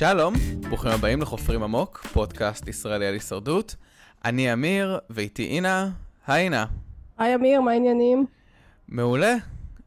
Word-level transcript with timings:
שלום, 0.00 0.34
ברוכים 0.68 0.90
הבאים 0.90 1.22
לחופרים 1.22 1.62
עמוק, 1.62 2.06
פודקאסט 2.12 2.68
ישראלי 2.68 3.06
על 3.06 3.14
הישרדות. 3.14 3.76
אני 4.24 4.52
אמיר, 4.52 4.98
ואיתי 5.10 5.46
אינה. 5.46 5.90
היי 6.26 6.44
אינה. 6.44 6.66
היי 7.18 7.34
אמיר, 7.34 7.60
מה 7.60 7.70
העניינים? 7.70 8.26
מעולה, 8.88 9.34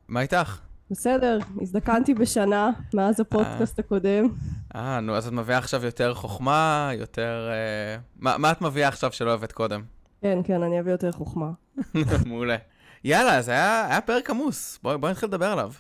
מה 0.07 0.21
איתך? 0.21 0.59
בסדר, 0.91 1.39
הזדקנתי 1.61 2.13
בשנה 2.13 2.69
מאז 2.93 3.19
הפודקאסט 3.19 3.79
הקודם. 3.79 4.27
אה, 4.75 4.99
נו, 4.99 5.15
אז 5.15 5.27
את 5.27 5.33
מביאה 5.33 5.57
עכשיו 5.57 5.85
יותר 5.85 6.13
חוכמה, 6.13 6.89
יותר... 6.93 7.49
אה, 7.51 7.97
מה, 8.19 8.37
מה 8.37 8.51
את 8.51 8.61
מביאה 8.61 8.87
עכשיו 8.87 9.11
שלא 9.11 9.29
אוהבת 9.29 9.51
קודם? 9.51 9.81
כן, 10.21 10.37
כן, 10.43 10.63
אני 10.63 10.79
אביא 10.79 10.91
יותר 10.91 11.11
חוכמה. 11.11 11.51
מעולה. 12.25 12.57
יאללה, 13.03 13.41
זה 13.41 13.51
היה, 13.51 13.87
היה 13.89 14.01
פרק 14.01 14.29
עמוס, 14.29 14.79
בואי 14.83 14.97
בוא 14.97 15.09
נתחיל 15.09 15.29
לדבר 15.29 15.51
עליו. 15.51 15.71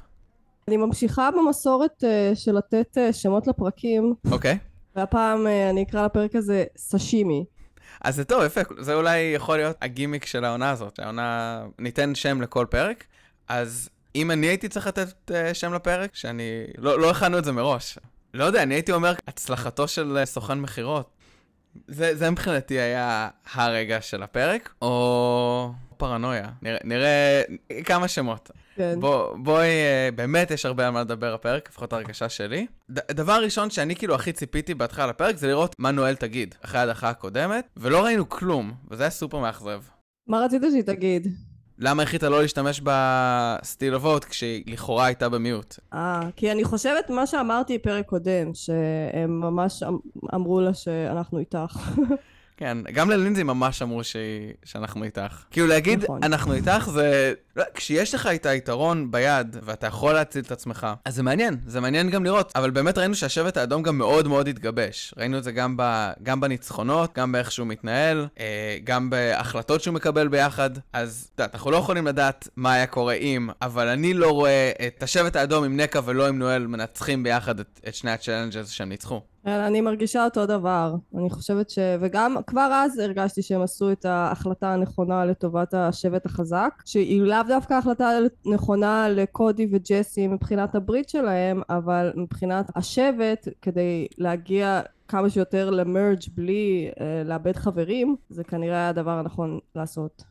אני 0.67 0.77
ממשיכה 0.77 1.29
במסורת 1.31 2.03
uh, 2.03 2.35
של 2.35 2.51
לתת 2.51 2.97
uh, 2.97 3.13
שמות 3.13 3.47
לפרקים, 3.47 4.13
אוקיי. 4.31 4.57
והפעם 4.95 5.47
uh, 5.47 5.69
אני 5.69 5.83
אקרא 5.83 6.05
לפרק 6.05 6.35
הזה 6.35 6.63
סשימי. 6.77 7.45
אז 8.01 8.15
זה 8.15 8.25
טוב, 8.25 8.43
יפה, 8.43 8.61
זה 8.79 8.93
אולי 8.93 9.19
יכול 9.19 9.57
להיות 9.57 9.75
הגימיק 9.81 10.25
של 10.25 10.45
העונה 10.45 10.69
הזאת, 10.69 10.99
העונה... 10.99 11.63
ניתן 11.79 12.15
שם 12.15 12.41
לכל 12.41 12.65
פרק, 12.69 13.03
אז 13.47 13.89
אם 14.15 14.31
אני 14.31 14.47
הייתי 14.47 14.69
צריך 14.69 14.87
לתת 14.87 15.31
שם 15.53 15.73
לפרק, 15.73 16.15
שאני... 16.15 16.63
לא, 16.77 16.99
לא 16.99 17.11
הכנו 17.11 17.37
את 17.37 17.45
זה 17.45 17.51
מראש. 17.51 17.97
לא 18.33 18.43
יודע, 18.43 18.63
אני 18.63 18.73
הייתי 18.73 18.91
אומר, 18.91 19.13
הצלחתו 19.27 19.87
של 19.87 20.21
סוכן 20.25 20.59
מכירות. 20.59 21.09
זה, 21.87 22.15
זה 22.15 22.29
מבחינתי 22.29 22.79
היה 22.79 23.29
הרגע 23.53 24.01
של 24.01 24.23
הפרק, 24.23 24.73
או 24.81 25.71
פרנויה. 25.97 26.49
נראה, 26.61 26.77
נראה 26.83 27.41
כמה 27.85 28.07
שמות. 28.07 28.51
כן. 28.75 28.99
בוא, 28.99 29.37
בואי, 29.37 29.67
אה, 29.67 30.09
באמת 30.15 30.51
יש 30.51 30.65
הרבה 30.65 30.87
על 30.87 30.93
מה 30.93 31.01
לדבר 31.01 31.33
הפרק, 31.33 31.69
לפחות 31.69 31.93
הרגשה 31.93 32.29
שלי. 32.29 32.67
ד- 32.91 33.11
דבר 33.11 33.39
ראשון 33.43 33.69
שאני 33.69 33.95
כאילו 33.95 34.15
הכי 34.15 34.31
ציפיתי 34.31 34.73
בהתחלה 34.73 35.07
לפרק, 35.07 35.37
זה 35.37 35.47
לראות 35.47 35.75
מה 35.79 35.91
נואל 35.91 36.15
תגיד, 36.15 36.55
אחרי 36.65 36.79
ההדחה 36.79 37.09
הקודמת, 37.09 37.65
ולא 37.77 38.03
ראינו 38.03 38.29
כלום, 38.29 38.71
וזה 38.91 39.03
היה 39.03 39.09
סופר 39.09 39.39
מאכזב. 39.39 39.81
מה 40.27 40.39
רצית 40.45 40.61
שהיא 40.71 40.83
תגיד? 40.83 41.27
למה 41.79 42.03
החליטה 42.03 42.29
לא 42.29 42.41
להשתמש 42.41 42.81
בסטיל 42.83 43.95
אבות 43.95 44.25
כשהיא 44.25 44.63
לכאורה 44.67 45.05
הייתה 45.05 45.29
במיעוט? 45.29 45.75
אה, 45.93 46.19
כי 46.35 46.51
אני 46.51 46.63
חושבת 46.63 47.09
מה 47.09 47.27
שאמרתי 47.27 47.79
פרק 47.79 48.05
קודם, 48.05 48.53
שהם 48.53 49.39
ממש 49.39 49.83
אמ- 49.83 49.97
אמרו 50.35 50.61
לה 50.61 50.73
שאנחנו 50.73 51.39
איתך. 51.39 51.77
כן, 52.57 52.77
גם 52.93 53.09
ללינזי 53.09 53.43
ממש 53.43 53.81
אמרו 53.81 54.03
שהיא, 54.03 54.53
שאנחנו 54.65 55.03
איתך. 55.03 55.43
כאילו 55.51 55.67
להגיד, 55.67 56.03
נכון. 56.03 56.23
אנחנו 56.23 56.53
איתך 56.53 56.89
זה... 56.93 57.33
לא, 57.55 57.63
כשיש 57.73 58.15
לך 58.15 58.27
את 58.27 58.45
היתרון 58.45 59.11
ביד, 59.11 59.57
ואתה 59.63 59.87
יכול 59.87 60.13
להציל 60.13 60.43
את 60.43 60.51
עצמך, 60.51 60.87
אז 61.05 61.15
זה 61.15 61.23
מעניין, 61.23 61.57
זה 61.65 61.81
מעניין 61.81 62.09
גם 62.09 62.23
לראות. 62.23 62.51
אבל 62.55 62.71
באמת 62.71 62.97
ראינו 62.97 63.15
שהשבט 63.15 63.57
האדום 63.57 63.83
גם 63.83 63.97
מאוד 63.97 64.27
מאוד 64.27 64.47
התגבש. 64.47 65.13
ראינו 65.17 65.37
את 65.37 65.43
זה 65.43 65.51
גם, 65.51 65.77
ב, 65.77 66.11
גם 66.23 66.41
בניצחונות, 66.41 67.17
גם 67.17 67.31
באיך 67.31 67.51
שהוא 67.51 67.67
מתנהל, 67.67 68.27
אה, 68.39 68.77
גם 68.83 69.09
בהחלטות 69.09 69.81
שהוא 69.81 69.93
מקבל 69.93 70.27
ביחד. 70.27 70.69
אז 70.93 71.29
את 71.35 71.39
יודעת, 71.39 71.55
אנחנו 71.55 71.71
לא 71.71 71.77
יכולים 71.77 72.07
לדעת 72.07 72.47
מה 72.55 72.73
היה 72.73 72.87
קורה 72.87 73.13
אם, 73.13 73.49
אבל 73.61 73.87
אני 73.87 74.13
לא 74.13 74.31
רואה 74.31 74.71
את 74.87 75.03
השבט 75.03 75.35
האדום 75.35 75.63
עם 75.63 75.79
נקה 75.79 75.99
ולא 76.05 76.27
עם 76.27 76.39
נואל 76.39 76.67
מנצחים 76.67 77.23
ביחד 77.23 77.59
את, 77.59 77.79
את 77.87 77.95
שני 77.95 78.11
ה 78.11 78.16
challenges 78.16 78.69
שהם 78.69 78.89
ניצחו. 78.89 79.21
אני 79.45 79.81
מרגישה 79.81 80.25
אותו 80.25 80.45
דבר. 80.45 80.95
אני 81.17 81.29
חושבת 81.29 81.69
ש... 81.69 81.79
וגם 82.01 82.35
כבר 82.47 82.69
אז 82.73 82.99
הרגשתי 82.99 83.41
שהם 83.41 83.61
עשו 83.61 83.91
את 83.91 84.05
ההחלטה 84.05 84.73
הנכונה 84.73 85.25
לטובת 85.25 85.73
השבט 85.73 86.25
החזק, 86.25 86.73
שהיא 86.85 87.21
לאו 87.21 87.37
דווקא 87.47 87.73
החלטה 87.73 88.09
נכונה 88.45 89.09
לקודי 89.09 89.67
וג'סי 89.71 90.27
מבחינת 90.27 90.75
הברית 90.75 91.09
שלהם, 91.09 91.61
אבל 91.69 92.13
מבחינת 92.15 92.71
השבט, 92.75 93.47
כדי 93.61 94.07
להגיע 94.17 94.81
כמה 95.07 95.29
שיותר 95.29 95.69
למרג' 95.69 96.21
בלי 96.35 96.91
אה, 97.01 97.23
לאבד 97.25 97.55
חברים, 97.55 98.15
זה 98.29 98.43
כנראה 98.43 98.89
הדבר 98.89 99.11
הנכון 99.11 99.59
לעשות. 99.75 100.23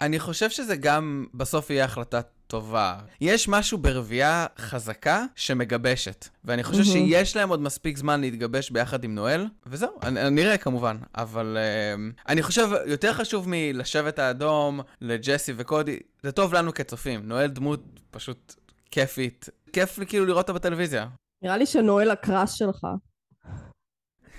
אני 0.00 0.18
חושב 0.18 0.50
שזה 0.50 0.76
גם 0.76 1.26
בסוף 1.34 1.70
יהיה 1.70 1.84
החלטה 1.84 2.20
טובה. 2.54 2.96
יש 3.20 3.48
משהו 3.48 3.78
ברבייה 3.78 4.46
חזקה 4.58 5.24
שמגבשת, 5.36 6.28
ואני 6.44 6.62
חושב 6.62 6.78
מהמם. 6.78 7.08
שיש 7.08 7.36
להם 7.36 7.48
עוד 7.48 7.60
מספיק 7.60 7.96
זמן 7.96 8.20
להתגבש 8.20 8.70
ביחד 8.70 9.04
עם 9.04 9.14
נואל, 9.14 9.46
וזהו, 9.66 9.90
אני, 10.02 10.20
אני 10.20 10.30
נראה 10.30 10.56
כמובן, 10.56 10.96
אבל 11.14 11.56
uh, 11.56 12.22
אני 12.28 12.42
חושב 12.42 12.68
יותר 12.86 13.12
חשוב 13.12 13.46
מלשבת 13.48 14.18
האדום, 14.18 14.80
לג'סי 15.00 15.52
וקודי, 15.56 15.98
זה 16.22 16.32
טוב 16.32 16.54
לנו 16.54 16.74
כצופים. 16.74 17.28
נואל 17.28 17.46
דמות 17.46 17.80
פשוט 18.10 18.54
כיפית, 18.90 19.48
כיף 19.72 19.98
לי 19.98 20.06
כאילו 20.06 20.26
לראות 20.26 20.48
אותה 20.48 20.52
בטלוויזיה. 20.52 21.06
נראה 21.42 21.56
לי 21.56 21.66
שנואל 21.66 22.10
הקראש 22.10 22.58
שלך. 22.58 22.86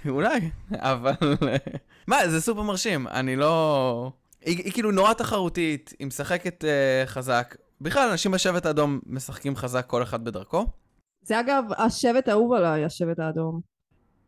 אולי, 0.10 0.50
אבל... 0.72 1.14
מה, 2.08 2.30
זה 2.30 2.42
סופר 2.42 2.62
מרשים, 2.62 3.08
אני 3.08 3.36
לא... 3.36 4.12
היא, 4.42 4.64
היא 4.64 4.74
כאילו 4.74 4.92
נורא 4.92 5.14
תחרותית, 5.14 5.94
היא 6.00 6.08
משחקת 6.08 6.64
uh, 6.64 7.10
חזק. 7.10 7.56
בכלל, 7.86 8.10
אנשים 8.10 8.32
בשבט 8.32 8.66
האדום 8.66 9.00
משחקים 9.06 9.56
חזק 9.56 9.86
כל 9.88 10.04
אחד 10.04 10.26
בדרכו. 10.26 10.66
זה 11.22 11.40
אגב 11.40 11.64
השבט 11.78 12.28
האהוב 12.28 12.54
עליי, 12.54 12.86
השבט 12.86 13.20
האדום. 13.20 13.62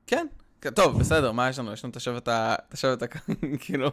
כן, 0.08 0.28
טוב, 0.76 1.00
בסדר, 1.00 1.32
מה 1.32 1.50
יש 1.50 1.60
לנו? 1.60 1.74
יש 1.74 1.84
לנו 1.84 1.92
את 1.92 1.96
השבט 1.96 2.28
ה... 2.28 2.56
את 2.68 2.74
השבט 2.74 3.04
ה... 3.04 3.06
כאילו... 3.64 3.92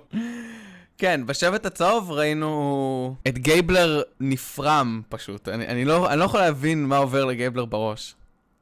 כן, 0.98 1.26
בשבט 1.26 1.66
הצהוב 1.66 2.10
ראינו 2.10 3.16
את 3.28 3.38
גייבלר 3.38 4.02
נפרם 4.20 5.02
פשוט. 5.08 5.48
אני, 5.48 5.66
אני, 5.68 5.84
לא, 5.84 6.10
אני 6.10 6.18
לא 6.18 6.24
יכול 6.24 6.40
להבין 6.40 6.84
מה 6.84 6.96
עובר 6.96 7.24
לגייבלר 7.24 7.64
בראש. 7.64 8.14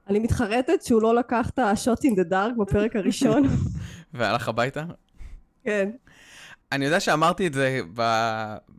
אני 0.09 0.19
מתחרטת 0.19 0.83
שהוא 0.83 1.03
לא 1.03 1.15
לקח 1.15 1.51
את 1.51 1.59
ה 1.59 1.68
shot 1.68 2.05
in 2.05 2.15
the 2.15 2.23
dark 2.23 2.55
בפרק 2.57 2.97
הראשון. 2.97 3.43
והלך 4.15 4.49
הביתה. 4.49 4.85
כן. 5.65 5.91
אני 6.73 6.85
יודע 6.85 7.01
שאמרתי 7.01 7.47
את 7.47 7.55
זה 7.55 7.81
ב... 7.95 8.03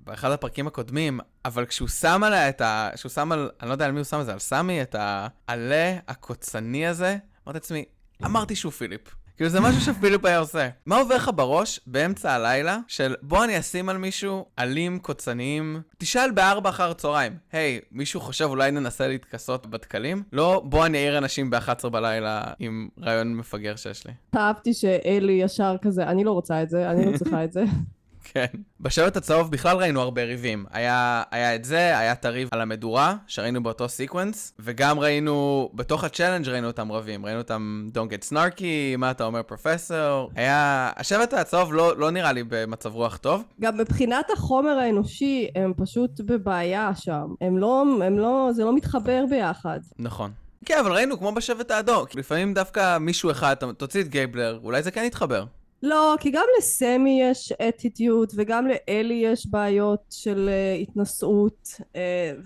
באחד 0.05 0.31
הפרקים 0.31 0.67
הקודמים, 0.67 1.19
אבל 1.45 1.65
כשהוא 1.65 1.87
שם 1.87 2.21
עליה 2.23 2.49
את 2.49 2.61
ה... 2.61 2.89
כשהוא 2.93 3.09
שם 3.09 3.31
על... 3.31 3.49
אני 3.61 3.69
לא 3.69 3.73
יודע 3.73 3.85
על 3.85 3.91
מי 3.91 3.99
הוא 3.99 4.05
שם 4.05 4.21
את 4.21 4.25
זה, 4.25 4.33
על 4.33 4.39
סמי, 4.39 4.81
את 4.81 4.95
העלה 4.99 5.97
הקוצני 6.07 6.87
הזה, 6.87 7.17
אמרתי 7.47 7.57
לעצמי, 7.57 7.85
אמרתי 8.25 8.55
שהוא 8.55 8.71
פיליפ. 8.71 9.01
כאילו 9.37 9.49
זה 9.49 9.59
משהו 9.59 9.81
שפיליפ 9.81 10.25
היה 10.25 10.39
עושה. 10.39 10.69
מה 10.85 10.97
עובר 10.97 11.15
לך 11.15 11.31
בראש 11.35 11.79
באמצע 11.87 12.33
הלילה 12.33 12.79
של 12.87 13.15
בוא 13.21 13.43
אני 13.43 13.59
אשים 13.59 13.89
על 13.89 13.97
מישהו 13.97 14.45
עלים 14.57 14.99
קוצניים, 14.99 15.81
תשאל 15.97 16.31
בארבע 16.31 16.69
אחר 16.69 16.91
הצהריים, 16.91 17.37
היי, 17.51 17.79
מישהו 17.91 18.19
חושב 18.19 18.45
אולי 18.45 18.71
ננסה 18.71 19.07
להתכסות 19.07 19.67
בדקלים? 19.67 20.23
לא, 20.33 20.61
בוא 20.65 20.85
אני 20.85 20.97
אעיר 20.97 21.17
אנשים 21.17 21.49
ב-11 21.49 21.89
בלילה 21.89 22.43
עם 22.59 22.89
רעיון 23.01 23.35
מפגר 23.35 23.75
שיש 23.75 24.07
לי. 24.07 24.13
אהבתי 24.35 24.73
שאלי 24.73 25.33
ישר 25.33 25.75
כזה, 25.81 26.03
אני 26.03 26.23
לא 26.23 26.31
רוצה 26.31 26.63
את 26.63 26.69
זה, 26.69 26.91
אני 26.91 27.11
לא 27.11 27.17
צריכה 27.17 27.43
את 27.43 27.53
זה. 27.53 27.63
כן. 28.23 28.45
בשבט 28.79 29.17
הצהוב 29.17 29.51
בכלל 29.51 29.77
ראינו 29.77 30.01
הרבה 30.01 30.23
ריבים. 30.23 30.65
היה, 30.71 31.23
היה 31.31 31.55
את 31.55 31.65
זה, 31.65 31.99
היה 31.99 32.11
את 32.11 32.25
הריב 32.25 32.49
על 32.51 32.61
המדורה, 32.61 33.15
שראינו 33.27 33.63
באותו 33.63 33.89
sequence, 33.89 34.53
וגם 34.59 34.99
ראינו, 34.99 35.69
בתוך 35.73 36.03
ה 36.03 36.08
challenge 36.08 36.47
ראינו 36.49 36.67
אותם 36.67 36.91
רבים. 36.91 37.25
ראינו 37.25 37.39
אותם 37.39 37.89
Don't 37.93 38.09
get 38.09 38.31
snarky, 38.31 38.97
מה 38.97 39.11
אתה 39.11 39.23
אומר 39.23 39.43
פרופסור. 39.43 40.31
היה... 40.35 40.91
השבט 40.97 41.33
הצהוב 41.33 41.73
לא, 41.73 41.97
לא 41.97 42.11
נראה 42.11 42.31
לי 42.31 42.43
במצב 42.47 42.93
רוח 42.93 43.17
טוב. 43.17 43.43
גם 43.61 43.77
מבחינת 43.77 44.25
החומר 44.33 44.77
האנושי, 44.79 45.47
הם 45.55 45.73
פשוט 45.77 46.21
בבעיה 46.25 46.91
שם. 46.95 47.25
הם 47.41 47.57
לא, 47.57 47.83
הם 48.05 48.19
לא, 48.19 48.49
זה 48.53 48.63
לא 48.63 48.75
מתחבר 48.75 49.23
ביחד. 49.29 49.79
נכון. 49.99 50.31
כן, 50.65 50.77
אבל 50.79 50.91
ראינו 50.91 51.17
כמו 51.17 51.31
בשבט 51.31 51.71
האדום. 51.71 52.05
לפעמים 52.15 52.53
דווקא 52.53 52.97
מישהו 52.97 53.31
אחד, 53.31 53.55
תוציא 53.77 54.01
את 54.01 54.07
גייבלר, 54.07 54.59
אולי 54.63 54.83
זה 54.83 54.91
כן 54.91 55.03
יתחבר. 55.03 55.45
לא, 55.83 56.15
כי 56.19 56.31
גם 56.31 56.45
לסמי 56.57 57.21
יש 57.21 57.51
אטיטיוד, 57.51 58.31
וגם 58.35 58.67
לאלי 58.67 59.13
יש 59.13 59.47
בעיות 59.47 59.99
של 60.09 60.49
uh, 60.49 60.81
התנשאות, 60.81 61.67
uh, 61.79 61.95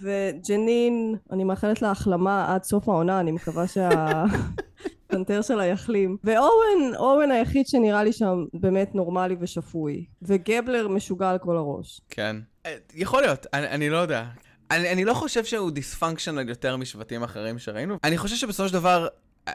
וג'נין, 0.02 1.16
אני 1.32 1.44
מאחלת 1.44 1.82
לה 1.82 1.92
החלמה 1.92 2.54
עד 2.54 2.64
סוף 2.64 2.90
העונה, 2.90 3.20
אני 3.20 3.32
מקווה 3.32 3.66
שהפנתר 3.68 5.42
שלה 5.48 5.66
יחלים. 5.66 6.18
ואורן, 6.24 6.96
אורן 6.96 7.32
היחיד 7.32 7.68
שנראה 7.68 8.04
לי 8.04 8.14
שם 8.14 8.46
באמת 8.54 8.96
נורמלי 8.96 9.36
ושפוי. 9.40 10.06
וגבלר 10.22 10.88
משוגע 10.88 11.30
על 11.30 11.38
כל 11.38 11.58
הראש. 11.58 12.02
כן. 12.10 12.36
אה, 12.66 12.76
יכול 12.94 13.22
להיות, 13.22 13.46
אני, 13.54 13.68
אני 13.68 13.90
לא 13.90 13.98
יודע. 13.98 14.26
אני, 14.72 14.92
אני 14.92 15.06
לא 15.06 15.14
חושב 15.14 15.46
שהוא 15.46 15.72
דיספונקשיונל 15.72 16.50
יותר 16.50 16.78
משבטים 16.78 17.24
אחרים 17.24 17.60
שראינו. 17.60 17.98
אני 18.04 18.18
חושב 18.18 18.36
שבסופו 18.36 18.68
של 18.68 18.74
דבר, 18.74 19.08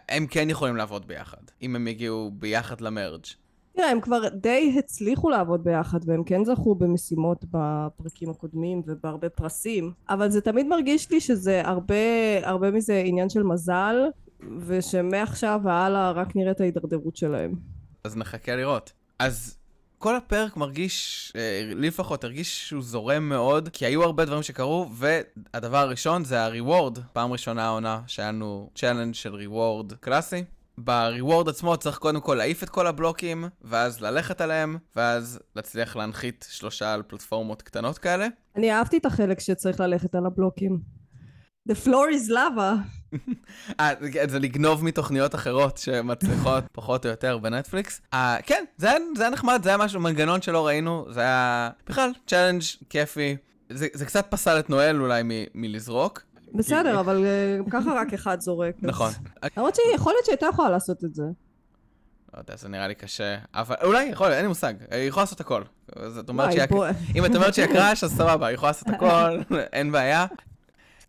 הם 0.09 0.27
כן 0.27 0.51
יכולים 0.51 0.77
לעבוד 0.77 1.09
ביחד, 1.09 1.43
אם 1.63 1.77
הם 1.77 1.89
יגיעו 1.89 2.31
ביחד 2.35 2.81
למרג'. 2.81 3.25
תראה, 3.77 3.91
הם 3.91 4.01
כבר 4.01 4.29
די 4.29 4.75
הצליחו 4.79 5.31
לעבוד 5.31 5.65
ביחד, 5.65 5.99
והם 6.07 6.25
כן 6.25 6.45
זכו 6.45 6.75
במשימות 6.75 7.45
בפרקים 7.51 8.31
הקודמים 8.31 8.83
ובהרבה 8.87 9.29
פרסים, 9.29 9.93
אבל 10.09 10.31
זה 10.31 10.41
תמיד 10.41 10.67
מרגיש 10.67 11.11
לי 11.11 11.21
שזה 11.21 11.63
הרבה, 11.65 11.95
הרבה 12.43 12.71
מזה 12.71 13.03
עניין 13.07 13.29
של 13.29 13.43
מזל, 13.43 13.97
ושמעכשיו 14.67 15.61
והלאה 15.65 16.11
רק 16.11 16.37
נראה 16.37 16.51
את 16.51 16.61
ההידרדרות 16.61 17.17
שלהם. 17.17 17.55
אז 18.05 18.17
נחכה 18.17 18.57
לראות. 18.57 18.93
אז 19.19 19.59
כל 19.99 20.17
הפרק 20.17 20.57
מרגיש, 20.57 21.33
אה, 21.37 21.63
לי 21.75 21.89
לפחות, 21.89 22.25
הרגיש 22.25 22.69
שהוא 22.69 22.83
זורם 22.83 23.29
מאוד, 23.29 23.69
כי 23.73 23.87
היו 23.87 24.03
הרבה 24.03 24.25
דברים 24.25 24.43
שקרו, 24.43 24.89
והדבר 24.93 25.77
הראשון 25.77 26.25
זה 26.25 26.41
ה-reward. 26.41 27.01
פעם 27.13 27.33
ראשונה 27.33 27.65
העונה 27.65 28.01
שהיה 28.07 28.29
לנו 28.29 28.71
challenge 28.75 29.15
של 29.15 29.35
reward 29.35 29.95
קלאסי. 30.01 30.45
ב 30.79 30.89
reward 30.89 31.49
עצמו 31.49 31.77
צריך 31.77 31.99
קודם 31.99 32.21
כל 32.21 32.35
להעיף 32.35 32.63
את 32.63 32.69
כל 32.69 32.87
הבלוקים, 32.87 33.45
ואז 33.63 34.01
ללכת 34.01 34.41
עליהם, 34.41 34.77
ואז 34.97 35.39
להצליח 35.57 35.97
להנחית 35.97 36.47
שלושה 36.51 36.95
על 36.95 37.03
פלטפורמות 37.03 37.63
קטנות 37.63 37.99
כאלה. 37.99 38.27
אני 38.57 38.73
אהבתי 38.73 38.97
את 38.99 39.07
החלק 39.07 39.41
שצריך 39.41 39.81
ללכת 39.81 40.15
על 40.15 40.27
הבלוקים. 40.27 40.79
The 41.69 41.75
floor 41.87 41.89
is 42.15 42.31
lava. 42.31 43.17
אה, 43.81 43.91
זה- 44.29 44.39
לגנוב 44.39 44.85
מתוכניות 44.85 45.35
אחרות 45.35 45.79
שמצליחות 45.79 46.65
פחות 46.73 47.07
או 47.07 47.11
יותר 47.11 47.39
בנטפליקס. 47.39 48.01
אה, 48.15 48.37
כן, 48.47 48.65
זה 48.77 48.91
היה, 48.91 48.99
זה 49.17 49.23
היה 49.23 49.31
נחמד, 49.31 49.61
זה 49.63 49.69
היה 49.69 49.79
משהו, 49.79 50.01
מנגנון 50.01 50.43
שלא 50.43 50.67
ראינו, 50.67 51.07
זה 51.11 51.21
היה 51.21 51.71
בכלל 51.89 52.11
challenge 52.27 52.63
כיפי. 52.91 53.37
זה, 53.71 53.87
זה 53.93 54.07
קצת 54.07 54.27
פסל 54.31 54.59
את 54.59 54.71
נואל 54.71 55.01
אולי 55.01 55.23
מ, 55.23 55.29
מלזרוק. 55.55 56.23
בסדר, 56.55 57.01
אבל 57.01 57.25
אה, 57.25 57.59
ככה 57.71 57.93
רק 57.95 58.15
אחד 58.15 58.41
זורק. 58.41 58.75
נכון. 58.83 59.13
למרות 59.57 59.75
שיכול 59.75 60.13
להיות 60.13 60.25
שהייתה 60.25 60.47
יכולה 60.47 60.71
לעשות 60.71 61.05
את 61.05 61.15
זה. 61.15 61.25
לא 62.35 62.39
יודע, 62.39 62.57
זה 62.57 62.69
נראה 62.69 62.89
לי 62.89 62.95
קשה, 62.95 63.37
אבל 63.55 63.77
אולי, 63.83 64.05
יכול 64.05 64.33
אין 64.33 64.43
לי 64.43 64.49
מושג. 64.49 64.75
היא 64.91 65.09
יכולה 65.09 65.23
לעשות 65.23 65.41
הכל. 65.41 65.63
זאת 66.09 66.29
אומרת 66.29 66.53
שהיא... 66.53 66.65
אם 67.15 67.25
את 67.25 67.35
אומרת 67.35 67.55
שהיא 67.55 67.65
ה 67.65 67.70
crush, 67.70 68.05
אז 68.05 68.17
סבבה, 68.17 68.47
היא 68.47 68.55
יכולה 68.55 68.71
לעשות 68.71 68.89
הכל, 68.95 69.57
אין 69.73 69.93
בעיה. 69.93 70.27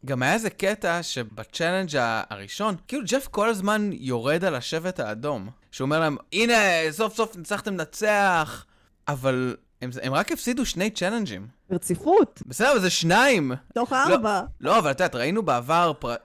גם 0.06 0.24
היה 0.24 0.34
איזה 0.34 0.50
קטע 0.50 1.04
שב 1.04 1.25
challenge 1.25 1.90
הראשון, 2.30 2.75
כאילו 2.88 3.04
ג'ף 3.07 3.28
כל 3.28 3.50
הזמן 3.50 3.90
יורד 3.94 4.44
על 4.44 4.56
השבט 4.56 5.00
האדום. 5.00 5.50
שהוא 5.72 5.86
אומר 5.86 6.00
להם, 6.00 6.18
הנה, 6.34 6.54
סוף 6.92 7.16
סוף 7.16 7.36
ניצחתם 7.36 7.74
לנצח, 7.74 8.66
אבל 9.07 9.56
הם, 9.81 9.90
הם 10.04 10.13
רק 10.13 10.31
הפסידו 10.31 10.66
שני 10.66 10.90
challenge 10.90 11.33
ים. 11.33 11.48
ברציפות, 11.74 12.42
בסדר, 12.46 12.72
אבל 12.72 12.80
זה 12.80 12.90
שניים. 12.90 13.52
תוך 13.74 13.94
ארבע. 13.94 14.42
לא, 14.62 14.80
אבל 14.80 14.92
את 14.92 15.00
יודעת, 15.00 15.16
ראינו 15.16 15.44
בעבר 15.44 15.94
פר... 16.00 16.16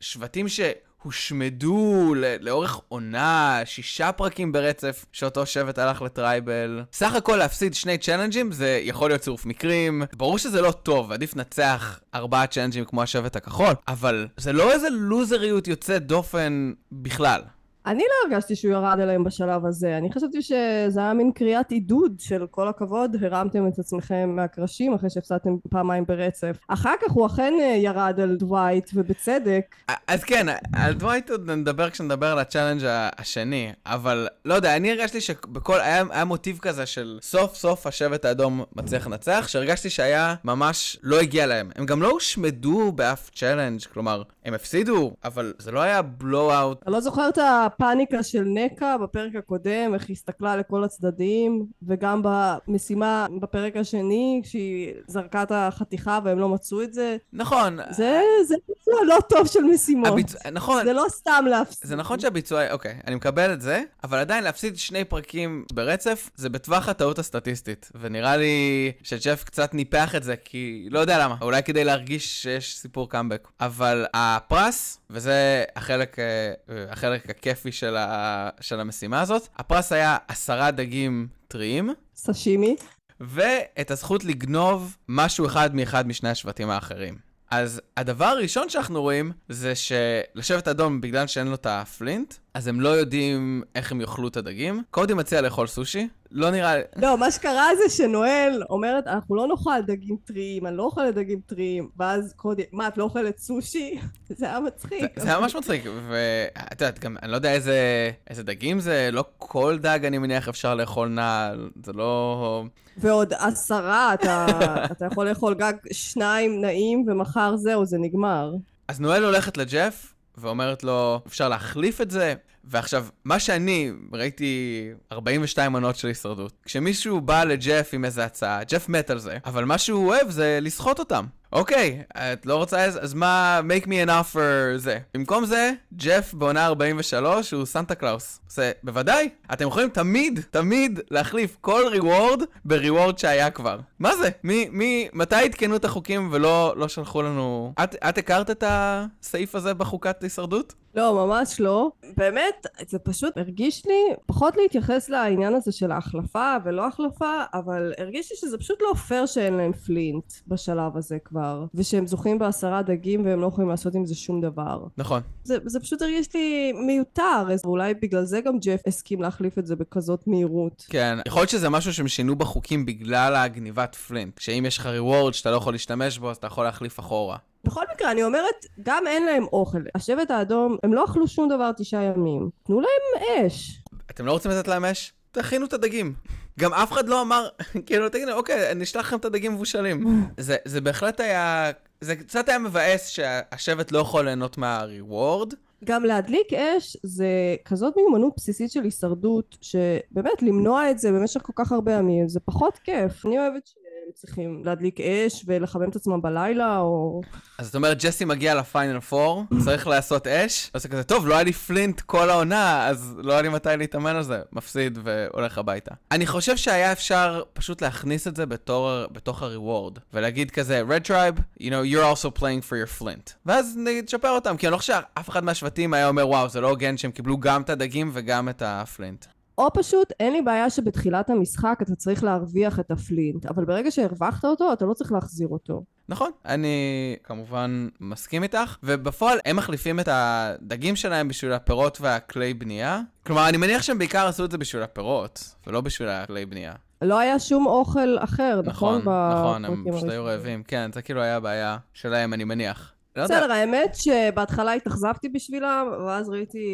שבטים 0.00 0.46
שהושמדו. 0.48 2.14
לאורך 2.40 2.80
עונה, 2.88 3.60
שישה 3.64 4.12
פרקים 4.12 4.52
ברצף, 4.52 5.04
שאותו 5.12 5.46
שבט 5.46 5.78
הלך 5.78 6.02
ל 6.02 6.12
tribal. 6.12 6.82
סך 6.92 7.14
הכל 7.14 7.36
להפסיד 7.36 7.74
שני 7.74 7.98
challenge 7.98 8.42
ים 8.42 8.52
זה 8.52 8.80
יכול 8.82 9.10
להיות 9.10 9.20
צירוף 9.20 9.46
מקרים. 9.46 10.02
ברור 10.16 10.38
שזה 10.38 10.60
לא 10.60 10.70
טוב, 10.70 11.12
עדיף 11.12 11.36
לנצח 11.36 12.00
ארבעה 12.14 12.46
challenge 12.46 12.77
ים 12.77 12.84
כמו 12.84 13.02
השבט 13.02 13.36
הכחול, 13.36 13.74
אבל 13.88 14.28
זה 14.36 14.52
לא 14.52 14.72
איזה 14.72 14.90
לוזריות 14.90 15.68
יוצאת 15.68 16.06
דופן 16.06 16.72
בכלל. 16.92 17.40
אני 17.88 18.02
לא 18.02 18.28
הרגשתי 18.30 18.56
שהוא 18.56 18.72
ירד 18.72 19.00
אליהם 19.00 19.24
בשלב 19.24 19.66
הזה, 19.66 19.98
אני 19.98 20.12
חשבתי 20.12 20.42
שזה 20.42 21.00
היה 21.00 21.14
מין 21.14 21.32
קריאת 21.32 21.70
עידוד 21.70 22.12
של 22.18 22.46
כל 22.50 22.68
הכבוד, 22.68 23.16
הרמתם 23.24 23.68
את 23.68 23.78
עצמכם 23.78 24.32
מהקרשים 24.36 24.94
אחרי 24.94 25.10
שהפסדתם 25.10 25.50
פעמיים 25.70 26.04
ברצף. 26.06 26.56
אחר 26.68 26.94
כך 27.00 27.12
הוא 27.12 27.26
אכן 27.26 27.54
אה, 27.60 27.66
ירד 27.66 28.20
על 28.22 28.36
דווייט, 28.36 28.90
ובצדק. 28.94 29.76
אז 30.06 30.24
כן, 30.24 30.46
על 30.72 30.94
דווייט 30.94 31.30
עוד 31.30 31.50
נדבר 31.50 31.90
כשנדבר 31.90 32.26
על 32.26 32.38
ה 32.38 32.42
challenge 32.42 32.82
השני, 33.18 33.72
אבל 33.86 34.28
לא 34.44 34.54
יודע, 34.54 34.76
אני 34.76 34.90
הרגשתי 34.90 35.20
שבכל, 35.20 35.80
היה, 35.80 36.04
היה 36.10 36.24
מוטיב 36.24 36.58
כזה 36.58 36.86
של 36.86 37.18
סוף 37.22 37.54
סוף 37.54 37.86
השבט 37.86 38.24
האדום 38.24 38.64
מצליח 38.76 39.06
לנצח, 39.06 39.44
שהרגשתי 39.48 39.90
שהיה 39.90 40.34
ממש 40.44 40.96
לא 41.02 41.20
הגיע 41.20 41.46
להם. 41.46 41.70
הם 41.76 41.86
גם 41.86 42.02
לא 42.02 42.10
הושמדו 42.10 42.92
באף 42.92 43.30
challenge, 43.34 43.80
כלומר, 43.92 44.22
הם 44.48 44.54
הפסידו, 44.54 45.12
אבל 45.24 45.52
זה 45.58 45.72
לא 45.72 45.80
היה 45.80 46.02
בלואו-אוט. 46.02 46.82
אתה 46.82 46.90
לא 46.90 47.00
זוכר 47.00 47.28
את 47.28 47.38
הפאניקה 47.42 48.22
של 48.22 48.44
נקה 48.44 48.98
בפרק 48.98 49.34
הקודם, 49.34 49.94
איך 49.94 50.08
היא 50.08 50.14
הסתכלה 50.14 50.56
לכל 50.56 50.84
הצדדים, 50.84 51.66
וגם 51.82 52.22
במשימה 52.24 53.26
בפרק 53.40 53.76
השני, 53.76 54.40
כשהיא 54.44 54.92
זרקה 55.06 55.42
את 55.42 55.52
החתיכה 55.54 56.18
והם 56.24 56.38
לא 56.38 56.48
מצאו 56.48 56.82
את 56.82 56.94
זה. 56.94 57.16
נכון, 57.32 57.78
זה, 57.90 58.20
זה 58.46 58.54
ביצוע 58.68 58.94
לא 59.06 59.18
טוב 59.28 59.46
של 59.46 59.62
משימות. 59.62 60.08
הביצ... 60.08 60.46
נכון, 60.52 60.84
זה 60.84 60.92
לא 60.92 61.04
סתם 61.08 61.44
להפסיד. 61.50 61.88
זה 61.88 61.96
נכון 61.96 62.20
שהביצוע, 62.20 62.72
אוקיי, 62.72 62.96
אני 63.06 63.14
מקבל 63.14 63.52
את 63.52 63.60
זה, 63.60 63.82
אבל 64.04 64.18
עדיין 64.18 64.44
להפסיד 64.44 64.78
שני 64.78 65.04
פרקים 65.04 65.64
ברצף, 65.72 66.30
זה 66.36 66.48
בטווח 66.48 66.88
הטעות 66.88 67.18
הסטטיסטית. 67.18 67.90
ונראה 68.00 68.36
לי 68.36 68.92
שג'ף 69.02 69.44
קצת 69.44 69.74
ניפח 69.74 70.14
את 70.14 70.22
זה, 70.22 70.34
כי 70.44 70.88
לא 70.90 70.98
יודע 70.98 71.18
למה, 71.24 71.36
אולי 71.42 71.62
כדי 71.62 71.84
להרגיש 71.84 72.42
שיש 72.42 72.78
סיפור 72.78 73.08
קאמבק. 73.08 73.48
אבל 73.60 74.06
הפרס, 74.38 75.00
וזה 75.10 75.64
החלק, 75.76 76.18
אה, 76.18 76.52
החלק 76.90 77.30
הכיפי 77.30 77.72
של, 77.72 77.96
ה, 77.96 78.50
של 78.60 78.80
המשימה 78.80 79.20
הזאת, 79.20 79.48
הפרס 79.56 79.92
היה 79.92 80.16
עשרה 80.28 80.70
דגים 80.70 81.28
טריים, 81.48 81.90
סשימי. 82.16 82.76
ואת 83.20 83.90
הזכות 83.90 84.24
לגנוב 84.24 84.96
משהו 85.08 85.46
אחד 85.46 85.74
מאחד 85.74 86.08
משני 86.08 86.28
השבטים 86.28 86.70
האחרים. 86.70 87.18
אז 87.50 87.80
הדבר 87.96 88.24
הראשון 88.24 88.68
שאנחנו 88.68 89.02
רואים 89.02 89.32
זה 89.48 89.72
שלשבט 89.74 90.68
האדום, 90.68 91.00
בגלל 91.00 91.26
שאין 91.26 91.46
לו 91.46 91.54
את 91.54 91.66
ה 91.66 91.76
flint, 91.76 92.34
אז 92.54 92.66
הם 92.66 92.80
לא 92.80 92.88
יודעים 92.88 93.62
איך 93.74 93.92
הם 93.92 94.00
יאכלו 94.00 94.28
את 94.28 94.36
הדגים. 94.36 94.82
קודי 94.90 95.14
מציע 95.14 95.40
לאכול 95.40 95.66
סושי, 95.66 96.08
לא 96.32 96.50
נראה... 96.50 96.74
לא, 96.96 97.18
מה 97.18 97.30
שקרה 97.30 97.68
זה 97.76 97.96
שנואל 97.96 98.62
אומרת, 98.70 99.06
אנחנו 99.06 99.36
לא 99.36 99.46
נאכל 99.46 99.80
דגים 99.86 100.16
טריים, 100.24 100.66
אני 100.66 100.76
לא 100.76 100.82
אוכלת 100.82 101.14
דגים 101.14 101.40
טריים, 101.46 101.88
ואז 101.96 102.32
קודי, 102.36 102.62
מה, 102.72 102.88
את 102.88 102.98
לא 102.98 103.04
אוכלת 103.04 103.38
סושי? 103.38 103.98
זה 104.38 104.46
היה 104.46 104.60
מצחיק. 104.60 105.00
זה, 105.00 105.22
זה 105.22 105.28
היה 105.28 105.40
ממש 105.40 105.56
מצחיק, 105.56 105.84
ואת 106.08 106.80
יודעת, 106.80 106.98
גם 106.98 107.16
אני 107.22 107.30
לא 107.30 107.36
יודע 107.36 107.52
איזה, 107.52 108.10
איזה 108.30 108.42
דגים 108.42 108.80
זה, 108.80 109.08
לא 109.12 109.24
כל 109.38 109.78
דג 109.78 110.04
אני 110.04 110.18
מניח 110.18 110.48
אפשר 110.48 110.74
לאכול 110.74 111.08
נעל, 111.08 111.70
זה 111.84 111.92
לא... 111.92 112.64
ועוד 112.96 113.32
עשרה, 113.32 114.14
אתה, 114.14 114.46
אתה 114.92 115.06
יכול 115.06 115.28
לאכול 115.28 115.54
גג 115.54 115.72
שניים 115.92 116.60
נעים, 116.60 117.04
ומחר 117.08 117.56
זהו, 117.56 117.84
זה 117.84 117.98
נגמר. 117.98 118.52
אז 118.88 119.00
נואל 119.00 119.24
הולכת 119.24 119.56
לג'ף, 119.56 120.14
ואומרת 120.38 120.84
לו, 120.84 121.20
אפשר 121.26 121.48
להחליף 121.48 122.00
את 122.00 122.10
זה? 122.10 122.34
ועכשיו, 122.70 123.06
מה 123.24 123.38
שאני 123.38 123.92
ראיתי 124.12 124.90
42 125.12 125.72
מנות 125.72 125.96
של 125.96 126.08
הישרדות. 126.08 126.52
כשמישהו 126.64 127.20
בא 127.20 127.44
לג'ף 127.44 127.90
עם 127.92 128.04
איזה 128.04 128.24
הצעה, 128.24 128.64
ג'ף 128.64 128.88
מת 128.88 129.10
על 129.10 129.18
זה, 129.18 129.38
אבל 129.44 129.64
מה 129.64 129.78
שהוא 129.78 130.06
אוהב 130.08 130.30
זה 130.30 130.58
לסחוט 130.62 130.98
אותם. 130.98 131.24
אוקיי, 131.52 132.02
את 132.16 132.46
לא 132.46 132.56
רוצה 132.56 132.84
אז, 132.84 132.98
אז 133.04 133.14
מה, 133.14 133.60
make 133.68 133.84
me 133.84 134.06
an 134.06 134.08
offer 134.08 134.76
זה. 134.76 134.98
במקום 135.14 135.44
זה, 135.44 135.72
ג'ף 135.96 136.34
בעונה 136.34 136.66
43 136.66 137.54
הוא 137.54 137.64
סנטה 137.64 137.94
קלאוס. 137.94 138.40
זה, 138.48 138.72
בוודאי, 138.82 139.28
אתם 139.52 139.66
יכולים 139.68 139.88
תמיד, 139.88 140.40
תמיד 140.50 141.00
להחליף 141.10 141.56
כל 141.60 141.82
reward 141.90 142.42
ב 142.64 142.72
reward 142.72 143.18
שהיה 143.18 143.50
כבר. 143.50 143.78
מה 143.98 144.16
זה? 144.16 144.30
מי, 144.44 144.68
מי, 144.72 145.08
מתי 145.12 145.34
עדכנו 145.34 145.76
את 145.76 145.84
החוקים 145.84 146.28
ולא 146.32 146.74
לא 146.76 146.88
שלחו 146.88 147.22
לנו... 147.22 147.72
את, 147.84 147.94
את 148.08 148.18
הכרת 148.18 148.50
את 148.50 148.64
הסעיף 148.66 149.54
הזה 149.54 149.74
בחוקת 149.74 150.22
הישרדות? 150.22 150.74
לא, 150.94 151.26
ממש 151.26 151.60
לא. 151.60 151.90
באמת, 152.16 152.66
זה 152.88 152.98
פשוט 152.98 153.38
הרגיש 153.38 153.86
לי, 153.86 154.14
פחות 154.26 154.56
להתייחס 154.56 155.08
לעניין 155.08 155.54
הזה 155.54 155.72
של 155.72 155.92
ההחלפה 155.92 156.56
ולא 156.64 156.86
החלפה, 156.86 157.42
אבל 157.54 157.92
הרגיש 157.98 158.30
לי 158.30 158.36
שזה 158.36 158.58
פשוט 158.58 158.82
לא 158.82 158.94
פייר 158.94 159.26
שאין 159.26 159.54
להם 159.54 159.72
flint 159.72 160.32
בשלב 160.46 160.96
הזה 160.96 161.18
כבר, 161.24 161.37
ושהם 161.74 162.06
זוכים 162.06 162.38
בעשרה 162.38 162.82
דגים 162.82 163.26
והם 163.26 163.40
לא 163.40 163.46
יכולים 163.46 163.70
לעשות 163.70 163.94
עם 163.94 164.06
זה 164.06 164.14
שום 164.14 164.40
דבר. 164.40 164.84
נכון. 164.96 165.22
זה, 165.44 165.56
זה 165.66 165.80
פשוט 165.80 166.02
הרגיש 166.02 166.34
לי 166.34 166.72
מיותר, 166.72 167.48
אז 167.52 167.62
אולי 167.64 167.94
בגלל 167.94 168.24
זה 168.24 168.40
גם 168.40 168.58
ג'ף 168.58 168.80
הסכים 168.86 169.22
להחליף 169.22 169.58
את 169.58 169.66
זה 169.66 169.76
בכזאת 169.76 170.26
מהירות. 170.26 170.86
כן, 170.88 171.18
יכול 171.26 171.40
להיות 171.40 171.50
שזה 171.50 171.68
משהו 171.68 171.92
שהם 171.94 172.08
שינו 172.08 172.36
בחוקים 172.36 172.86
בגלל 172.86 173.36
הגניבת 173.36 173.94
פלינט. 173.94 174.38
שאם 174.38 174.64
יש 174.66 174.78
לך 174.78 174.86
ריוורד 174.86 175.34
שאתה 175.34 175.50
לא 175.50 175.56
יכול 175.56 175.74
להשתמש 175.74 176.18
בו, 176.18 176.30
אז 176.30 176.36
אתה 176.36 176.46
יכול 176.46 176.64
להחליף 176.64 177.00
אחורה. 177.00 177.36
בכל 177.64 177.84
מקרה, 177.94 178.10
אני 178.12 178.22
אומרת, 178.24 178.66
גם 178.82 179.06
אין 179.06 179.26
להם 179.26 179.44
אוכל. 179.52 179.78
השבט 179.94 180.30
האדום, 180.30 180.76
הם 180.82 180.94
לא 180.94 181.04
אכלו 181.04 181.28
שום 181.28 181.48
דבר 181.48 181.70
תשעה 181.72 182.02
ימים. 182.02 182.50
תנו 182.62 182.80
להם 182.80 183.46
אש. 183.46 183.82
אתם 184.10 184.26
לא 184.26 184.32
רוצים 184.32 184.50
לתת 184.50 184.68
להם 184.68 184.84
אש? 184.84 185.12
תכינו 185.32 185.66
את 185.66 185.72
הדגים. 185.72 186.14
גם 186.58 186.74
אף 186.74 186.92
אחד 186.92 187.08
לא 187.08 187.22
אמר, 187.22 187.48
כאילו, 187.86 188.08
תגידו, 188.08 188.32
אוקיי, 188.32 188.72
אני 188.72 188.84
אשלח 188.84 189.06
לכם 189.06 189.16
את 189.16 189.24
הדגים 189.24 189.54
מבושלים. 189.54 190.04
זה, 190.36 190.56
זה 190.64 190.80
בהחלט 190.80 191.20
היה, 191.20 191.70
זה 192.00 192.16
קצת 192.16 192.48
היה 192.48 192.58
מבאס 192.58 193.08
שהשבט 193.08 193.92
לא 193.92 193.98
יכול 193.98 194.24
ליהנות 194.24 194.58
מהריוורד. 194.58 195.54
גם 195.84 196.04
להדליק 196.04 196.52
אש 196.52 196.96
זה 197.02 197.26
כזאת 197.64 197.96
מיומנות 197.96 198.32
בסיסית 198.36 198.70
של 198.70 198.82
הישרדות, 198.82 199.56
שבאמת 199.60 200.42
למנוע 200.42 200.90
את 200.90 200.98
זה 200.98 201.12
במשך 201.12 201.40
כל 201.42 201.52
כך 201.56 201.72
הרבה 201.72 201.92
ימים 201.92 202.28
זה 202.28 202.40
פחות 202.40 202.78
כיף. 202.78 203.26
אני 203.26 203.38
אוהבת 203.38 203.70
שהם 204.08 204.12
צריכים 204.14 204.62
להדליק 204.64 205.00
אש 205.00 205.44
ולחמם 205.46 205.88
את 205.88 205.96
עצמם 205.96 206.22
בלילה, 206.22 206.78
או... 206.78 207.20
אז 207.58 207.68
את 207.68 207.74
אומרת, 207.74 208.02
ג'סי 208.02 208.24
מגיע 208.24 208.54
לפיינל 208.54 208.98
4, 209.12 209.42
צריך 209.64 209.86
לעשות 209.86 210.26
אש, 210.26 210.70
זה 210.76 210.88
כזה, 210.88 211.04
טוב, 211.04 211.26
לא 211.26 211.34
היה 211.34 211.42
לי 211.42 211.52
פלינט 211.52 212.00
כל 212.00 212.30
העונה, 212.30 212.86
אז 212.86 213.14
לא 213.18 213.32
היה 213.32 213.42
לי 213.42 213.48
מתי 213.48 213.68
להתאמן 213.78 214.16
על 214.16 214.22
זה, 214.22 214.40
מפסיד 214.52 214.98
והולך 215.04 215.58
הביתה. 215.58 215.94
אני 216.12 216.26
חושב 216.26 216.56
שהיה 216.56 216.92
אפשר 216.92 217.42
פשוט 217.52 217.82
להכניס 217.82 218.26
את 218.26 218.36
זה 218.36 218.46
בתור, 218.46 218.90
בתוך 219.12 219.42
הריוורד, 219.42 219.98
ולהגיד 220.12 220.50
כזה, 220.50 220.82
Red 220.88 221.08
Tribe, 221.08 221.40
you 221.60 221.66
know, 221.66 221.94
you're 221.94 222.16
also 222.16 222.38
playing 222.38 222.70
for 222.70 222.74
your 222.74 223.00
flint. 223.00 223.32
ואז 223.46 223.76
נגיד, 223.76 224.04
תשפר 224.04 224.30
אותם, 224.30 224.56
כי 224.56 224.66
אני 224.66 224.72
לא 224.72 224.76
חושב 224.76 224.92
שאף 224.92 225.28
אחד 225.28 225.44
מהשבטים 225.44 225.94
היה 225.94 226.08
אומר, 226.08 226.28
וואו, 226.28 226.48
זה 226.48 226.60
לא 226.60 226.68
הוגן 226.68 226.96
שהם 226.96 227.10
קיבלו 227.10 227.38
גם 227.38 227.62
את 227.62 227.70
הדגים 227.70 228.10
וגם 228.14 228.48
את 228.48 228.62
הפלינט. 228.66 229.26
או 229.58 229.72
פשוט, 229.74 230.12
אין 230.20 230.32
לי 230.32 230.42
בעיה 230.42 230.70
שבתחילת 230.70 231.30
המשחק 231.30 231.78
אתה 231.82 231.94
צריך 231.94 232.24
להרוויח 232.24 232.80
את 232.80 232.90
הפלינט, 232.90 233.46
אבל 233.46 233.64
ברגע 233.64 233.90
שהרווחת 233.90 234.44
אותו, 234.44 234.72
אתה 234.72 234.84
לא 234.84 234.94
צריך 234.94 235.12
להחזיר 235.12 235.48
אותו. 235.48 235.84
נכון, 236.08 236.30
אני 236.44 237.16
כמובן 237.24 237.88
מסכים 238.00 238.42
איתך, 238.42 238.76
ובפועל 238.82 239.38
הם 239.44 239.56
מחליפים 239.56 240.00
את 240.00 240.08
הדגים 240.12 240.96
שלהם 240.96 241.28
בשביל 241.28 241.52
הפירות 241.52 241.98
והכלי 242.00 242.54
בנייה. 242.54 243.00
כלומר, 243.26 243.48
אני 243.48 243.56
מניח 243.56 243.82
שהם 243.82 243.98
בעיקר 243.98 244.26
עשו 244.26 244.44
את 244.44 244.50
זה 244.50 244.58
בשביל 244.58 244.82
הפירות, 244.82 245.54
ולא 245.66 245.80
בשביל 245.80 246.08
הכלי 246.08 246.46
בנייה. 246.46 246.72
לא 247.02 247.18
היה 247.18 247.38
שום 247.38 247.66
אוכל 247.66 248.18
אחר, 248.18 248.60
נכון? 248.64 248.98
נכון, 248.98 249.32
נכון, 249.32 249.64
הם 249.64 249.84
פשוט 249.92 250.08
היו. 250.08 250.24
רעבים. 250.24 250.62
כן, 250.62 250.90
זה 250.94 251.02
כאילו 251.02 251.22
היה 251.22 251.36
הבעיה 251.36 251.76
שלהם, 251.92 252.32
אני 252.34 252.44
מניח. 252.44 252.92
לא 253.18 253.22
יודע, 253.22 253.40
בסדר, 253.40 253.52
האמת 253.52 253.94
שבהתחלה 253.94 254.72
התאכזבתי 254.72 255.28
בשבילם, 255.28 255.86
ואז 256.06 256.28
ראיתי 256.28 256.68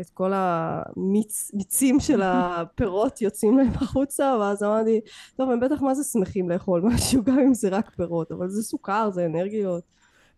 את 0.00 0.10
כל 0.10 0.32
המיצים 0.34 2.00
של 2.00 2.22
הפירות 2.24 3.22
יוצאים 3.22 3.58
להם 3.58 3.72
החוצה, 3.74 4.36
ואז 4.40 4.62
אמרתי, 4.62 5.00
טוב, 5.36 5.50
הם 5.50 5.60
בטח 5.60 5.82
מה 5.82 5.94
זה 5.94 6.04
שמחים 6.04 6.50
לאכול 6.50 6.80
משהו, 6.84 7.24
גם 7.24 7.38
אם 7.38 7.54
זה 7.54 7.68
רק 7.68 7.90
פירות, 7.96 8.32
אבל 8.32 8.48
זה 8.48 8.62
סוכר, 8.62 9.10
זה 9.10 9.26
אנרגיות. 9.26 9.82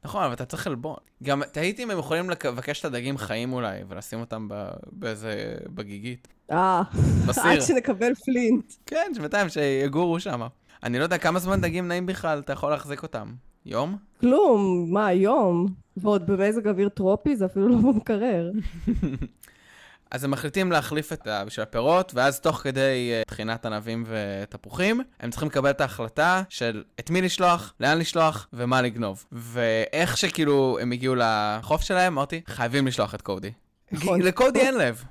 נכון, 0.05 0.25
אבל 0.25 0.33
אתה 0.33 0.45
צריך 0.45 0.67
עלבון. 0.67 0.97
גם 1.23 1.43
תהיתי 1.53 1.83
אם 1.83 1.91
הם 1.91 1.99
יכולים 1.99 2.31
לבקש 2.31 2.81
את 2.81 2.85
הדגים 2.85 3.19
חיים 3.19 3.53
אולי, 3.53 3.81
ולשים 3.89 4.21
אותם 4.21 4.49
ב- 4.51 4.71
באיזה... 4.93 5.55
בגיגית. 5.75 6.29
אה. 6.51 6.83
עד 7.43 7.61
שנקבל 7.61 8.15
פלינט. 8.15 8.73
כן, 8.87 9.13
שבינתיים 9.15 9.49
שיגורו 9.49 10.21
שם. 10.21 10.41
אני 10.83 10.99
לא 10.99 11.03
יודע 11.05 11.19
כמה 11.19 11.39
זמן 11.39 11.61
דגים 11.61 11.89
נעים 11.89 12.07
בכלל, 12.07 12.39
אתה 12.39 12.53
יכול 12.53 12.71
להחזיק 12.71 13.03
אותם. 13.03 13.33
יום? 13.67 13.97
כלום, 14.21 14.87
מה, 14.91 15.07
היום? 15.07 15.67
ועוד 15.97 16.27
במזג 16.27 16.69
אוויר 16.69 16.89
טרופי, 16.89 17.37
זה 17.37 17.47
אפילו 17.47 17.69
לא 17.69 17.77
במקרר. 17.93 18.51
אז 20.11 20.25
הם 20.25 20.31
מחליטים 20.31 20.73
להחליף 20.73 21.13
את 21.13 21.27
ה... 21.27 21.45
בשביל 21.45 21.63
הפירות, 21.63 22.13
ואז 22.15 22.41
תוך 22.41 22.57
כדי 22.57 23.13
אה, 23.13 23.23
טחינת 23.27 23.67
ענבים 23.67 24.05
ותפוחים, 24.07 25.01
הם 25.21 25.31
צריכים 25.31 25.49
לקבל 25.49 25.71
את 25.71 25.81
ההחלטה 25.81 26.43
של 26.49 26.85
את 27.01 27.11
מי 27.11 27.23
לשלוח, 27.23 27.75
לאן 27.81 27.99
לשלוח 27.99 28.49
ומה 28.53 28.83
לגנוב. 28.83 29.25
ואיך 29.33 30.17
שכאילו 30.17 30.79
הם 30.81 30.93
הגיעו 30.93 31.15
לחוף 31.19 31.83
שלהם, 31.83 32.13
אמרתי, 32.13 32.41
חייבים 32.47 32.87
לשלוח 32.87 33.15
את 33.15 33.23
קודי. 33.23 33.53
נכון. 33.93 34.23
לקודי 34.23 34.61
אין 34.61 34.79
לב. 34.79 35.05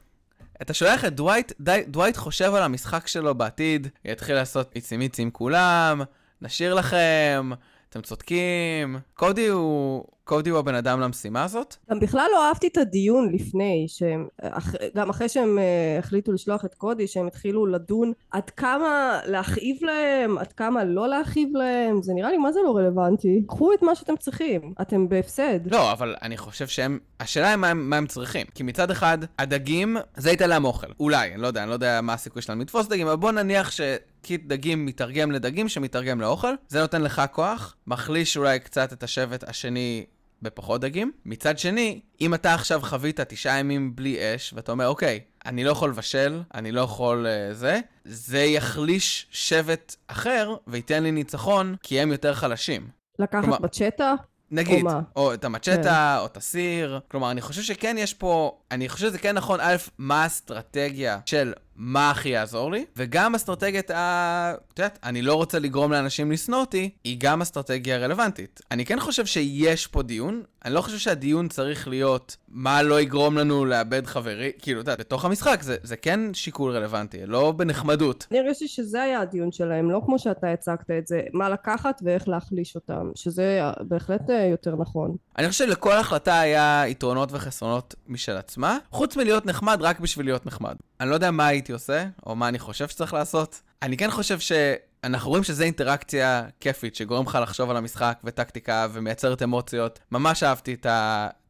אתה 0.62 0.74
שולח 0.74 1.06
את 1.06 1.16
דווייט, 1.16 1.52
די, 1.60 1.82
דווייט 1.88 2.18
חושב 2.18 2.54
על 2.54 2.64
המשחק 2.64 3.08
שלו 3.08 3.36
בעתיד, 3.36 3.88
יתחיל 4.06 4.36
לעשות 4.36 4.74
מיצי 4.98 5.22
עם 5.22 5.30
כולם, 5.30 6.02
נשאיר 6.42 6.74
לכם, 6.74 7.50
אתם 7.90 8.02
צודקים. 8.02 9.00
קודי 9.14 9.48
הוא, 9.48 10.06
קודי 10.30 10.50
הוא 10.50 10.60
הבן 10.60 10.76
אדם 10.76 11.00
למשימה 11.00 11.44
הזאת. 11.44 11.76
גם 11.92 12.00
בכלל 12.00 12.28
לא 12.32 12.48
אהבתי 12.48 12.68
את 12.68 12.78
הדיון 12.78 13.34
לפני, 13.34 13.86
שהם, 13.88 14.28
אח, 14.42 14.76
גם 14.96 15.10
אחרי 15.10 15.30
שהם 15.30 15.60
אה, 15.60 16.00
החליטו 16.00 16.32
לשלוח 16.32 16.66
את 16.66 16.74
קודי, 16.74 17.08
שהם 17.08 17.28
התחילו 17.28 17.66
לדון 17.66 18.12
עד 18.32 18.50
כמה 18.50 19.20
להכאיב 19.26 19.78
להם, 19.84 20.38
עד 20.38 20.54
כמה 20.54 20.84
לא 20.84 21.08
להכאיב 21.08 21.50
להם, 21.56 22.02
זה 22.02 22.14
נראה 22.14 22.32
לי 22.32 22.38
מה 22.38 22.52
זה 22.52 22.60
לא 22.66 22.78
רלוונטי. 22.78 23.44
קחו 23.48 23.74
את 23.74 23.82
מה 23.82 23.96
שאתם 23.96 24.18
צריכים, 24.18 24.74
אתם 24.82 25.10
בהפסד. 25.10 25.72
לא, 25.72 25.92
אבל 25.92 26.16
אני 26.22 26.38
חושב 26.38 26.68
שהם... 26.68 27.00
השאלה 27.20 27.50
היא 27.50 27.56
מה 27.56 27.74
מה 27.74 27.98
הם 27.98 28.08
צריכים. 28.08 28.48
כי 28.56 28.64
מצד 28.64 28.92
אחד, 28.92 29.18
הדגים, 29.40 29.98
זה 30.18 30.32
ייתן 30.32 30.50
להם 30.50 30.66
אוכל. 30.66 30.88
אולי, 31.00 31.34
אני 31.34 31.42
לא 31.42 31.48
יודע, 31.48 31.62
אני 31.62 31.70
לא 31.70 31.74
יודע 31.74 32.00
מה 32.02 32.14
הסיכוי 32.14 32.42
שלהם 32.42 32.62
לתפוס 32.62 32.88
דגים, 32.88 33.08
אבל 33.08 33.16
בוא 33.16 33.32
נניח 33.32 33.72
שקיט 33.72 34.46
דגים 34.46 34.86
מתרגם 34.86 35.32
לדגים 35.32 35.70
שמתרגם 35.70 36.22
לאוכל. 36.22 36.54
זה 36.68 36.82
נותן 36.82 37.02
לך 37.02 37.22
כוח, 37.32 37.76
מחליש 37.88 38.38
אולי 38.38 38.60
קצת 38.60 38.94
את 38.94 39.04
השבט 39.04 39.50
השני 39.50 40.06
בפחות 40.42 40.82
דגים. 40.82 41.12
מצד 41.26 41.60
שני, 41.60 42.00
אם 42.22 42.34
אתה 42.34 42.54
עכשיו 42.54 42.82
חווית 42.84 43.20
תשעה 43.20 43.60
ימים 43.60 43.96
בלי 43.96 44.18
אש, 44.36 44.54
ואתה 44.54 44.72
אומר, 44.72 44.88
אוקיי, 44.88 45.20
אני 45.46 45.64
לא 45.64 45.72
יכול 45.72 45.90
לבשל, 45.90 46.42
אני 46.54 46.72
לא 46.72 46.82
יכול 46.82 47.26
uh, 47.26 47.54
זה, 47.54 47.80
זה 48.06 48.40
יחליש 48.40 49.28
שבט 49.32 49.96
אחר 50.08 50.56
וייתן 50.68 51.04
לי 51.04 51.12
ניצחון, 51.12 51.76
כי 51.84 52.00
הם 52.00 52.12
יותר 52.12 52.34
חלשים. 52.34 52.88
לקחת 53.20 53.42
כלומר- 53.42 53.58
בצ'טה, 53.58 54.14
נגיד, 54.52 54.86
או? 54.86 54.92
או 55.16 55.34
את 55.34 55.46
המצ'טה, 55.46 56.18
או 56.20 56.26
את 56.26 56.38
הסיר. 56.38 57.00
כלומר, 57.08 57.32
אני 57.32 57.42
חושב 57.42 57.62
שכן 57.62 57.96
יש 58.00 58.14
פה, 58.14 58.60
אני 58.72 58.90
חושב 58.90 59.08
שזה 59.08 59.18
כן 59.18 59.36
נכון, 59.36 59.60
א', 59.60 59.76
מה 59.98 60.24
האסטרטגיה 60.24 61.20
של 61.26 61.54
מה 61.80 62.12
הכי 62.12 62.30
יעזור 62.30 62.72
לי, 62.72 62.86
וגם 62.98 63.36
אסטרטגיית 63.36 63.92
ה... 63.92 64.54
את 64.74 64.80
יודעת, 64.80 65.00
אני 65.04 65.22
לא 65.22 65.34
רוצה 65.34 65.60
לגרום 65.60 65.92
לאנשים 65.92 66.32
לשנוא 66.32 66.60
אותי, 66.60 66.90
היא 67.04 67.18
גם 67.20 67.42
אסטרטגיה 67.42 67.98
רלוונטית. 67.98 68.62
אני 68.72 68.86
כן 68.86 69.00
חושב 69.00 69.26
שיש 69.26 69.88
פה 69.88 70.04
דיון, 70.04 70.44
אני 70.66 70.74
לא 70.74 70.82
חושב 70.82 70.98
שהדיון 70.98 71.48
צריך 71.48 71.88
להיות 71.88 72.38
מה 72.50 72.84
לא 72.84 73.02
יגרום 73.02 73.38
לנו 73.38 73.66
לאבד 73.66 74.08
חברי, 74.08 74.52
כאילו, 74.60 74.82
את 74.82 74.86
יודעת, 74.88 75.00
בתוך 75.00 75.26
המשחק 75.26 75.62
זה, 75.62 75.76
זה 75.84 75.96
כן 75.96 76.20
שיקול 76.34 76.72
רלוונטי, 76.72 77.26
לא 77.26 77.52
בנחמדות. 77.52 78.28
אני 78.32 78.40
הרגשתי 78.40 78.68
שזה 78.68 79.02
היה 79.02 79.22
הדיון 79.22 79.52
שלהם, 79.52 79.92
לא 79.92 80.02
כמו 80.06 80.20
שאתה 80.20 80.52
הצגת 80.52 80.92
את 80.92 81.08
זה, 81.08 81.22
מה 81.34 81.50
לקחת 81.50 82.02
ואיך 82.04 82.28
להחליש 82.28 82.76
אותם, 82.76 83.12
שזה 83.16 83.62
בהחלט 83.82 84.30
אה, 84.30 84.46
יותר 84.46 84.76
נכון. 84.76 85.16
אני 85.38 85.50
חושב 85.50 85.66
שלכל 85.66 85.94
החלטה 85.94 86.40
היה 86.40 86.84
יתרונות 86.88 87.30
וחסרונות 87.32 87.96
משל 88.08 88.38
עצמה, 88.38 88.78
חוץ 88.92 89.18
מלהיות 89.18 89.46
נחמד 89.46 89.78
רק 89.82 90.00
בשביל 90.00 90.26
להיות 90.26 90.46
נחמד. 90.46 90.76
אני 91.00 91.10
לא 91.10 91.14
יודע 91.14 91.32
מה 91.32 91.48
הייתי 91.48 91.72
עושה, 91.72 92.06
או 92.26 92.36
מה 92.36 92.48
אני 92.48 92.60
חושב 92.60 92.88
שצריך 92.88 93.14
לעשות. 93.14 93.62
אני 93.82 93.98
כן 93.98 94.12
חושב 94.12 94.40
שאנחנו 94.40 95.30
רואים 95.30 95.44
שזו 95.44 95.64
אינטראקציה 95.64 96.44
כיפית, 96.60 96.96
שגורם 96.96 97.26
לך 97.26 97.38
לחשוב 97.42 97.70
על 97.70 97.78
המשחק 97.78 98.20
וטקטיקה 98.24 98.88
ומייצרת 98.92 99.44
אמוציות. 99.44 100.00
ממש 100.12 100.44
אהבתי 100.44 100.74
את, 100.74 100.86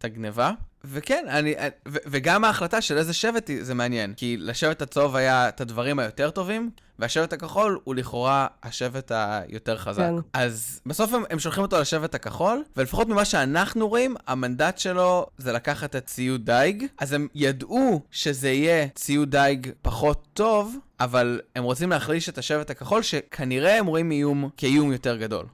הגניבה. 0.04 0.52
וכן, 0.86 1.26
אני, 1.30 1.56
ו, 1.88 1.98
וגם 2.06 2.46
ההחלטה 2.46 2.82
של 2.82 2.98
איזה 2.98 3.14
שבט 3.14 3.50
זה 3.62 3.74
מעניין, 3.74 4.14
כי 4.14 4.38
לשבט 4.40 4.82
הצהוב 4.82 5.16
היה 5.16 5.50
את 5.50 5.62
הדברים 5.62 6.00
היותר 6.00 6.30
טובים, 6.30 6.70
והשבט 7.00 7.34
הכחול 7.34 7.80
הוא 7.84 7.96
לכאורה 7.96 8.48
השבט 8.64 9.12
היותר 9.16 9.78
חזק. 9.78 10.02
כן. 10.02 10.16
אז 10.34 10.82
בסוף 10.86 11.14
הם, 11.14 11.24
הם 11.30 11.40
שולחים 11.40 11.64
אותו 11.64 11.80
לשבט 11.80 12.16
הכחול, 12.16 12.64
ולפחות 12.78 13.08
ממה 13.08 13.26
שאנחנו 13.26 13.88
רואים, 13.88 14.16
המנדט 14.28 14.78
שלו 14.78 15.26
זה 15.38 15.54
לקחת 15.54 15.96
את 15.96 16.06
ציוד 16.06 16.46
דייג, 16.46 16.86
אז 17.00 17.14
הם 17.14 17.28
ידעו 17.36 18.02
שזה 18.12 18.50
יהיה 18.50 18.88
ציוד 18.88 19.32
דייג 19.32 19.72
פחות 19.82 20.28
טוב, 20.34 20.78
אבל 21.00 21.42
הם 21.56 21.64
רוצים 21.64 21.90
להחליש 21.90 22.30
את 22.30 22.38
השבט 22.38 22.70
הכחול, 22.70 23.02
שכנראה 23.02 23.80
הם 23.80 23.86
רואים 23.86 24.12
איום 24.12 24.50
כאיום 24.58 24.92
יותר 24.92 25.18
גדול. 25.18 25.46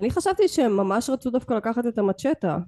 אני 0.00 0.10
חשבתי 0.10 0.48
שהם 0.48 0.76
ממש 0.76 1.10
רצו 1.10 1.30
דווקא 1.30 1.54
לקחת 1.54 1.86
את 1.86 1.98
המצ'טה. 1.98 2.58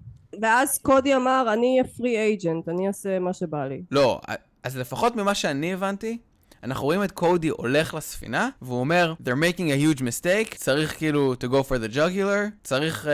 ואז 0.40 0.78
קודי 0.78 1.16
אמר, 1.16 1.46
אני 1.52 1.72
אהיה 1.72 1.84
פרי 1.96 2.16
אייג'נט, 2.16 2.68
אני 2.68 2.88
אעשה 2.88 3.18
מה 3.18 3.32
שבא 3.32 3.64
לי. 3.64 3.82
לא, 3.90 4.20
אז 4.62 4.76
לפחות 4.76 5.16
ממה 5.16 5.34
שאני 5.34 5.72
הבנתי, 5.72 6.18
אנחנו 6.64 6.84
רואים 6.84 7.04
את 7.04 7.12
קודי 7.12 7.48
הולך 7.48 7.94
לספינה, 7.94 8.48
והוא 8.62 8.80
אומר, 8.80 9.14
they're 9.24 9.56
making 9.56 9.58
a 9.58 9.98
huge 9.98 10.00
mistake, 10.00 10.56
צריך 10.56 10.98
כאילו 10.98 11.34
to 11.34 11.46
go 11.46 11.68
for 11.68 11.90
the 11.90 11.94
jugular, 11.94 12.50
צריך 12.64 13.04
uh, 13.04 13.08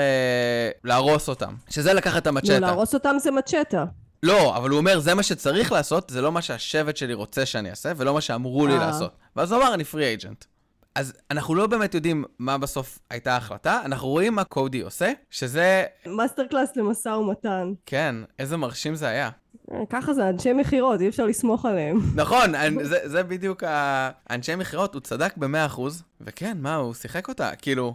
להרוס 0.84 1.28
אותם. 1.28 1.54
שזה 1.70 1.92
לקחת 1.92 2.22
את 2.22 2.26
המצ'טה. 2.26 2.58
להרוס 2.58 2.94
אותם 2.94 3.16
זה 3.18 3.30
מצ'טה. 3.30 3.84
לא, 4.22 4.56
אבל 4.56 4.70
הוא 4.70 4.78
אומר, 4.78 4.98
זה 4.98 5.14
מה 5.14 5.22
שצריך 5.22 5.72
לעשות, 5.72 6.10
זה 6.10 6.22
לא 6.22 6.32
מה 6.32 6.42
שהשבט 6.42 6.96
שלי 6.96 7.14
רוצה 7.14 7.46
שאני 7.46 7.70
אעשה, 7.70 7.92
ולא 7.96 8.14
מה 8.14 8.20
שאמרו 8.20 8.66
לי 8.66 8.72
אה. 8.72 8.78
לעשות. 8.78 9.16
ואז 9.36 9.52
הוא 9.52 9.62
אמר, 9.62 9.74
אני 9.74 9.84
פרי 9.84 10.04
אייג'נט. 10.04 10.44
אז 10.98 11.12
אנחנו 11.30 11.54
לא 11.54 11.66
באמת 11.66 11.94
יודעים 11.94 12.24
מה 12.38 12.58
בסוף 12.58 12.98
הייתה 13.10 13.32
ההחלטה, 13.32 13.80
אנחנו 13.84 14.08
רואים 14.08 14.34
מה 14.34 14.44
קודי 14.44 14.80
עושה, 14.80 15.12
שזה, 15.30 15.84
master 16.06 16.46
class 16.46 16.76
למשא 16.76 17.08
ומתן. 17.08 17.72
כן, 17.86 18.14
איזה 18.38 18.56
מרשים 18.56 18.94
זה 18.94 19.08
היה. 19.08 19.30
אה, 19.72 19.78
ככה 19.90 20.14
זה, 20.14 20.28
אנשי 20.28 20.52
מכירות, 20.52 21.00
אי 21.00 21.08
אפשר 21.08 21.26
לסמוך 21.26 21.64
עליהם. 21.64 22.00
נכון, 22.14 22.52
זה, 22.82 23.08
זה 23.08 23.22
בדיוק 23.22 23.64
ה... 23.64 24.10
אנשי 24.30 24.54
מכירות, 24.54 24.94
הוא 24.94 25.00
צדק 25.00 25.36
ב-100%, 25.36 25.80
וכן, 26.20 26.56
מה, 26.60 26.74
הוא 26.74 26.94
שיחק 26.94 27.28
אותה, 27.28 27.50
כאילו... 27.56 27.94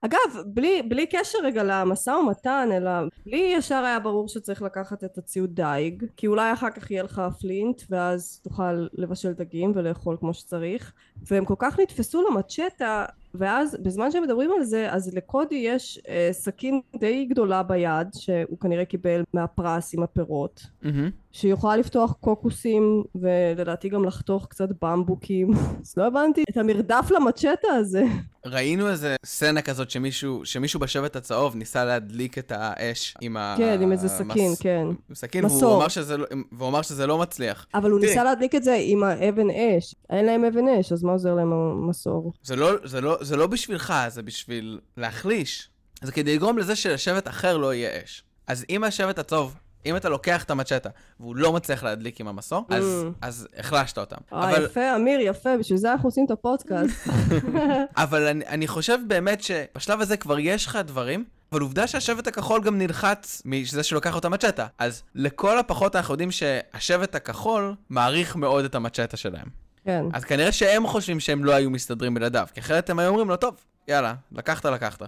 אגב, 0.00 0.42
בלי, 0.46 0.82
בלי 0.82 1.06
קשר 1.06 1.38
רגע 1.42 1.62
למשא 1.64 2.10
ומתן, 2.10 2.68
אלא 2.72 2.90
לי 3.26 3.52
ישר 3.56 3.74
היה 3.84 4.00
ברור 4.00 4.28
שצריך 4.28 4.62
לקחת 4.62 5.04
את 5.04 5.18
הציוד 5.18 5.54
דייג, 5.54 6.04
כי 6.16 6.26
אולי 6.26 6.52
אחר 6.52 6.70
כך 6.70 6.90
יהיה 6.90 7.02
לך 7.02 7.22
flint, 7.40 7.82
ואז 7.90 8.40
תוכל 8.44 8.86
לבשל 8.92 9.32
דגים 9.32 9.72
ולאכול 9.74 10.16
כמו 10.20 10.34
שצריך, 10.34 10.92
והם 11.30 11.44
כל 11.44 11.54
כך 11.58 11.80
נתפסו 11.80 12.22
למצ'טה, 12.30 13.04
ואז 13.38 13.76
בזמן 13.82 14.10
שהם 14.10 14.22
מדברים 14.22 14.50
על 14.58 14.64
זה, 14.64 14.92
אז 14.92 15.14
לקודי 15.14 15.54
יש 15.54 16.00
אה, 16.08 16.28
סכין 16.32 16.80
די 17.00 17.24
גדולה 17.24 17.62
ביד, 17.62 18.08
שהוא 18.14 18.58
כנראה 18.60 18.84
קיבל 18.84 19.22
מהפרס 19.34 19.94
עם 19.94 20.02
הפירות. 20.02 20.66
מהמם. 20.82 21.10
שהיא 21.32 21.52
יכולה 21.52 21.76
לפתוח 21.76 22.12
קוקוסים 22.20 23.04
ולדעתי 23.14 23.88
גם 23.88 24.04
לחתוך 24.04 24.46
קצת 24.50 24.68
במבוקים 24.82 25.50
אז 25.82 25.94
לא 25.96 26.06
הבנתי 26.06 26.44
את 26.50 26.56
המרדף 26.56 27.10
למצ'טה 27.10 27.48
הזה 27.78 28.02
ראינו 28.46 28.88
איזה 28.88 29.16
סצנה 29.26 29.62
כזאת 29.62 29.90
שמישהו, 29.90 30.40
שמישהו 30.44 30.80
בשבט 30.80 31.16
הצהוב 31.16 31.56
ניסה 31.56 31.84
להדליק 31.84 32.38
את 32.38 32.52
האש 32.54 33.14
עם 33.20 33.36
ה... 33.36 33.54
כן 33.58 33.78
עם 33.82 33.92
איזה 33.92 34.08
סכין 34.08 34.30
המס- 34.30 34.62
כן 34.62 34.86
סכין, 35.14 35.44
מסור. 35.44 35.62
והוא 35.68 35.76
אמר, 35.80 35.88
שזה, 35.88 36.16
לא- 36.16 36.26
והוא 36.52 36.68
אמר 36.68 36.82
שזה 36.82 37.06
לא 37.06 37.18
מצליח. 37.18 37.66
אבל 37.74 37.90
הוא 37.90 38.00
תראי. 38.00 38.10
ניסה 38.10 38.24
להדליק 38.24 38.54
את 38.54 38.62
זה 38.64 38.76
עם 38.80 39.02
האבן 39.02 39.50
אש 39.50 39.94
אין 40.10 40.26
להם 40.26 40.44
אבן 40.44 40.68
אש 40.68 40.92
אז 40.92 41.02
מה 41.02 41.12
עוזר 41.12 41.34
להם 41.34 41.52
המסור 41.52 42.32
זה 42.42 42.56
לא, 42.56 42.70
זה, 42.84 43.00
לא, 43.00 43.16
זה 43.26 43.36
לא 43.36 43.46
בשבילך, 43.46 43.94
זה 44.08 44.22
בשביל 44.22 44.80
להחליש. 44.96 45.68
זה 46.02 46.12
כדי 46.12 46.34
לגרום 46.36 46.58
לזה 46.58 46.76
שלשבט 46.76 47.28
אחר 47.28 47.56
לא 47.56 47.74
יהיה 47.74 47.90
אש. 48.04 48.22
אז 48.46 48.64
אם 48.70 48.84
השבט 48.84 49.18
הצהוב 49.18 49.56
אם 49.86 49.96
אתה 49.96 50.08
לוקח 50.08 50.44
את 50.44 50.50
המצ'טה 50.50 50.88
והוא 51.20 51.36
לא 51.36 51.52
מצליח 51.52 51.82
להדליק 51.82 52.20
עם 52.20 52.28
המסור, 52.28 52.64
אז, 52.68 53.04
Mm. 53.04 53.12
אז 53.22 53.48
החלשת 53.56 53.98
אותם. 53.98 54.16
אה, 54.32 54.50
אבל, 54.50 54.64
יפה, 54.64 54.96
אמיר, 54.96 55.20
יפה, 55.20 55.56
בשביל 55.56 55.78
זה 55.78 55.92
אנחנו 55.92 56.08
עושים 56.08 56.24
את 56.26 56.30
הפודקאסט. 56.30 57.08
אבל 57.96 58.26
אני, 58.26 58.46
אני 58.46 58.66
חושב 58.66 58.98
באמת 59.06 59.42
שבשלב 59.42 60.00
הזה 60.00 60.16
כבר 60.16 60.38
יש 60.38 60.66
לך 60.66 60.78
דברים, 60.84 61.24
אבל 61.52 61.60
עובדה 61.60 61.86
שהשבט 61.86 62.26
הכחול 62.26 62.62
גם 62.62 62.78
נלחץ 62.78 63.42
מזה 63.44 63.82
שלוקח 63.82 64.14
אותה 64.14 64.28
מצ'טה. 64.28 64.66
אז 64.78 65.02
לכל 65.14 65.58
הפחות 65.58 65.96
אנחנו 65.96 66.14
יודעים 66.14 66.30
שהשבט 66.30 67.14
הכחול 67.14 67.74
מעריך 67.90 68.36
מאוד 68.36 68.64
את 68.64 68.74
המצ'טה 68.74 69.16
שלהם. 69.16 69.65
כן. 69.86 70.04
אז 70.12 70.24
כנראה 70.24 70.52
שהם 70.52 70.86
חושבים 70.86 71.20
שהם 71.20 71.44
לא 71.44 71.52
היו 71.52 71.70
מסתדרים 71.70 72.14
בלעדיו, 72.14 72.46
כי 72.54 72.60
אחרת 72.60 72.90
הם 72.90 72.98
היו 72.98 73.08
אומרים 73.08 73.28
לו, 73.28 73.36
טוב, 73.36 73.54
יאללה, 73.88 74.14
לקחת, 74.32 74.66
לקחת. 74.66 75.02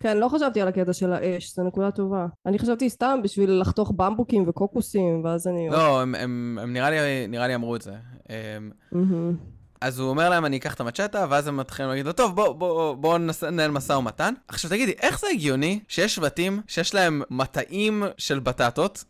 כן, 0.00 0.16
לא 0.16 0.28
חשבתי 0.28 0.60
על 0.60 0.68
הקטע 0.68 0.92
של 0.92 1.12
האש, 1.12 1.54
זו 1.54 1.62
נקודה 1.62 1.90
טובה. 1.90 2.26
אני 2.46 2.58
חשבתי 2.58 2.90
סתם 2.90 3.20
בשביל 3.24 3.60
לחתוך 3.60 3.92
במבוקים 3.96 4.48
וקוקוסים, 4.48 5.24
ואז 5.24 5.46
אני... 5.46 5.68
לא, 5.70 6.02
הם, 6.02 6.14
הם, 6.14 6.58
הם 6.62 6.72
נראה, 6.72 6.90
לי, 6.90 7.26
נראה 7.28 7.46
לי 7.46 7.54
אמרו 7.54 7.76
את 7.76 7.82
זה. 7.82 7.92
הם, 8.28 8.70
מהמם. 8.92 9.36
אז 9.80 9.98
הוא 9.98 10.10
אומר 10.10 10.30
להם, 10.30 10.44
אני 10.44 10.56
אקח 10.56 10.74
את 10.74 10.80
המצ'טה, 10.80 11.26
ואז 11.30 11.46
הם 11.46 11.56
מתחילים 11.56 11.90
להגיד 11.90 12.06
לו, 12.06 12.12
טוב, 12.12 12.36
בוא, 12.36 12.52
בוא, 12.52 12.94
בוא 12.94 13.18
ננהל 13.50 13.70
משא 13.70 13.92
ומתן. 13.92 14.34
עכשיו 14.48 14.70
תגידי, 14.70 14.92
איך 15.00 15.20
זה 15.20 15.26
הגיוני 15.32 15.80
שיש 15.88 16.14
שבטים 16.14 16.60
שיש 16.66 16.94
להם 16.94 17.22
מטעים 17.30 18.02
של 18.18 18.38
בטטות, 18.38 19.04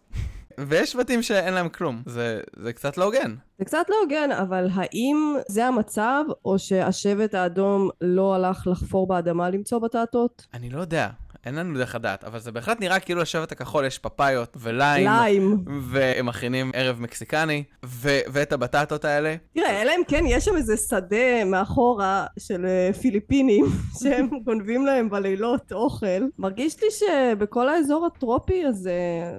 ויש 0.69 0.93
שבטים 0.93 1.23
שאין 1.23 1.55
להם 1.55 1.69
כלום? 1.69 2.03
זה, 2.07 2.41
זה 2.57 2.73
קצת 2.73 2.97
לא 2.97 3.05
הוגן. 3.05 3.35
זה 3.59 3.65
קצת 3.65 3.87
לא 3.89 3.97
הוגן, 4.03 4.33
אבל 4.33 4.69
האם 4.75 5.37
זה 5.49 5.67
המצב, 5.67 6.25
או 6.45 6.59
שהשבט 6.59 7.35
האדום 7.35 7.89
לא 8.01 8.35
הלך 8.35 8.67
לחפור 8.67 9.07
באדמה 9.07 9.51
למצוא 9.51 9.79
בטטות? 9.79 10.47
אני 10.55 10.71
לא 10.71 10.81
יודע, 10.81 11.09
אין 11.47 11.55
לנו 11.55 11.79
דרך 11.79 11.95
לדעת, 11.95 12.25
אבל 12.25 12.39
זה 12.39 12.53
בהחלט 12.53 12.81
נראה 12.81 13.01
כאילו 13.01 13.21
לשבט 13.21 13.53
הכחול 13.53 13.85
יש 13.85 13.99
פפאיות 13.99 14.57
וליים, 14.61 15.07
ליים. 15.07 15.65
והם 15.83 16.27
מכינים 16.27 16.71
ערב 16.75 17.01
מקסיקני, 17.01 17.65
ו- 17.85 18.21
ואת 18.33 18.53
הבטטות 18.53 19.05
האלה. 19.05 19.37
תראה, 19.55 19.83
אלא 19.83 19.93
אם 19.97 20.01
כן 20.09 20.25
יש 20.27 20.45
שם 20.45 20.57
איזה 20.57 20.77
שדה 20.77 21.45
מאחורה 21.47 22.27
של 22.39 22.67
אה, 22.67 22.93
פיליפינים 22.93 23.65
שהם 24.03 24.29
גונבים 24.45 24.87
להם 24.87 25.11
בלילות 25.11 25.73
אוכל. 25.73 26.07
מרגיש 26.39 26.83
לי 26.83 26.89
שבכל 26.91 27.69
האזור 27.69 28.07
הטרופי 28.07 28.65
הזה 28.65 28.93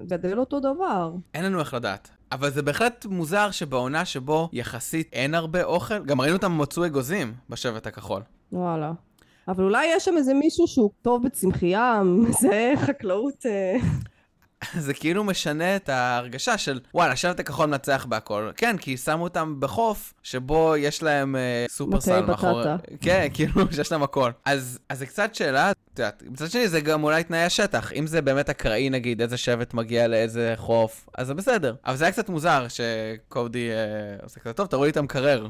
גדל 0.08 0.40
אותו 0.40 0.60
דבר. 0.60 1.12
אין 1.34 1.46
לנו 1.46 1.60
איך 1.60 1.74
לדעת. 1.74 2.10
אבל 2.32 2.50
זה 2.50 2.62
בהחלט 2.62 3.06
מוזר 3.06 3.52
שבעונה 3.52 4.06
שבו 4.06 4.50
יחסית 4.54 5.10
אין 5.14 5.36
הרבה 5.36 5.64
אוכל, 5.64 6.06
גם 6.06 6.22
ראינו 6.22 6.36
אותם 6.36 6.58
מצאו 6.58 6.86
אגוזים 6.86 7.34
בשבט 7.50 7.88
הכחול. 7.88 8.22
וואלה. 8.52 8.92
אבל 9.48 9.64
אולי 9.64 9.86
יש 9.86 10.06
שם 10.06 10.18
איזה 10.18 10.34
מישהו 10.34 10.68
שהוא 10.68 10.90
טוב 11.02 11.24
בצמחייה, 11.24 12.02
זה 12.42 12.74
חקלאות... 12.76 13.46
זה 14.86 14.94
כאילו 14.94 15.24
משנה 15.24 15.76
את 15.76 15.90
ההרגשה 15.90 16.58
של, 16.58 16.80
וואלה, 16.94 17.12
השבט 17.12 17.40
הכחול 17.40 17.66
מנצח 17.66 18.06
בהכל. 18.10 18.52
כן, 18.56 18.78
כי 18.78 18.98
שמו 18.98 19.24
אותם 19.24 19.56
בחוף 19.60 20.14
שבו 20.24 20.74
יש 20.78 21.04
להם 21.04 21.36
אה, 21.36 21.66
סופרסל 21.70 22.22
בטטה. 22.22 22.76
כן, 23.02 23.28
כאילו 23.34 23.72
שיש 23.72 23.92
להם 23.92 24.04
הכל. 24.04 24.32
אז, 24.46 24.80
אז 24.90 25.00
זה 25.00 25.06
קצת 25.06 25.36
שאלה, 25.36 25.72
את 25.72 26.00
יודעת, 26.00 26.24
מצד 26.28 26.52
שני 26.52 26.68
זה 26.68 26.82
גם 26.82 27.04
אולי 27.04 27.24
תנאי 27.24 27.44
השטח. 27.44 27.94
אם 27.94 28.08
זה 28.08 28.22
באמת 28.22 28.50
אקראי 28.50 28.90
נגיד, 28.90 29.22
איזה 29.22 29.38
שבט 29.38 29.74
מגיע 29.74 30.08
לאיזה 30.08 30.54
חוף, 30.58 31.10
אז 31.18 31.28
זה 31.28 31.34
בסדר. 31.34 31.76
אבל 31.86 31.96
זה 31.96 32.06
היה 32.06 32.12
קצת 32.12 32.30
מוזר 32.30 32.66
שקודי 32.70 33.70
אה, 33.70 34.24
עושה 34.24 34.40
כזה, 34.40 34.54
טוב, 34.54 34.68
תראו 34.68 34.84
לי 34.84 34.90
את 34.90 34.98
המקרר. 34.98 35.48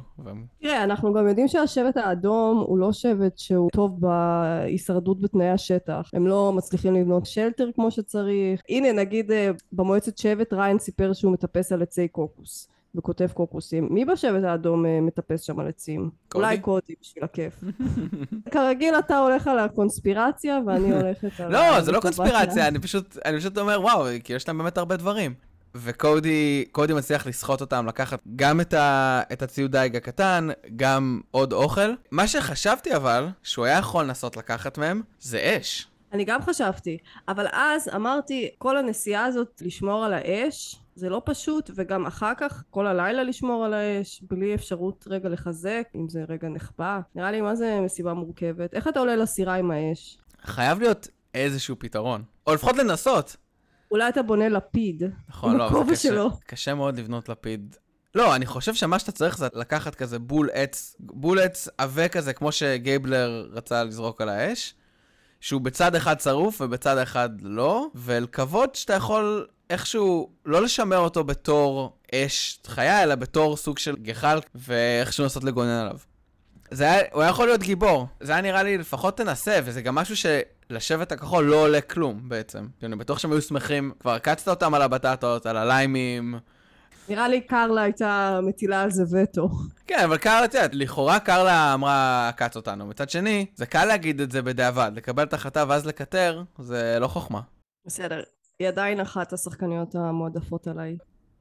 תראה, 0.62 0.84
אנחנו 0.84 1.14
גם 1.14 1.28
יודעים 1.28 1.48
שהשבט 1.48 1.98
האדום 1.98 2.64
הוא 2.68 2.78
לא 2.78 2.94
שבט 2.94 3.38
שהוא 3.38 3.70
טוב 3.72 4.00
בהישרדות 4.00 5.22
בתנאי 5.22 5.50
השטח. 5.50 6.10
הם 6.14 6.28
לא 6.28 6.54
מצליחים 6.54 6.96
לבנות 6.96 7.26
שלטר 7.26 7.70
כמו 7.76 7.92
שצריך. 7.92 8.62
הנה, 8.70 9.01
נגיד 9.02 9.32
אה, 9.32 9.52
במועצת 9.72 10.18
שבט 10.18 10.54
ריין 10.54 10.80
סיפר 10.80 11.14
שהוא 11.14 11.34
מטפס 11.34 11.72
על 11.72 11.82
עצי 11.82 12.08
קוקוס. 12.08 12.68
וכותב 12.96 13.28
קוקוסים. 13.34 13.88
מי 13.92 14.06
בשבט 14.06 14.44
האדום 14.44 14.86
אה, 14.86 15.02
מטפס 15.02 15.42
שם 15.42 15.60
על 15.60 15.68
עצים? 15.68 16.10
קודי? 16.30 16.46
אולי 16.46 16.60
קודי 16.60 16.94
בשביל 17.02 17.24
הכיף. 17.24 17.54
כרגיל 18.54 18.96
אתה 19.00 19.18
הולך 19.18 19.48
על 19.48 19.60
הקונספירציה 19.60 20.60
ואני 20.68 20.94
הולכת 20.98 21.40
על... 21.40 21.52
לא, 21.52 21.82
זה 21.82 21.92
לא. 21.92 22.00
קונספירציה, 22.00 22.68
אני 22.68 22.80
פשוט, 22.80 23.18
אני 23.26 23.38
פשוט 23.38 23.58
אומר, 23.58 23.82
וואו, 23.82 24.06
כי 24.24 24.34
יש 24.34 24.48
להם 24.48 24.58
באמת 24.58 24.78
הרבה 24.78 24.98
דברים. 24.98 25.34
וקודי, 25.76 26.66
קודי 26.72 26.94
מצליח 26.94 27.28
לסחוט 27.28 27.62
אותם, 27.62 27.86
לקחת 27.88 28.20
גם 28.36 28.62
את, 28.62 28.74
ה, 28.74 29.22
את 29.34 29.42
הציוד 29.42 29.72
דייג 29.72 29.96
הקטן, 29.96 30.48
גם 30.76 31.22
עוד 31.32 31.54
אוכל. 31.54 31.94
מה 32.12 32.28
שחשבתי 32.28 32.96
אבל, 32.96 33.28
שהוא 33.44 33.66
היה 33.66 33.78
יכול 33.78 34.04
לנסות 34.04 34.38
לקחת 34.38 34.78
מהם, 34.78 35.02
זה 35.20 35.58
אש. 35.58 35.88
אני 36.14 36.26
גם 36.26 36.42
חשבתי, 36.42 36.98
אבל 37.28 37.46
אז 37.52 37.90
אמרתי, 37.96 38.50
כל 38.58 38.78
הנסיעה 38.78 39.26
הזאת 39.26 39.62
לשמור 39.66 40.06
על 40.06 40.14
האש, 40.14 40.76
זה 40.96 41.10
לא 41.10 41.22
פשוט, 41.26 41.72
וגם 41.76 42.06
אחר 42.06 42.34
כך 42.38 42.64
כל 42.70 42.88
הלילה 42.88 43.24
לשמור 43.24 43.66
על 43.66 43.74
האש, 43.74 44.24
בלי 44.30 44.56
אפשרות 44.56 45.06
רגע 45.10 45.30
לחזק, 45.30 45.88
אם 45.96 46.10
זה 46.10 46.24
רגע 46.30 46.48
נחבא. 46.50 47.00
נראה 47.16 47.32
לי 47.32 47.42
מה 47.42 47.56
זה 47.56 47.80
מסיבה 47.82 48.14
מורכבת. 48.14 48.74
איך 48.74 48.88
אתה 48.88 49.00
עולה 49.00 49.16
לסירה 49.16 49.56
עם 49.56 49.72
האש? 49.72 50.18
חייב 50.42 50.80
להיות 50.80 51.08
איזשהו 51.34 51.76
פתרון. 51.80 52.24
או 52.48 52.54
לפחות 52.54 52.78
לנסות. 52.78 53.36
אולי 53.92 54.10
אתה 54.10 54.22
בונה 54.22 54.50
לפיד. 54.50 55.04
נכון, 55.30 55.58
לא, 55.58 55.84
זה 55.86 55.92
קשה, 55.92 56.10
שלו. 56.10 56.30
קשה 56.46 56.74
מאוד 56.74 57.00
לבנות 57.00 57.30
לפיד. 57.30 57.76
לא, 58.16 58.36
אני 58.36 58.46
חושב 58.46 58.74
שמה 58.74 59.00
שאתה 59.00 59.12
צריך 59.12 59.38
זה 59.38 59.48
לקחת 59.54 59.96
כזה 59.96 60.20
בול 60.20 60.50
עץ, 60.54 60.96
בול 61.00 61.40
עץ 61.40 61.68
עבה 61.78 62.08
כזה, 62.08 62.34
כמו 62.34 62.52
שגייבלר 62.52 63.50
רצה 63.52 63.84
לזרוק 63.84 64.22
על 64.22 64.30
האש, 64.30 64.74
שהוא 65.42 65.62
בצד 65.62 65.96
אחד 65.96 66.20
שרוף 66.20 66.62
ובצד 66.62 66.98
אחד 66.98 67.30
לא, 67.42 67.88
ולקוות 67.96 68.76
שאתה 68.76 68.94
יכול 68.94 69.48
איכשהו 69.70 70.30
לא 70.46 70.62
לשמר 70.62 70.98
אותו 70.98 71.24
בתור 71.24 71.98
אש 72.16 72.60
חיה, 72.68 73.04
אלא 73.04 73.16
בתור 73.16 73.58
סוג 73.58 73.80
של 73.80 73.96
גחל, 73.96 74.40
ואיכשהו 74.56 75.24
לנסות 75.24 75.44
לגונן 75.44 75.70
עליו. 75.70 75.98
זה 76.72 76.84
היה, 76.84 77.02
הוא 77.12 77.22
היה 77.22 77.30
יכול 77.30 77.46
להיות 77.46 77.62
גיבור. 77.62 78.08
זה 78.20 78.32
היה 78.32 78.42
נראה 78.42 78.64
לי 78.64 78.78
לפחות 78.78 79.18
תנסה, 79.18 79.60
וזה 79.64 79.82
גם 79.82 79.96
משהו 79.96 80.16
שלשבט 80.16 81.12
הכחול 81.12 81.46
לא 81.46 81.56
עולה 81.56 81.82
כלום 81.82 82.22
בעצם. 82.24 82.68
אני 82.84 82.96
בטוח 82.96 83.20
שהם 83.20 83.32
היו 83.32 83.42
שמחים, 83.42 83.92
כבר 84.00 84.12
עקצת 84.12 84.48
אותם 84.48 84.74
על 84.74 84.82
הבטטות, 84.82 85.46
על 85.46 85.58
הליימים. 85.58 86.40
נראה 87.10 87.28
לי 87.28 87.42
קרלה 87.42 87.82
הייתה 87.82 88.40
מטילה 88.44 88.82
על 88.82 88.92
זה 88.92 89.04
וטו. 89.12 89.50
כן, 89.88 90.00
אבל 90.04 90.18
קרלה, 90.18 90.46
את 90.46 90.54
יודעת, 90.54 90.76
לכאורה 90.76 91.20
קרלה 91.20 91.74
אמרה 91.74 92.30
עקץ 92.30 92.56
אותנו. 92.56 92.88
מצד 92.88 93.10
שני, 93.10 93.46
זה 93.56 93.66
קל 93.66 93.86
להגיד 93.86 94.22
את 94.22 94.32
זה 94.32 94.42
בדיעבד. 94.42 94.92
לקבל 94.96 95.24
את 95.24 95.34
ההחלטה 95.34 95.66
ואז 95.68 95.86
לקטר, 95.86 96.44
זה 96.60 96.98
לא 97.00 97.08
חוכמה. 97.08 97.42
בסדר. 97.86 98.22
היא 98.60 98.68
עדיין 98.68 99.00
אחת 99.00 99.34
השחקניות 99.34 99.96
המועדפות 99.96 100.68
עליי. 100.68 100.98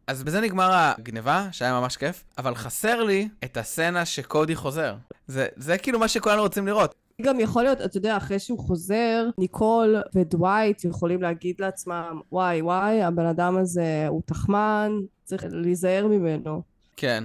אז 0.06 0.22
בזה 0.22 0.40
נגמר 0.40 0.70
הגניבה, 0.72 1.48
שהיה 1.52 1.80
ממש 1.80 1.96
כיף, 1.96 2.24
אבל 2.38 2.54
חסר 2.54 3.02
לי 3.02 3.28
את 3.44 3.56
הסצנה 3.56 4.04
שקודי 4.04 4.56
חוזר. 4.56 4.94
זה, 5.26 5.46
זה 5.56 5.78
כאילו 5.78 5.98
מה 5.98 6.08
שכולנו 6.08 6.42
רוצים 6.42 6.66
לראות. 6.66 6.94
גם 7.20 7.40
יכול 7.40 7.62
להיות, 7.62 7.80
אתה 7.80 7.96
יודע, 7.96 8.16
אחרי 8.16 8.38
שהוא 8.38 8.58
חוזר, 8.58 9.28
ניקול 9.38 9.96
ודווייט 10.14 10.84
יכולים 10.84 11.22
להגיד 11.22 11.56
לעצמם, 11.58 12.20
וואי 12.32 12.62
וואי, 12.62 13.02
הבן 13.02 13.26
אדם 13.26 13.56
הזה 13.56 14.06
הוא 14.08 14.22
תחמן, 14.26 14.92
צריך 15.24 15.44
להיזהר 15.50 16.06
ממנו. 16.06 16.62
כן. 16.96 17.24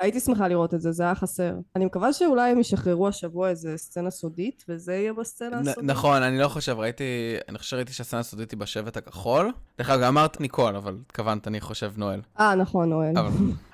הייתי 0.00 0.20
שמחה 0.20 0.48
לראות 0.48 0.74
את 0.74 0.80
זה, 0.80 0.92
זה 0.92 1.02
היה 1.02 1.14
חסר. 1.14 1.54
אני 1.76 1.84
מקווה 1.84 2.12
שאולי 2.12 2.50
הם 2.50 2.60
ישחררו 2.60 3.08
השבוע 3.08 3.48
איזה 3.48 3.76
סצנה 3.76 4.10
סודית, 4.10 4.64
וזה 4.68 4.94
יהיה 4.94 5.12
בסצנה 5.12 5.58
הסודית. 5.58 5.90
נכון, 5.90 6.22
אני 6.22 6.38
לא 6.38 6.48
חושב, 6.48 6.78
ראיתי, 6.78 7.04
אני 7.48 7.58
חושב 7.58 7.70
שראיתי 7.70 7.92
שהסצנה 7.92 8.20
הסודית 8.20 8.50
היא 8.50 8.58
בשבט 8.58 8.96
הכחול. 8.96 9.52
דרך 9.78 9.90
אגב, 9.90 10.02
אמרת 10.02 10.40
ניקול, 10.40 10.76
אבל 10.76 10.96
התכוונת, 11.06 11.48
אני 11.48 11.60
חושב 11.60 11.92
נואל. 11.96 12.20
אה, 12.40 12.54
נכון, 12.54 12.88
נואל. 12.88 13.18
אבל... 13.18 13.30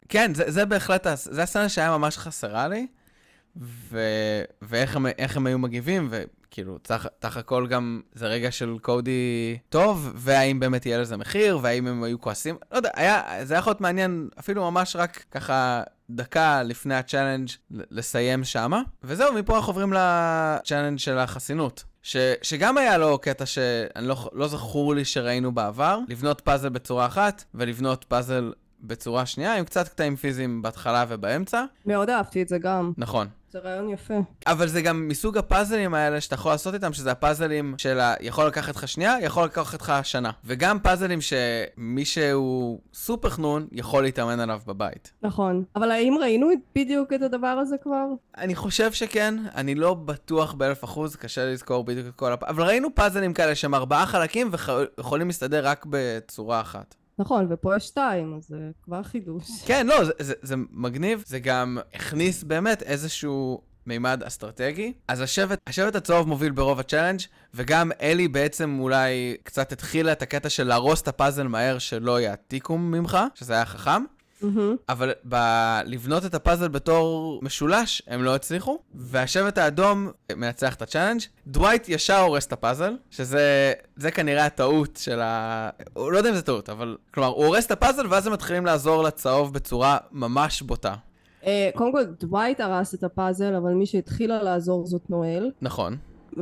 כן, 0.09 0.35
זה, 0.35 0.45
זה 0.51 0.65
בהחלט, 0.65 1.07
זה 1.15 1.43
הסצנה 1.43 1.69
שהיה 1.69 1.99
ממש 1.99 2.19
חסרה 2.19 2.69
לי, 2.69 2.87
ו... 3.57 3.99
ואיך 4.63 4.97
הם, 4.97 5.07
הם 5.19 5.47
היו 5.47 5.59
מגיבים, 5.59 6.09
וכאילו, 6.11 6.79
סך 7.19 7.37
הכל 7.37 7.67
גם 7.67 8.01
זה 8.15 8.27
רגע 8.27 8.51
של 8.51 8.77
קודי 8.83 9.59
טוב, 9.69 10.13
והאם 10.15 10.61
באמת 10.61 10.87
יהיה 10.87 10.99
לזה 10.99 11.17
מחיר, 11.17 11.59
והאם 11.63 11.87
הם 11.87 12.03
היו 12.03 12.21
כועסים, 12.21 12.57
לא 12.73 12.77
יודע, 12.77 12.91
היה, 12.95 13.23
זה 13.43 13.55
היה 13.55 13.59
יכול 13.59 13.71
להיות 13.71 13.81
מעניין, 13.81 14.29
אפילו 14.39 14.71
ממש 14.71 14.97
רק 14.97 15.25
ככה 15.31 15.83
דקה 16.11 16.63
לפני 16.63 16.95
ה 16.95 17.00
challenge 17.00 17.49
לסיים 17.71 18.45
שמה, 18.45 18.83
וזהו, 19.05 19.35
מפה 19.35 19.57
אנחנו 19.57 19.71
עוברים 19.71 19.93
ל 19.93 20.03
challenge 20.03 20.99
של 20.99 21.19
החסינות. 21.19 21.85
ש, 22.03 22.17
שגם 22.43 22.79
היה 22.79 22.99
לו 22.99 23.19
קטע 23.19 23.47
שאני 23.47 24.07
לא, 24.09 24.31
לא 24.33 24.49
זכור 24.49 24.95
לי 24.95 25.05
שראינו 25.05 25.53
בעבר, 25.53 25.99
לבנות 26.09 26.41
פאזל 26.41 26.69
בצורה 26.69 27.07
אחת, 27.07 27.45
ולבנות 27.55 28.05
פאזל 28.05 28.53
בצורה 28.81 29.27
שנייה, 29.27 29.57
עם 29.57 29.65
קצת 29.65 29.89
קטעים 29.89 30.17
פיזיים 30.17 30.63
בהתחלה 30.63 31.05
ובאמצע. 31.09 31.65
מאוד 31.87 32.11
אהבתי 32.11 32.43
את 32.43 32.49
זה 32.49 32.59
גם. 32.59 32.93
נכון. 32.97 33.27
זה 33.55 33.61
רעיון 33.61 33.89
יפה. 33.91 34.15
אבל 34.47 34.67
זה 34.69 34.83
גם 34.83 35.09
מסוג 35.09 35.39
הפאזלים 35.39 35.95
האלה 35.95 36.21
שאתה 36.21 36.35
יכול 36.35 36.53
לעשות 36.53 36.75
איתם, 36.75 36.93
שזה 36.93 37.11
הפאזלים 37.11 37.75
של 37.79 38.01
ה... 38.01 38.15
יכול 38.21 38.47
לקחת 38.47 38.77
לך 38.77 38.89
שנייה, 38.89 39.17
יכול 39.23 39.45
לקחת 39.45 39.81
לך 39.81 39.93
שנה. 40.03 40.31
וגם 40.45 40.79
פאזלים 40.81 41.19
שמי 41.21 42.05
שהוא 42.05 42.81
סופר 42.95 43.31
חנון 43.31 43.67
יכול 43.73 44.03
להתאמן 44.03 44.41
עליו 44.41 44.61
בבית. 44.67 45.13
נכון. 45.23 45.65
אבל 45.77 45.91
האם 45.91 46.15
ראינו 46.21 46.53
את- 46.53 46.59
בדיוק 46.75 47.13
את 47.13 47.23
הדבר 47.23 47.47
הזה 47.47 47.77
כבר? 47.83 48.05
אני 48.39 48.55
חושב 48.55 48.93
שכן, 48.93 49.35
אני 49.55 49.75
לא 49.75 49.95
בטוח 49.95 50.53
באלף 50.53 50.85
אחוז, 50.85 51.17
קשה 51.17 51.45
לזכור 51.53 51.85
בדיוק 51.85 52.07
את 52.09 52.15
כל 52.15 52.33
הפ... 52.33 52.45
אבל 52.45 52.63
ראינו 52.65 52.95
פאזלים 52.95 53.33
כאלה 53.35 53.55
שהם 53.55 53.75
ארבעה 53.75 54.07
חלקים 54.07 54.51
ויכולים 54.99 55.27
להסתדר 55.27 55.67
רק 55.69 55.87
בצורה 55.91 56.61
אחת. 56.61 56.95
נכון, 57.19 57.47
ופה 57.51 57.77
יש 57.77 57.85
שתיים, 57.85 58.35
אז 58.37 58.47
זה 58.49 58.71
כבר 58.85 59.03
חידוש. 59.03 59.45
כן, 59.67 59.87
לא, 59.87 60.05
זה, 60.05 60.13
זה, 60.19 60.35
זה 60.43 60.55
מגניב, 60.71 61.23
זה 61.27 61.39
גם 61.39 61.79
הכניס 61.95 62.43
באמת 62.43 62.83
איזשהו 62.83 63.61
מימד 63.87 64.23
אסטרטגי. 64.23 64.93
אז 65.09 65.21
השבט, 65.21 65.59
השבט 65.67 65.95
הצהוב 65.95 66.29
מוביל 66.29 66.53
ברוב 66.53 66.81
ה 66.81 66.84
challenge, 66.84 67.21
וגם 67.55 67.91
אלי 68.01 68.29
בעצם 68.29 68.79
אולי 68.81 69.37
קצת 69.43 69.73
התחילה 69.73 70.13
את 70.13 70.23
הקטע 70.23 70.49
של 70.49 70.65
להרוס 70.65 71.03
את 71.03 71.09
הפאזל 71.09 71.49
מהר 71.49 71.79
שלא 71.79 72.21
יעתיקו 72.21 72.79
ממך, 72.79 73.19
שזה 73.35 73.53
היה 73.55 73.65
חכם. 73.65 74.05
מהמם. 74.45 74.77
אבל 74.89 75.13
ב- 75.29 75.81
לבנות 75.85 76.25
את 76.27 76.35
הפאזל 76.35 76.69
בתור 76.69 77.41
משולש, 77.43 78.03
הם 78.07 78.23
לא 78.23 78.35
הצליחו, 78.35 78.79
והשבט 78.95 79.59
האדום 79.59 80.11
מנצח 80.37 80.75
את 80.75 80.83
ה 80.83 80.86
challenge. 80.86 81.21
דווייט 81.47 81.89
ישר 81.89 82.19
הורס 82.19 82.47
את 82.47 82.53
הפאזל, 82.53 82.97
שזה 83.11 83.73
זה 83.97 84.11
כנראה 84.11 84.47
הטעות 84.47 84.99
של 85.03 85.21
ה... 85.21 85.71
הוא 85.95 86.13
לא 86.13 86.19
יודע 86.19 86.31
אם 86.31 86.35
זה 86.35 86.43
טעות, 86.43 86.69
אבל... 86.69 86.97
כלומר, 87.15 87.29
הוא 87.29 87.47
הורס 87.47 87.67
את 87.67 87.71
הפאזל 87.71 88.07
ואז 88.11 88.27
הם 88.27 88.33
מתחילים 88.33 88.67
לעזור 88.67 89.03
לצהוב 89.03 89.55
בצורה 89.55 89.99
ממש 90.13 90.63
בוטה. 90.63 90.95
אה, 91.47 91.71
קודם 91.75 91.93
כל, 91.93 92.05
דווייט 92.05 92.61
הרס 92.61 92.95
את 92.95 93.05
הפאזל, 93.05 93.55
אבל 93.55 93.71
מי 93.71 93.87
שהתחילה 93.87 94.43
לעזור 94.43 94.87
זאת 94.87 95.11
נואל, 95.11 95.51
נכון. 95.63 95.97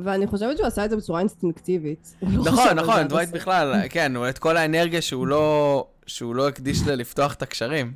ואני 0.04 0.26
חושבת 0.26 0.56
שהוא 0.56 0.66
עשה 0.66 0.84
את 0.84 0.90
זה 0.90 0.96
בצורה 0.96 1.20
אינסטינקטיבית. 1.20 2.16
לא 2.22 2.52
נכון, 2.52 2.68
נכון, 2.74 3.08
דווייט. 3.08 3.30
בכלל, 3.30 3.74
כן, 3.90 4.16
הוא 4.16 4.28
את 4.28 4.38
כל 4.38 4.56
האנרגיה 4.56 5.02
שהוא 5.02 5.26
לא... 5.26 5.86
שהוא 6.06 6.34
לא 6.34 6.48
הקדיש 6.48 6.82
ללפתוח 6.86 7.34
את 7.34 7.42
הקשרים. 7.42 7.92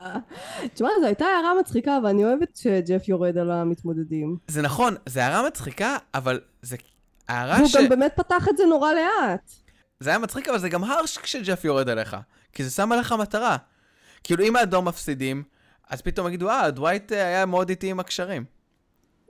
תשמע, 0.74 0.88
זו 1.00 1.06
הייתה 1.06 1.24
הערה 1.24 1.60
מצחיקה, 1.60 1.98
ואני 2.04 2.24
אוהבת 2.24 2.56
שג'ף 2.56 3.08
יורד 3.08 3.38
על 3.38 3.50
המתמודדים. 3.50 4.36
זה 4.48 4.62
נכון, 4.62 4.94
זה 5.06 5.24
הערה 5.24 5.46
מצחיקה, 5.46 5.96
אבל 6.14 6.40
זה 6.62 6.76
הערה 7.28 7.56
והוא 7.56 7.68
ש... 7.68 7.76
גם 7.76 7.88
באמת 7.88 8.12
פתח 8.16 8.48
את 8.48 8.56
זה 8.56 8.64
נורא 8.66 8.92
לאט. 8.92 9.52
זה 10.00 10.10
היה 10.10 10.18
מצחיק, 10.18 10.48
אבל 10.48 10.58
זה 10.58 10.68
גם 10.68 10.84
harsh 10.84 11.18
כשג'ף 11.18 11.64
יורד 11.64 11.88
עליך. 11.88 12.16
כי 12.52 12.64
זה 12.64 12.70
שם 12.70 12.92
עליך 12.92 13.12
מטרה. 13.12 13.56
כאילו, 14.24 14.44
אם 14.44 14.56
האדום 14.56 14.88
מפסידים, 14.88 15.42
אז 15.90 16.02
פתאום 16.02 16.28
יגידו, 16.28 16.50
אה, 16.50 16.70
דווייט 16.70 17.12
אה, 17.12 17.26
היה 17.26 17.46
מאוד 17.46 17.68
איטי 17.68 17.90
עם 17.90 18.00
הקשרים. 18.00 18.44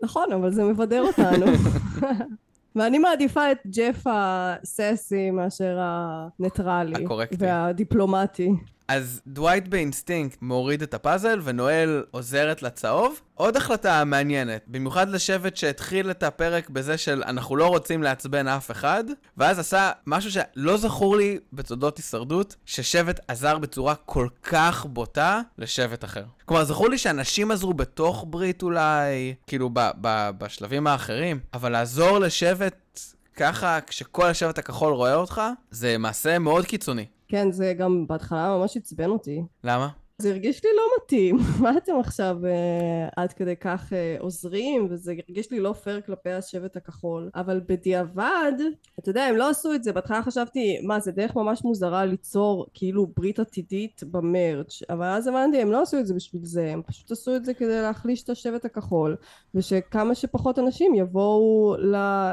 נכון, 0.02 0.32
אבל 0.32 0.52
זה 0.52 0.64
מבדר 0.64 1.02
אותנו. 1.02 1.46
ואני 2.76 2.98
מעדיפה 2.98 3.52
את 3.52 3.58
ג'ף 3.66 4.02
הססי 4.06 5.30
מאשר 5.30 5.78
הניטרלי. 5.80 7.04
הקורקטי. 7.04 7.36
והדיפלומטי. 7.38 8.50
אז 8.88 9.20
דווייט 9.26 9.68
באינסטינקט 9.68 10.38
מוריד 10.42 10.82
את 10.82 10.94
הפאזל, 10.94 11.40
ונואל 11.44 12.04
עוזרת 12.10 12.62
לצהוב. 12.62 13.20
עוד 13.34 13.56
החלטה 13.56 14.04
מעניינת, 14.04 14.64
במיוחד 14.66 15.08
לשבט 15.08 15.56
שהתחיל 15.56 16.10
את 16.10 16.22
הפרק 16.22 16.70
בזה 16.70 16.98
של 16.98 17.22
אנחנו 17.26 17.56
לא 17.56 17.66
רוצים 17.66 18.02
לעצבן 18.02 18.48
אף 18.48 18.70
אחד, 18.70 19.04
ואז 19.36 19.58
עשה 19.58 19.90
משהו 20.06 20.30
שלא 20.30 20.76
זכור 20.76 21.16
לי 21.16 21.38
בתולדות 21.52 21.96
הישרדות, 21.96 22.56
ששבט 22.66 23.20
עזר 23.28 23.58
בצורה 23.58 23.94
כל 23.94 24.28
כך 24.42 24.86
בוטה 24.86 25.40
לשבט 25.58 26.04
אחר. 26.04 26.24
כלומר, 26.44 26.64
זכור 26.64 26.88
לי 26.88 26.98
שאנשים 26.98 27.50
עזרו 27.50 27.74
בתוך 27.74 28.24
ברית 28.28 28.62
אולי, 28.62 29.34
כאילו 29.46 29.70
ב- 29.72 29.90
ב- 30.00 30.30
בשלבים 30.38 30.86
האחרים, 30.86 31.40
אבל 31.54 31.72
לעזור 31.72 32.18
לשבט 32.18 33.00
ככה, 33.36 33.78
כשכל 33.86 34.26
השבט 34.26 34.58
הכחול 34.58 34.92
רואה 34.92 35.14
אותך, 35.14 35.42
זה 35.70 35.98
מעשה 35.98 36.38
מאוד 36.38 36.64
קיצוני. 36.64 37.06
כן, 37.28 37.52
זה 37.52 37.74
גם 37.78 38.06
בהתחלה 38.06 38.56
ממש 38.58 38.76
עצבן 38.76 39.10
אותי. 39.10 39.42
למה? 39.64 39.88
זה 40.18 40.30
הרגיש 40.30 40.64
לי 40.64 40.70
לא 40.76 40.82
מתאים. 40.96 41.36
מה 41.62 41.76
אתם 41.76 41.92
עכשיו 42.00 42.46
אה, 42.46 43.08
עד 43.16 43.32
כדי 43.32 43.56
כך 43.56 43.92
אה, 43.92 44.16
עוזרים? 44.18 44.88
וזה 44.90 45.12
הרגיש 45.28 45.50
לי 45.50 45.60
לא 45.60 45.72
פייר 45.72 46.00
כלפי 46.00 46.30
השבט 46.30 46.76
הכחול. 46.76 47.30
אבל 47.34 47.60
בדיעבד, 47.68 48.52
אתה 48.98 49.10
יודע, 49.10 49.24
הם 49.24 49.36
לא 49.36 49.50
עשו 49.50 49.74
את 49.74 49.84
זה. 49.84 49.92
בהתחלה 49.92 50.22
חשבתי, 50.22 50.80
מה, 50.82 51.00
זה 51.00 51.12
דרך 51.12 51.36
ממש 51.36 51.64
מוזרה 51.64 52.04
ליצור 52.04 52.66
כאילו 52.74 53.06
ברית 53.16 53.38
עתידית 53.38 54.02
במרץ'. 54.10 54.82
אבל 54.90 55.06
אז 55.06 55.26
הבנתי, 55.26 55.62
הם 55.62 55.72
לא 55.72 55.82
עשו 55.82 55.98
את 55.98 56.06
זה 56.06 56.14
בשביל 56.14 56.44
זה. 56.44 56.72
הם 56.72 56.82
פשוט 56.82 57.10
עשו 57.10 57.36
את 57.36 57.44
זה 57.44 57.54
כדי 57.54 57.82
להחליש 57.82 58.22
את 58.22 58.30
השבט 58.30 58.64
הכחול. 58.64 59.16
ושכמה 59.54 60.14
שפחות 60.14 60.58
אנשים 60.58 60.94
יבואו 60.94 61.76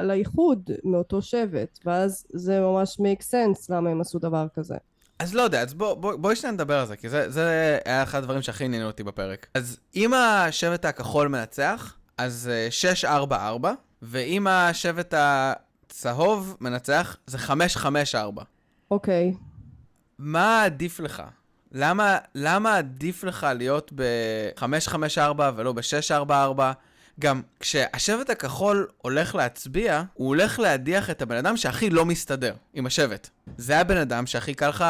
לאיחוד 0.03 0.71
מאותו 0.83 1.21
שבט. 1.21 1.79
ואז 1.85 2.25
זה 2.33 2.59
ממש 2.59 2.99
make 2.99 3.21
sense 3.21 3.65
למה 3.69 3.89
הם 3.89 4.01
עשו 4.01 4.19
דבר 4.19 4.47
כזה. 4.53 4.75
אז 5.23 5.33
לא 5.33 5.41
יודע, 5.41 5.61
אז 5.61 5.73
בוא, 5.73 5.93
בוא, 5.93 6.15
בואי 6.15 6.35
שניה 6.35 6.51
נדבר 6.51 6.79
על 6.79 6.87
זה, 6.87 6.95
כי 6.95 7.09
זה, 7.09 7.29
זה 7.29 7.77
היה 7.85 8.03
אחד 8.03 8.17
הדברים 8.17 8.41
שהכי 8.41 8.65
עניינו 8.65 8.87
אותי 8.87 9.03
בפרק. 9.03 9.47
אז 9.53 9.79
אם 9.95 10.13
השבט 10.13 10.85
הכחול 10.85 11.27
מנצח, 11.27 11.97
אז 12.17 12.51
אה, 13.03 13.27
6-4-4, 13.29 13.65
ואם 14.01 14.47
השבט 14.47 15.13
הצהוב 15.17 16.57
מנצח, 16.61 17.17
זה 17.27 17.37
5-5-4. 17.37 18.17
אוקיי. 18.91 19.33
מה 20.19 20.63
עדיף 20.63 20.99
לך? 20.99 21.23
למה, 21.71 22.17
למה 22.35 22.77
עדיף 22.77 23.23
לך 23.23 23.47
להיות 23.55 23.91
ב-5-5-4 23.95 25.41
ולא 25.55 25.73
ב-6-4-4? 25.73 26.61
גם 27.19 27.41
כשהשבט 27.59 28.29
הכחול 28.29 28.87
הולך 28.97 29.35
להצביע, 29.35 30.03
הוא 30.13 30.27
הולך 30.27 30.59
להדיח 30.59 31.09
את 31.09 31.21
הבן 31.21 31.35
אדם 31.35 31.57
שהכי 31.57 31.89
לא 31.89 32.05
מסתדר 32.05 32.53
עם 32.73 32.85
השבט. 32.85 33.29
זה 33.57 33.79
הבן 33.79 33.97
אדם 33.97 34.25
שהכי 34.25 34.53
קל 34.53 34.69
לך 34.69 34.85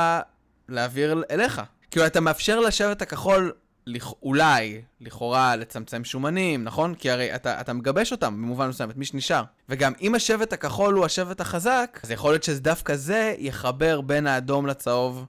להעביר 0.70 1.24
אליך. 1.32 1.62
כאילו, 1.92 2.06
אתה 2.06 2.20
מאפשר 2.20 2.60
לשבט 2.60 3.02
הכחול 3.02 3.52
לכ... 3.88 4.14
אולי, 4.24 4.82
לכאורה, 5.02 5.56
לצמצם 5.56 6.04
שומנים, 6.04 6.64
נכון? 6.64 6.96
כי 6.96 7.10
הרי 7.12 7.36
אתה, 7.36 7.62
אתה 7.62 7.74
מגבש 7.74 8.12
אותם 8.12 8.34
במובן 8.34 8.70
מסוים, 8.70 8.90
את 8.90 8.98
מי 8.98 9.06
שנשאר. 9.06 9.44
וגם 9.70 9.94
אם 10.02 10.16
השבט 10.16 10.54
הכחול 10.54 10.94
הוא 10.94 11.06
השבט 11.06 11.42
החזק, 11.42 12.00
אז 12.04 12.12
יכול 12.12 12.32
להיות 12.32 12.44
שדווקא 12.44 12.96
זה 12.96 13.36
יחבר 13.38 14.02
בין 14.02 14.28
האדום 14.28 14.68
לצהוב 14.68 15.26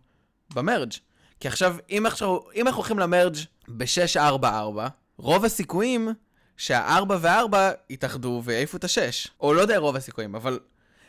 במרג'. 0.55 0.93
כי 1.41 1.49
עכשיו, 1.49 1.77
אם, 1.91 2.07
עכשיו, 2.07 2.37
אם 2.55 2.67
אנחנו 2.67 2.79
הולכים 2.81 2.99
למרג' 2.99 3.37
ב-6-4-4, 3.69 4.79
רוב 5.19 5.45
הסיכויים 5.45 6.09
שה-4 6.57 7.13
ו-4 7.21 7.57
יתאחדו 7.91 8.43
ויעיפו 8.45 8.77
את 8.77 8.85
ה-6. 8.85 9.29
או 9.41 9.55
לא 9.55 9.61
יודע 9.61 9.79
רוב 9.79 9.97
הסיכויים, 9.97 10.35
אבל 10.35 10.59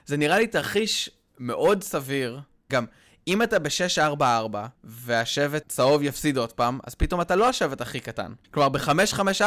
זה 0.05 0.17
נראה 0.17 0.37
לי 0.37 0.47
תרחיש 0.47 1.09
מאוד 1.39 1.83
סביר. 1.83 2.39
גם, 2.71 2.85
אם 3.27 3.41
אתה 3.41 3.59
ב-6-4-4 3.59 4.23
והשבט 4.83 5.67
צהוב 5.67 6.03
יפסיד 6.03 6.37
עוד 6.37 6.53
פעם, 6.53 6.79
אז 6.83 6.95
פתאום 6.95 7.21
אתה 7.21 7.35
לא 7.35 7.49
השבט 7.49 7.81
הכי 7.81 7.99
קטן. 7.99 8.33
כלומר, 8.51 8.69
ב-5-5-4 8.69 9.43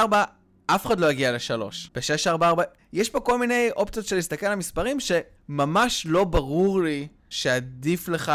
אף 0.67 0.87
אחד 0.87 1.01
לא 1.01 1.11
יגיע 1.11 1.33
ל-3. 1.33 1.63
ב-6-4-4, 1.95 2.63
יש 2.93 3.11
פה 3.11 3.21
כל 3.21 3.39
מיני 3.39 3.71
אופציות 3.77 4.07
של 4.07 4.17
להסתכל 4.17 4.47
על 4.47 4.53
המספרים 4.53 4.99
שממש 5.01 6.07
לא 6.07 6.25
ברור 6.25 6.83
לי 6.83 7.09
שעדיף 7.31 8.09
לך 8.09 8.33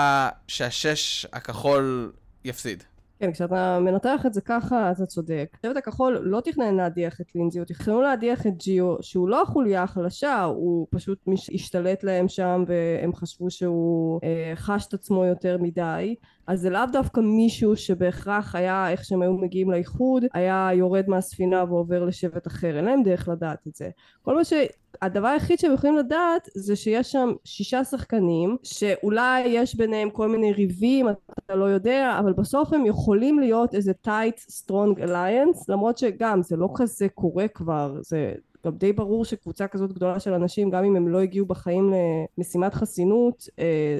שהשש 0.47 1.25
הכחול 1.33 2.11
יפסיד. 2.45 2.83
כן, 3.23 3.31
כשאתה 3.31 3.79
מנתח 3.79 4.25
את 4.25 4.33
זה 4.33 4.41
ככה, 4.41 4.91
אתה 4.91 5.05
צודק. 5.05 5.57
הצוות 5.59 5.77
הכחול 5.77 6.19
לא 6.23 6.41
תכנן 6.41 6.75
להדיח 6.75 7.21
את 7.21 7.35
לינזי, 7.35 7.59
הוא 7.59 7.65
תכננו 7.65 8.01
להדיח 8.01 8.47
את 8.47 8.57
ג'יו, 8.57 8.95
שהוא 9.01 9.29
לא 9.29 9.41
החוליה 9.41 9.83
החלשה, 9.83 10.43
הוא 10.43 10.87
פשוט 10.89 11.19
מי 11.27 11.37
שהשתלט 11.37 12.03
להם 12.03 12.27
שם, 12.27 12.63
והם 12.67 13.15
חשבו 13.15 13.49
שהוא 13.49 14.19
אה, 14.23 14.51
חש 14.55 14.87
את 14.87 14.93
עצמו 14.93 15.25
יותר 15.25 15.57
מדי. 15.57 16.15
אז 16.47 16.61
זה 16.61 16.69
לאו 16.69 16.85
דווקא 16.91 17.19
מישהו 17.19 17.75
שבהכרח 17.75 18.55
היה, 18.55 18.89
איך 18.89 19.05
שהם 19.05 19.21
היו 19.21 19.33
מגיעים 19.33 19.71
לאיחוד, 19.71 20.23
היה 20.33 20.69
יורד 20.73 21.03
מהספינה 21.07 21.63
ועובר 21.63 22.05
לשבט 22.05 22.47
אחר. 22.47 22.77
אין 22.77 22.85
להם 22.85 23.03
דרך 23.03 23.27
לדעת 23.27 23.67
את 23.67 23.75
זה. 23.75 23.89
כל 24.21 24.35
מה 24.35 24.43
ש... 24.43 24.53
הדבר 25.01 25.27
היחיד 25.27 25.59
שהם 25.59 25.73
יכולים 25.73 25.97
לדעת 25.97 26.49
זה 26.55 26.75
שיש 26.75 27.11
שם 27.11 27.33
שישה 27.43 27.83
שחקנים 27.83 28.57
שאולי 28.63 29.41
יש 29.47 29.75
ביניהם 29.75 30.09
כל 30.09 30.29
מיני 30.29 30.53
ריבים 30.53 31.09
אתה 31.09 31.55
לא 31.55 31.65
יודע 31.65 32.17
אבל 32.19 32.33
בסוף 32.33 32.73
הם 32.73 32.85
יכולים 32.85 33.39
להיות 33.39 33.75
איזה 33.75 33.91
tight 34.07 34.51
strong 34.51 34.99
alliance 35.07 35.65
למרות 35.67 35.97
שגם 35.97 36.41
זה 36.41 36.55
לא 36.55 36.69
כזה 36.75 37.09
קורה 37.09 37.47
כבר 37.47 37.97
זה 38.01 38.33
גם 38.65 38.75
די 38.75 38.93
ברור 38.93 39.25
שקבוצה 39.25 39.67
כזאת 39.67 39.93
גדולה 39.93 40.19
של 40.19 40.33
אנשים 40.33 40.69
גם 40.69 40.83
אם 40.83 40.95
הם 40.95 41.07
לא 41.07 41.21
הגיעו 41.21 41.45
בחיים 41.45 41.93
למשימת 42.37 42.73
חסינות 42.73 43.47
אה, 43.59 43.99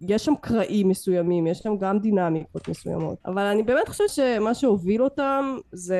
יש 0.00 0.24
שם 0.24 0.32
קרעים 0.40 0.88
מסוימים 0.88 1.46
יש 1.46 1.58
שם 1.58 1.76
גם 1.78 1.98
דינמיקות 1.98 2.68
מסוימות 2.68 3.18
אבל 3.26 3.42
אני 3.42 3.62
באמת 3.62 3.88
חושבת 3.88 4.08
שמה 4.08 4.54
שהוביל 4.54 5.02
אותם 5.02 5.56
זה 5.72 5.98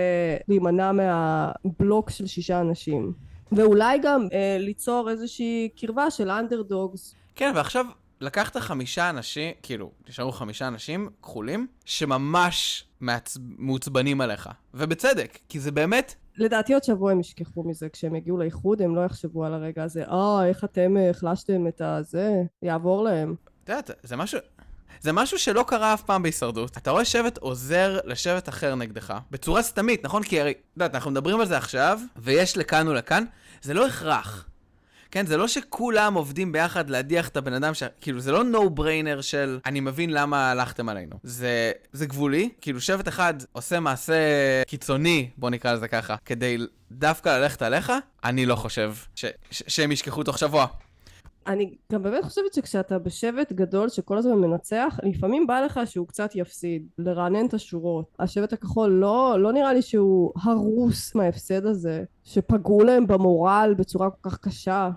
להימנע 0.49 0.93
מהבלוק 0.93 2.11
של 2.11 2.27
שישה 2.27 2.61
אנשים 2.61 3.13
ואולי 3.53 3.99
גם 3.99 4.29
אה, 4.33 4.57
ליצור 4.59 5.11
איזושהי 5.11 5.69
קרבה 5.77 6.11
של 6.11 6.31
אנדרדוגס. 6.31 7.15
כן, 7.35 7.53
ועכשיו 7.55 7.87
לקחת 8.21 8.57
חמישה 8.57 9.11
אנשים, 9.11 9.53
כאילו, 9.63 9.91
נשארו 10.09 10.33
חמישה 10.33 10.69
אנשים 10.69 11.09
כחולים, 11.23 11.67
שממש 11.85 12.85
מעצ... 13.01 13.39
מעוצבנים 13.41 14.21
עליך. 14.21 14.49
ובצדק, 14.75 15.39
כי 15.49 15.61
זה 15.61 15.73
באמת... 15.73 16.15
לדעתי 16.39 16.75
עוד 16.75 16.85
שבוע 16.85 17.13
הם 17.13 17.21
ישכחו 17.21 17.63
מזה, 17.65 17.89
כשהם 17.89 18.15
יגיעו 18.15 18.39
לאיחוד 18.39 18.83
הם 18.83 18.97
לא 18.97 19.01
יחשבו 19.01 19.45
על 19.45 19.55
הרגע 19.55 19.83
הזה, 19.83 20.05
אה, 20.05 20.47
איך 20.47 20.65
אתם 20.65 20.97
אה, 20.97 21.11
החלשתם 21.11 21.67
את 21.67 21.81
הזה, 21.81 22.43
יעבור 22.63 23.05
להם. 23.05 23.35
את 23.65 23.69
יודעת, 23.69 23.91
זה 24.03 24.17
משהו... 24.17 24.39
זה 25.01 25.13
משהו 25.13 25.39
שלא 25.39 25.65
קרה 25.67 25.95
אף 25.95 26.03
פעם 26.03 26.23
בהישרדות. 26.23 26.77
אתה 26.77 26.91
רואה 26.91 27.05
שבט 27.05 27.39
עוזר 27.39 27.99
לשבט 28.05 28.49
אחר 28.49 28.75
נגדך, 28.75 29.15
בצורה 29.31 29.63
סתמית, 29.63 30.05
נכון? 30.05 30.23
כי 30.23 30.41
הרי, 30.41 30.51
את 30.51 30.57
יודעת, 30.77 30.95
אנחנו 30.95 31.11
מדברים 31.11 31.41
על 31.41 31.47
זה 31.47 31.57
עכשיו, 31.57 32.01
ויש 32.17 32.57
לכאן 32.57 32.89
ולכאן, 32.89 33.25
זה 33.63 33.75
לא 33.75 33.87
הכרח. 33.87 34.49
כן, 35.11 35.27
זה 35.27 35.37
לא 35.37 35.49
שכולם 35.49 36.15
עובדים 36.15 36.53
ביחד 36.53 36.91
להדיח 36.91 37.29
את 37.29 37.37
הבן 37.37 37.53
אדם, 37.53 37.75
ש... 37.75 37.83
כאילו, 38.01 38.21
זה 38.21 38.33
לא 38.33 38.43
no 38.53 38.79
brainer 38.81 39.23
של 39.23 39.59
אני 39.67 39.81
מבין 39.81 40.11
למה 40.11 40.51
הלכתם 40.51 40.89
עלינו. 40.89 41.17
זה, 41.23 41.73
זה 41.93 42.07
גבולי, 42.07 42.49
כאילו 42.61 42.81
שבט 42.81 43.09
אחד 43.09 43.35
עושה 43.53 43.81
מעשה 43.81 44.15
קיצוני, 44.67 45.31
בוא 45.37 45.51
נקרא 45.51 45.73
לזה 45.73 45.89
ככה, 45.89 46.17
כדי 46.25 46.59
דווקא 46.93 47.29
ללכת 47.29 47.63
עליך, 47.63 47.93
אני 48.25 48.47
לא 48.47 48.57
חושב 48.57 48.95
ש... 49.15 49.25
ש... 49.51 49.63
שהם 49.67 49.93
ישכחו 49.93 50.23
תוך 50.23 50.39
שבוע. 50.39 50.67
אני 51.47 51.75
גם 51.93 52.03
באמת 52.03 52.25
חושבת 52.25 52.55
שכשאתה 52.55 52.99
בשבט 52.99 53.53
גדול 53.53 53.89
שכל 53.89 54.19
הזמן 54.19 54.33
מנצח, 54.35 54.99
לפעמים 55.03 55.47
בא 55.47 55.61
לך 55.61 55.81
שהוא 55.85 56.09
קצת 56.09 56.31
יפסיד, 56.35 56.87
לרענן 56.99 57.47
את 57.47 57.55
השורות. 57.55 58.17
השבט 58.19 58.53
הכחול 58.53 58.91
לא, 58.91 59.37
לא 59.39 59.53
נראה 59.53 59.73
לי 59.73 59.83
שהוא 59.83 60.33
הרוס 60.43 61.15
מההפסד 61.15 61.67
הזה, 61.67 62.05
שפגעו 62.25 62.85
להם 62.85 63.07
במורל 63.07 63.75
בצורה 63.79 64.11
כל 64.11 64.31
כך 64.31 64.39
קשה. 64.39 64.91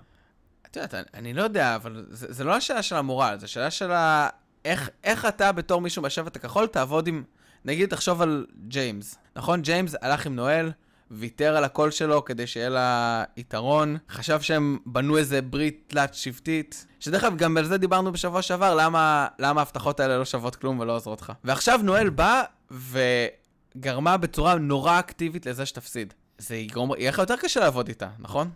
את 0.66 0.76
יודעת, 0.76 0.94
אני, 0.94 1.04
אני 1.14 1.34
לא 1.34 1.42
יודע, 1.42 1.76
אבל 1.76 2.06
זה, 2.08 2.32
זה 2.32 2.44
לא 2.44 2.56
השאלה 2.56 2.82
של 2.82 2.96
המורל, 2.96 3.36
זה 3.38 3.46
שאלה 3.46 3.70
של 3.70 3.92
ה... 3.92 4.28
איך, 4.64 4.90
איך 5.04 5.26
אתה 5.26 5.52
בתור 5.52 5.80
מישהו 5.80 6.02
בשבט 6.02 6.36
הכחול 6.36 6.66
תעבוד 6.66 7.06
עם... 7.06 7.22
נגיד, 7.64 7.88
תחשוב 7.88 8.22
על 8.22 8.46
ג'יימס, 8.68 9.18
נכון? 9.36 9.62
ג'יימס 9.62 9.94
הלך 10.02 10.26
עם 10.26 10.36
נואל, 10.36 10.70
ויתר 11.10 11.56
על 11.56 11.64
הקול 11.64 11.90
שלו 11.90 12.24
כדי 12.24 12.46
שיהיה 12.46 12.68
לה 12.68 13.24
יתרון, 13.36 13.96
חשב 14.10 14.40
שהם 14.40 14.78
בנו 14.86 15.18
איזה 15.18 15.42
ברית 15.42 15.84
תלת 15.86 16.14
שבטית, 16.14 16.86
שדרך 17.00 17.24
אגב, 17.24 17.36
גם 17.36 17.56
על 17.56 17.64
זה 17.64 17.78
דיברנו 17.78 18.12
בשבוע 18.12 18.42
שעבר, 18.42 18.74
למה, 18.74 19.26
למה 19.38 19.60
ההבטחות 19.60 20.00
האלה 20.00 20.18
לא 20.18 20.24
שוות 20.24 20.56
כלום 20.56 20.80
ולא 20.80 20.96
עוזרות 20.96 21.20
לך. 21.20 21.32
ועכשיו 21.44 21.80
נואל 21.82 22.10
בא 22.10 22.42
וגרמה 22.70 24.16
בצורה 24.16 24.54
נורא 24.54 24.98
אקטיבית 24.98 25.46
לזה 25.46 25.66
שתפסיד. 25.66 26.14
זה 26.38 26.56
יגרום, 26.56 26.90
יהיה 26.98 27.10
לך 27.10 27.18
יותר 27.18 27.36
קשה 27.36 27.60
לעבוד 27.60 27.88
איתה, 27.88 28.08
נכון? 28.18 28.50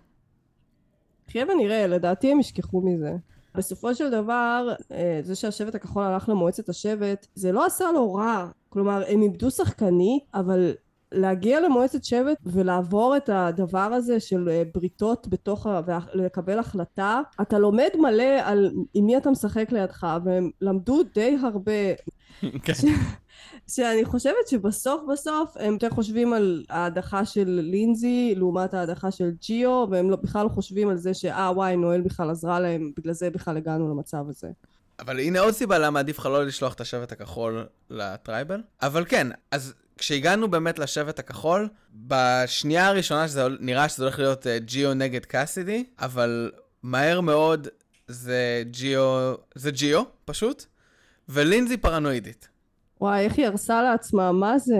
נחיה 1.29 1.45
ונראה, 1.49 1.87
לדעתי 1.87 2.33
הם 2.33 2.41
ישכחו 2.41 2.83
מזה. 2.85 3.13
בסופו 3.55 3.95
של 3.95 4.11
דבר, 4.11 4.75
אה, 4.93 5.21
זה 5.23 5.35
שהשבט 5.35 5.75
הכחול 5.75 6.03
הלך 6.03 6.29
למועצת 6.29 6.69
השבט, 6.69 7.27
זה 7.35 7.53
לא 7.53 7.67
עשה 7.67 7.85
לו 7.95 8.15
רע. 8.15 8.49
כלומר, 8.69 9.03
הם 9.09 9.23
איבדו 9.23 9.51
שחקנית, 9.51 10.25
אבל 10.35 10.75
להגיע 11.13 11.61
למועצת 11.61 12.05
שבט 12.05 12.37
ולעבור 12.47 13.17
את 13.17 13.29
הדבר 13.29 13.79
הזה 13.79 14.21
של 14.21 14.49
אה, 14.49 14.63
בריתות 14.75 15.27
בתוך 15.29 15.67
ה... 15.67 15.81
ולקבל 16.15 16.59
החלטה, 16.59 17.21
אתה 17.43 17.59
לומד 17.59 17.89
מלא 17.99 18.41
על 18.45 18.71
עם 18.95 19.07
מי 19.07 19.17
אתה 19.17 19.31
משחק 19.31 19.73
לידך, 19.73 20.07
והם 20.25 20.51
למדו 20.61 21.03
די 21.15 21.37
הרבה. 21.43 21.73
כן. 22.65 22.75
ש... 22.75 22.85
שאני 23.69 24.05
חושבת 24.05 24.49
שבסוף 24.49 25.03
בסוף 25.13 25.57
הם 25.57 25.73
יותר 25.73 25.91
חושבים 25.91 26.33
על 26.33 26.65
ההדחה 26.71 27.25
של 27.25 27.61
לינזי 27.63 28.35
לעומת 28.37 28.75
ההדחה 28.75 29.11
של 29.11 29.31
ג'יו 29.41 29.87
והם 29.91 30.11
לא, 30.11 30.17
בכלל 30.17 30.45
לא 30.45 30.49
חושבים 30.49 30.89
על 30.89 30.97
זה 30.97 31.15
שאה 31.15 31.53
וואי 31.55 31.77
נואל 31.77 32.01
בכלל 32.01 32.31
עזרה 32.31 32.61
להם 32.61 32.93
בגלל 32.97 33.13
זה 33.13 33.31
בכלל 33.31 33.57
הגענו 33.57 33.89
למצב 33.89 34.29
הזה. 34.29 34.49
אבל 35.01 35.21
הנה 35.21 35.41
עוד 35.41 35.55
סיבה 35.55 35.79
למה 35.79 36.01
עדיף 36.01 36.19
לך 36.19 36.27
לא 36.27 36.47
לשלוח 36.47 36.75
את 36.75 36.81
השבט 36.81 37.13
הכחול 37.13 37.67
לטרייבל. 37.91 38.61
אבל 38.83 39.05
כן, 39.05 39.27
אז 39.51 39.75
כשהגענו 39.99 40.49
באמת 40.49 40.79
לשבט 40.79 41.19
הכחול, 41.19 41.69
בשנייה 41.95 42.87
הראשונה 42.87 43.29
שזה 43.29 43.47
נראה 43.61 43.89
שזה 43.89 44.05
הולך 44.05 44.19
להיות 44.19 44.47
uh, 44.47 44.49
ג'יו 44.59 44.95
נגד 44.95 45.25
קאסידי, 45.25 45.85
אבל 45.99 46.51
מהר 46.83 47.21
מאוד 47.21 47.69
זה 48.09 48.63
ג'יו, 48.71 49.35
זה 49.55 49.71
ג'יו 49.71 50.03
פשוט, 50.25 50.65
ולינזי 51.29 51.77
פרנואידית. 51.77 52.49
וואי, 53.01 53.25
איך 53.25 53.39
היא 53.39 53.47
הרסה 53.47 53.83
לעצמה, 53.83 54.33
מה 54.33 54.59
זה? 54.59 54.77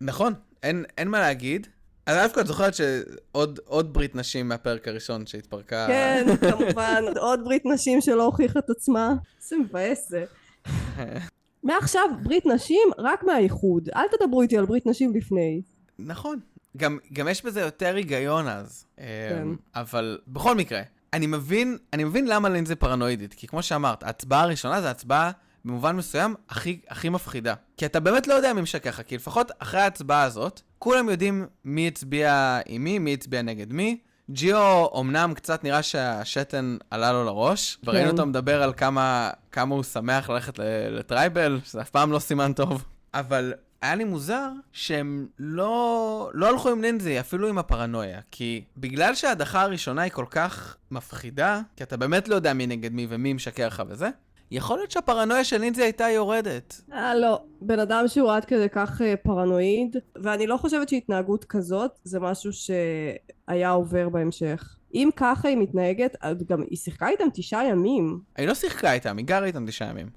נכון, 0.00 0.34
אין, 0.62 0.84
אין 0.98 1.08
מה 1.08 1.20
להגיד. 1.20 1.66
אז 2.06 2.16
דווקא 2.16 2.40
את 2.40 2.46
זוכרת 2.46 2.74
שעוד 2.74 3.92
ברית 3.92 4.14
נשים 4.14 4.48
מהפרק 4.48 4.88
הראשון 4.88 5.26
שהתפרקה. 5.26 5.86
כן, 5.86 6.26
כמובן, 6.50 7.04
עוד 7.18 7.44
ברית 7.44 7.66
נשים 7.66 8.00
שלא 8.00 8.24
הוכיחה 8.24 8.58
את 8.58 8.70
עצמה. 8.70 9.14
איזה 9.42 9.56
מבאס 9.56 10.08
זה. 10.08 10.24
מעכשיו 11.62 12.04
ברית 12.22 12.46
נשים 12.46 12.88
רק 12.98 13.22
מהאיחוד, 13.24 13.88
אל 13.96 14.02
תדברו 14.18 14.42
איתי 14.42 14.58
על 14.58 14.66
ברית 14.66 14.86
נשים 14.86 15.16
לפני. 15.16 15.62
נכון. 15.98 16.40
גם, 16.76 16.98
גם 17.12 17.28
יש 17.28 17.44
בזה 17.44 17.60
יותר 17.60 17.96
היגיון 17.96 18.48
אז. 18.48 18.84
כן. 18.96 19.04
אמ, 19.42 19.56
אבל 19.74 20.18
בכל 20.28 20.54
מקרה, 20.54 20.82
אני 21.12 21.26
מבין, 21.26 21.78
אני 21.92 22.04
מבין 22.04 22.26
למה 22.26 22.48
לינזי 22.48 22.74
פרנואידית, 22.74 23.34
כי 23.34 23.46
כמו 23.46 23.62
שאמרת, 23.62 24.02
ההצבעה 24.02 24.42
הראשונה 24.42 24.80
זה 24.80 24.90
הצבעה 24.90 25.30
במובן 25.64 25.96
מסוים 25.96 26.34
הכי, 26.48 26.80
הכי 26.88 27.08
מפחידה. 27.08 27.54
כי 27.76 27.86
אתה 27.86 28.00
באמת 28.00 28.26
לא 28.26 28.34
יודע 28.34 28.52
מי 28.52 28.60
משקר 28.60 28.90
כי 28.90 29.16
לפחות 29.16 29.50
אחרי 29.58 29.80
ההצבעה 29.80 30.22
הזאת, 30.22 30.60
כולם 30.78 31.08
יודעים 31.08 31.46
מי 31.64 31.88
הצביע 31.88 32.60
עם 32.66 32.84
מי, 32.84 32.98
מי 32.98 33.14
הצביע 33.14 33.42
נגד 33.42 33.72
מי. 33.72 33.98
ג'יו 34.30 34.86
אמנם 35.00 35.32
קצת 35.34 35.64
נראה 35.64 35.82
שהשתן 35.82 36.76
עלה 36.90 37.12
לו 37.12 37.24
לראש, 37.24 37.78
כן. 37.82 37.90
וראינו 37.90 38.10
אותו 38.10 38.26
מדבר 38.26 38.62
על 38.62 38.72
כמה, 38.72 39.30
כמה 39.52 39.74
הוא 39.74 39.82
שמח 39.82 40.30
ללכת 40.30 40.58
לטרייבל, 40.90 41.60
שזה 41.64 41.80
אף 41.80 41.90
פעם 41.90 42.12
לא 42.12 42.18
סימן 42.18 42.52
טוב. 42.52 42.84
אבל 43.14 43.52
היה 43.82 43.94
לי 43.94 44.04
מוזר 44.04 44.48
שהם 44.72 45.26
לא, 45.38 46.30
לא 46.34 46.48
הלכו 46.48 46.68
עם 46.68 46.82
לינזי, 46.82 47.20
אפילו 47.20 47.48
עם 47.48 47.58
הפרנויה. 47.58 48.20
כי 48.30 48.64
בגלל 48.76 49.14
שההדחה 49.14 49.62
הראשונה 49.62 50.02
היא 50.02 50.12
כל 50.12 50.24
כך 50.30 50.76
מפחידה, 50.90 51.60
כי 51.76 51.82
אתה 51.82 51.96
באמת 51.96 52.28
לא 52.28 52.34
יודע 52.34 52.52
מי 52.52 52.66
נגד 52.66 52.92
מי 52.92 53.06
ומי 53.10 53.32
משקר 53.32 53.66
לך 53.66 53.82
וזה, 53.88 54.08
יכול 54.50 54.78
להיות 54.78 54.90
שהפרנויה 54.90 55.44
של 55.44 55.58
לינזי 55.58 55.82
הייתה 55.82 56.08
יורדת. 56.08 56.80
אה, 56.92 57.14
לא. 57.14 57.40
בן 57.60 57.78
אדם 57.78 58.08
שהוא 58.08 58.32
עד 58.32 58.44
כדי 58.44 58.68
כך 58.68 59.02
אה, 59.02 59.14
פרנואיד, 59.16 59.96
ואני 60.22 60.46
לא 60.46 60.56
חושבת 60.56 60.88
שהתנהגות 60.88 61.44
כזאת 61.44 61.90
זה 62.04 62.20
משהו 62.20 62.50
שהיה 62.52 63.70
עובר 63.70 64.08
בהמשך. 64.08 64.76
אם 64.94 65.08
ככה 65.16 65.48
היא 65.48 65.56
מתנהגת, 65.56 66.16
גם 66.48 66.62
היא 66.70 66.78
שיחקה 66.78 67.08
איתם 67.08 67.24
תשעה 67.34 67.66
ימים. 67.68 68.20
היא 68.36 68.48
לא 68.48 68.54
שיחקה 68.54 68.92
איתם, 68.92 69.16
היא 69.16 69.26
גרה 69.26 69.46
איתם 69.46 69.66
תשעה 69.66 69.90
ימים. 69.90 70.08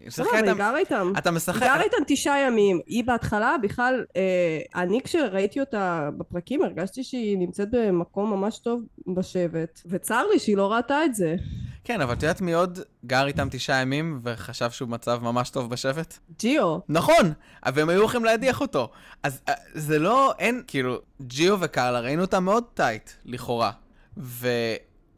היא 0.00 0.54
גרה 0.54 0.78
איתם. 0.78 1.12
אתה 1.18 1.30
משחק... 1.30 1.62
היא 1.62 1.70
גרה 1.70 1.82
איתם 1.82 1.96
תשעה 2.06 2.40
ימים. 2.40 2.80
היא 2.86 3.04
בהתחלה 3.04 3.56
בכלל, 3.62 4.04
אה, 4.16 4.82
אני 4.82 5.00
כשראיתי 5.02 5.60
אותה 5.60 6.10
בפרקים 6.18 6.62
הרגשתי 6.62 7.04
שהיא 7.04 7.38
נמצאת 7.38 7.68
במקום 7.70 8.30
ממש 8.30 8.58
טוב 8.58 8.82
בשבט, 9.14 9.80
וצר 9.86 10.26
לי 10.32 10.38
שהיא 10.38 10.56
לא 10.56 10.72
ראתה 10.72 11.04
את 11.04 11.14
זה. 11.14 11.36
כן, 11.86 12.00
אבל 12.00 12.12
את 12.12 12.22
יודעת 12.22 12.40
מי 12.40 12.52
עוד 12.52 12.78
גר 13.04 13.26
איתם 13.26 13.48
תשעה 13.50 13.80
ימים 13.80 14.20
וחשב 14.22 14.70
שהוא 14.70 14.88
מצב 14.88 15.18
ממש 15.22 15.50
טוב 15.50 15.70
בשבט? 15.70 16.18
ג'יו. 16.38 16.78
נכון, 16.88 17.32
אבל 17.66 17.82
הם 17.82 17.88
היו 17.88 18.00
הולכים 18.00 18.24
להדיח 18.24 18.60
אותו. 18.60 18.90
אז 19.22 19.40
אה, 19.48 19.54
זה 19.74 19.98
לא, 19.98 20.34
אין, 20.38 20.62
כאילו, 20.66 20.98
ג'יו 21.22 21.56
וקרלה, 21.60 22.00
ראינו 22.00 22.22
אותם 22.22 22.44
מאוד 22.44 22.64
טייט, 22.74 23.10
לכאורה. 23.24 23.70
ו... 24.18 24.48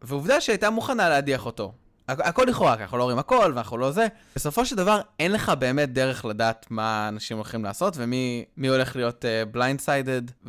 ועובדה 0.03 0.41
שהייתה 0.41 0.71
מוכנה 0.71 1.09
להדיח 1.09 1.47
אותו. 1.47 1.73
הכל 2.09 2.45
לכאורה, 2.49 2.77
כי 2.77 2.83
אנחנו 2.83 2.99
לא 2.99 3.03
רואים 3.03 3.19
הכל 3.19 3.53
ואנחנו 3.55 3.79
לא 3.79 3.91
זה. 3.91 4.07
בסופו 4.37 4.67
של 4.67 4.77
דבר, 4.77 5.01
אין 5.19 5.33
לך 5.33 5.53
באמת 5.59 5.93
דרך 5.93 6.25
לדעת 6.25 6.67
מה 6.71 7.09
אנשים 7.09 7.37
הולכים 7.37 7.65
לעשות 7.65 7.95
ומי 7.97 8.45
הולך 8.69 8.97
להיות 8.97 9.25
blindsided 9.51 10.31
אה, 10.31 10.49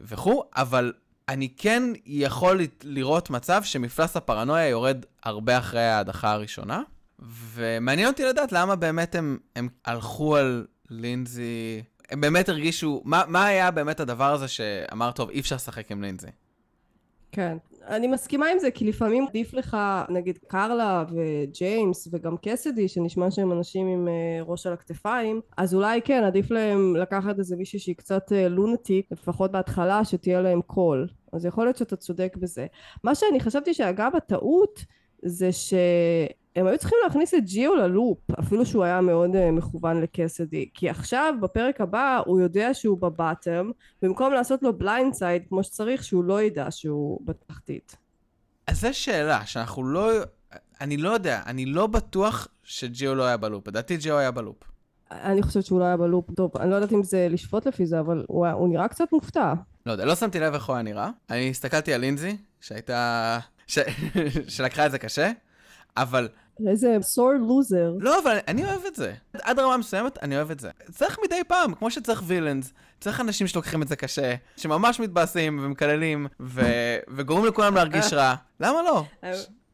וכו', 0.00 0.44
אבל 0.56 0.92
אני 1.28 1.48
כן 1.56 1.82
יכול 2.06 2.60
לראות 2.84 3.30
מצב 3.30 3.62
שמפלס 3.64 4.16
הפרנויה 4.16 4.68
יורד 4.68 5.04
הרבה 5.22 5.58
אחרי 5.58 5.80
ההדחה 5.80 6.32
הראשונה, 6.32 6.82
ומעניין 7.54 8.08
אותי 8.08 8.24
לדעת 8.24 8.52
למה 8.52 8.76
באמת 8.76 9.14
הם, 9.14 9.38
הם 9.56 9.68
הלכו 9.84 10.36
על 10.36 10.66
לינזי, 10.90 11.82
הם 12.10 12.20
באמת 12.20 12.48
הרגישו, 12.48 13.02
מה, 13.04 13.22
מה 13.28 13.44
היה 13.44 13.70
באמת 13.70 14.00
הדבר 14.00 14.32
הזה 14.32 14.48
שאמר, 14.48 15.12
טוב, 15.12 15.30
אי 15.30 15.40
אפשר 15.40 15.56
לשחק 15.56 15.92
עם 15.92 16.02
לינזי? 16.02 16.26
כן. 17.32 17.56
אני 17.86 18.06
מסכימה 18.06 18.46
עם 18.48 18.58
זה, 18.58 18.70
כי 18.70 18.84
לפעמים 18.84 19.26
עדיף 19.28 19.54
לך, 19.54 19.76
נגיד 20.08 20.38
קרלה 20.46 21.04
וג'יימס 21.08 22.08
וגם 22.12 22.36
קסדי, 22.42 22.88
שנשמע 22.88 23.30
שהם 23.30 23.52
אנשים 23.52 23.86
עם 23.86 24.08
אה, 24.08 24.44
ראש 24.50 24.66
על 24.66 24.72
הכתפיים, 24.72 25.40
אז 25.56 25.74
אולי 25.74 26.02
כן, 26.02 26.24
עדיף 26.24 26.50
להם 26.50 26.96
לקחת 26.96 27.38
איזה 27.38 27.56
מישהי 27.56 27.78
שהיא 27.78 27.96
קצת 27.96 28.32
אה, 28.32 28.48
lunatic, 28.48 29.06
לפחות 29.10 29.52
בהתחלה, 29.52 30.04
שתהיה 30.04 30.40
להם 30.40 30.62
קול. 30.62 31.08
אז 31.32 31.44
יכול 31.44 31.64
להיות 31.64 31.76
שאתה 31.76 31.96
צודק 31.96 32.36
בזה. 32.40 32.66
מה 33.04 33.14
שאני 33.14 33.40
חשבתי 33.40 33.74
שאגב 33.74 34.12
הטעות, 34.16 34.84
זה 35.22 35.52
ש... 35.52 35.74
הם 36.56 36.66
היו 36.66 36.78
צריכים 36.78 36.98
להכניס 37.04 37.34
את 37.34 37.44
ג'יו 37.44 37.74
ל 37.74 37.81
loop, 37.81 38.18
אפילו 38.40 38.66
שהוא 38.66 38.84
היה 38.84 39.00
מאוד 39.00 39.30
אה, 39.34 39.52
מכוון 39.52 40.00
לקסדי, 40.00 40.68
כי 40.74 40.88
עכשיו 40.88 41.34
בפרק 41.40 41.80
הבא 41.80 42.20
הוא 42.26 42.40
יודע 42.40 42.74
שהוא 42.74 42.98
ב 42.98 43.07
bottom, 43.07 43.70
במקום 44.02 44.32
לעשות 44.32 44.62
לו 44.62 44.78
blindside 44.78 45.42
כמו 45.48 45.64
שצריך, 45.64 46.04
שהוא 46.04 46.24
לא 46.24 46.42
ידע 46.42 46.70
שהוא 46.70 47.20
בתחתית. 47.24 47.96
אז 48.66 48.80
זו 48.80 48.88
שאלה, 48.92 49.46
שאנחנו 49.46 49.84
לא... 49.84 50.10
אני 50.80 50.96
לא 50.96 51.10
יודע, 51.10 51.40
אני 51.46 51.66
לא 51.66 51.86
בטוח 51.86 52.48
שג'יו 52.62 53.14
לא 53.14 53.22
היה 53.22 53.36
ב 53.36 53.41
loop, 53.41 53.68
לדעתי 53.68 53.96
ג'יו 53.96 54.18
היה 54.18 54.30
ב 54.30 54.34
loop. 54.34 54.56
אני 55.10 55.42
חושבת 55.42 55.64
שהוא 55.64 55.80
לא 55.80 55.84
היה 55.84 55.96
ב 55.96 56.02
loop. 56.02 56.30
טוב, 56.36 56.50
אני 56.56 56.70
לא 56.70 56.74
יודעת 56.74 56.92
אם 56.92 57.02
זה 57.02 57.26
לשפוט 57.30 57.66
לפי 57.66 57.86
זה, 57.86 58.00
אבל 58.00 58.24
הוא, 58.28 58.46
הוא 58.46 58.68
נראה 58.68 58.88
קצת 58.88 59.12
מופתע. 59.12 59.54
לא 59.86 59.92
יודע, 59.92 60.04
לא 60.04 60.14
שמתי 60.14 60.40
לב 60.40 60.54
איך 60.54 60.66
הוא 60.66 60.74
היה 60.74 60.82
נראה. 60.82 61.10
אני 61.30 61.50
הסתכלתי 61.50 61.94
על 61.94 62.00
לינזי, 62.00 62.36
שהייתה... 62.60 63.38
ש... 63.66 63.78
שלקחה 64.48 64.86
את 64.86 64.90
זה 64.90 64.98
קשה. 64.98 65.30
אבל 65.96 66.28
איזה 66.68 66.96
sore 67.02 67.32
loser. 67.32 67.92
לא, 67.98 68.18
אבל 68.22 68.36
אני 68.48 68.64
אוהב 68.64 68.80
את 68.86 68.96
זה. 68.96 69.14
עד 69.42 69.58
רמה 69.58 69.76
מסוימת, 69.76 70.22
אני 70.22 70.36
אוהב 70.36 70.50
את 70.50 70.60
זה. 70.60 70.70
צריך 70.92 71.18
מדי 71.24 71.44
פעם, 71.48 71.74
כמו 71.74 71.90
שצריך 71.90 72.22
וילאנס, 72.26 72.72
צריך 73.00 73.20
אנשים 73.20 73.46
שלוקחים 73.46 73.82
את 73.82 73.88
זה 73.88 73.96
קשה, 73.96 74.34
שממש 74.56 75.00
מתבאסים 75.00 75.58
ומקללים, 75.62 76.26
ו- 76.40 76.60
וגורמים 77.16 77.46
לכולם 77.46 77.74
להרגיש 77.74 78.12
רע. 78.12 78.34
למה 78.60 78.82
לא? 78.82 79.04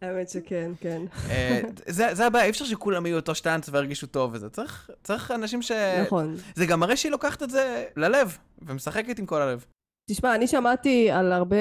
האמת 0.03 0.29
שכן, 0.29 0.71
כן. 0.81 1.03
אה, 1.31 1.61
זה, 1.87 2.15
זה 2.15 2.27
הבעיה, 2.27 2.45
אי 2.45 2.51
אפשר 2.51 2.65
שכולם 2.65 3.07
יהיו 3.07 3.17
אותו 3.17 3.35
שטאנץ 3.35 3.69
וירגישו 3.69 4.07
טוב 4.07 4.31
וזה. 4.35 4.51
צריך, 4.51 4.91
צריך 5.03 5.31
אנשים 5.31 5.63
ש... 5.63 5.73
נכון. 6.03 6.37
זה 6.55 6.67
גם 6.67 6.81
מראה 6.81 6.97
שהיא 6.97 7.13
לוקחת 7.13 7.43
את 7.43 7.51
זה 7.51 7.85
ללב, 7.97 8.39
ומשחקת 8.63 9.19
עם 9.19 9.27
כל 9.27 9.43
הלב. 9.43 9.65
תשמע, 10.11 10.35
אני 10.35 10.47
שמעתי 10.47 11.11
על 11.11 11.33
הרבה 11.33 11.57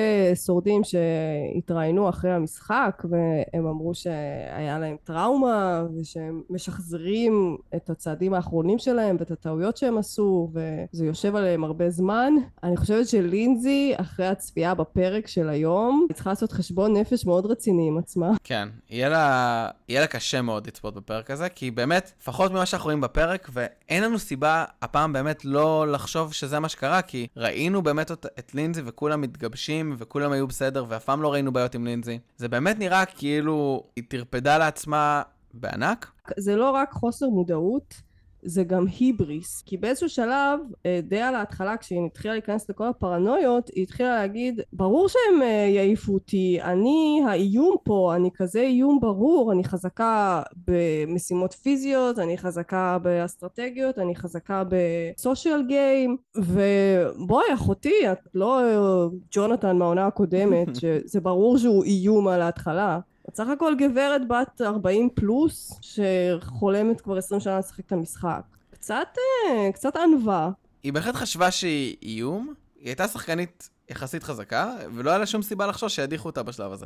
שורדים 0.46 0.82
שהתראיינו 0.84 2.10
אחרי 2.10 2.32
המשחק 2.32 3.04
והם 3.10 3.68
אמרו 3.68 3.94
שהיה 3.96 4.80
להם 4.80 4.96
טראומה 5.04 5.84
ושהם 5.96 6.42
משחזרים 6.50 7.58
את 7.76 7.90
הצעדים 7.90 8.34
האחרונים 8.34 8.80
שלהם 8.80 9.16
ואת 9.20 9.32
הטעויות 9.32 9.78
שהם 9.78 9.98
עשו 9.98 10.52
וזה 10.54 11.06
יושב 11.06 11.36
עליהם 11.36 11.64
הרבה 11.64 11.90
זמן. 11.90 12.34
אני 12.64 12.78
חושבת 12.78 13.08
שלינזי, 13.08 13.94
אחרי 13.98 14.28
הצפייה 14.28 14.74
בפרק 14.74 15.28
של 15.28 15.50
היום, 15.50 16.06
היא 16.10 16.16
צריכה 16.16 16.30
לעשות 16.30 16.52
חשבון 16.52 16.98
נפש 16.98 17.26
מאוד 17.26 17.46
רציני 17.46 17.88
עם 17.88 17.98
עצמה. 17.98 18.32
כן, 18.44 18.70
יהיה 18.90 19.10
לה, 19.10 19.70
יהיה 19.90 20.02
לה 20.02 20.08
קשה 20.08 20.42
מאוד 20.42 20.68
לצפות 20.68 20.96
בפרק 20.96 21.32
הזה, 21.32 21.50
כי 21.50 21.72
באמת, 21.72 22.12
לפחות 22.22 22.52
ממה 22.52 22.66
שאנחנו 22.66 22.86
רואים 22.86 23.02
בפרק, 23.02 23.50
ואין 23.54 24.04
לנו 24.04 24.20
סיבה 24.20 24.66
הפעם 24.82 25.14
באמת 25.14 25.46
לא 25.46 25.92
לחשוב 25.92 26.34
שזה 26.34 26.60
מה 26.60 26.70
שקרה, 26.70 27.02
כי 27.02 27.28
ראינו 27.38 27.82
באמת 27.82 28.12
את 28.40 28.56
לינזי 28.56 28.82
וכולם 28.86 29.22
מתגבשים 29.22 29.96
וכולם 29.98 30.32
היו 30.32 30.48
בסדר 30.48 30.86
ואף 30.88 31.06
פעם 31.06 31.22
לא 31.22 31.34
ראינו 31.34 31.54
בעיות 31.54 31.76
עם 31.76 31.86
לינזי. 31.86 32.20
זה 32.38 32.48
באמת 32.48 32.80
נראה 32.80 33.06
כאילו 33.06 33.84
היא 33.96 34.04
טרפדה 34.08 34.58
לעצמה 34.58 35.22
בענק. 35.54 36.12
זה 36.38 36.56
לא 36.56 36.72
רק 36.72 36.92
חוסר 36.92 37.30
מודעות, 37.30 38.02
זה 38.48 38.64
גם 38.64 38.86
היבריס. 39.00 39.64
כי 39.66 39.78
באיזשהו 39.78 40.10
שלב, 40.10 40.60
אה, 40.86 41.00
די 41.04 41.22
על 41.22 41.36
ההתחלה, 41.36 41.78
כשהיא 41.78 42.06
התחילה 42.06 42.34
להיכנס 42.34 42.70
לכל 42.70 42.88
הפרנויות, 42.88 43.70
היא 43.76 43.84
התחילה 43.84 44.16
להגיד, 44.16 44.62
ברור 44.74 45.08
שהם 45.10 45.42
אה, 45.42 45.48
יעיפו 45.48 46.14
אותי, 46.14 46.60
אני 46.62 47.22
האיום 47.28 47.76
פה, 47.84 48.14
אני 48.16 48.30
כזה 48.36 48.62
איום 48.62 49.00
ברור, 49.00 49.52
אני 49.52 49.64
חזקה 49.64 50.42
במשימות 50.68 51.54
פיזיות, 51.54 52.20
אני 52.20 52.38
חזקה 52.38 52.98
באסטרטגיות, 53.02 54.00
אני 54.00 54.16
חזקה 54.16 54.64
בסושיאל 54.70 55.64
גיים, 55.68 56.18
ובואי 56.36 57.54
אחותי, 57.54 58.12
את 58.12 58.20
לא 58.34 58.62
אה, 58.62 59.08
ג'ונתן 59.32 59.78
מהעונה 59.78 60.08
הקודמת, 60.08 60.68
שזה 60.82 61.22
ברור 61.22 61.58
שהוא 61.58 61.84
איום 61.84 62.28
על 62.28 62.42
ההתחלה. 62.42 63.00
בסך 63.38 63.50
הכל 63.50 63.74
גברת 63.78 64.28
בת 64.28 64.62
40 64.62 65.10
פלוס 65.10 65.80
שחולמת 65.82 67.02
כבר 67.02 67.18
20 67.18 67.42
שנה 67.42 67.60
לשחק 67.60 67.86
את 67.86 67.92
המשחק. 67.92 68.42
קצת, 68.70 69.08
אה, 69.18 69.72
קצת 69.72 69.96
ענווה. 69.96 70.50
היא 70.84 70.94
בהחלט 70.94 71.16
חשבה 71.16 71.52
שהיא 71.52 71.96
איום, 72.02 72.54
היא 72.80 72.88
הייתה 72.88 73.08
שחקנית 73.08 73.70
יחסית 73.90 74.24
חזקה, 74.24 74.76
ולא 74.94 75.10
היה 75.10 75.20
לה 75.20 75.26
שום 75.26 75.42
סיבה 75.42 75.68
לחשוש 75.68 75.96
שידיחו 75.96 76.30
אותה 76.30 76.44
בשלב 76.44 76.72
הזה. 76.72 76.86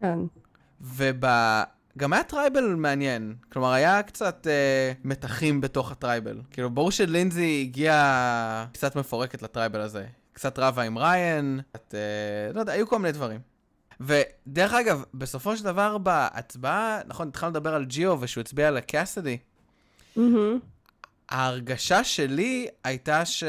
כן. 0.00 0.18
וב... 0.80 1.24
גם 1.98 2.12
היה 2.12 2.22
tribal 2.22 2.74
מעניין, 2.74 3.34
כלומר 3.52 3.72
היה 3.72 4.02
קצת 4.02 4.46
אה, 4.46 4.92
מתחים 5.04 5.60
בתוך 5.60 5.92
ה 5.92 5.98
tribal. 5.98 6.40
כאילו 6.50 6.70
ברור 6.70 6.90
שלינזי 6.90 7.60
הגיעה 7.60 8.66
קצת 8.72 8.96
מפורקת 8.96 9.42
ל 9.42 9.47
tribal 9.47 9.80
הזה. 9.80 10.06
קצת 10.32 10.58
רבה 10.58 10.82
עם 10.82 10.98
ריין, 10.98 11.60
קצת, 11.72 11.94
אה, 11.94 12.52
לא 12.52 12.60
יודע, 12.60 12.72
היו 12.72 12.88
כל 12.88 12.98
מיני 12.98 13.12
דברים. 13.12 13.49
ודרך 14.00 14.72
אגב, 14.72 15.04
בסופו 15.14 15.56
של 15.56 15.64
דבר 15.64 15.98
בהצבעה, 15.98 17.00
נכון, 17.06 17.28
התחלנו 17.28 17.50
לדבר 17.50 17.74
על 17.74 17.84
ג'יו 17.84 18.16
ושהוא 18.20 18.40
הצביע 18.40 18.70
לקאסדי. 18.70 19.38
Mm-hmm. 20.16 20.20
ההרגשה 21.28 22.04
שלי 22.04 22.68
הייתה 22.84 23.24
שהוא 23.24 23.48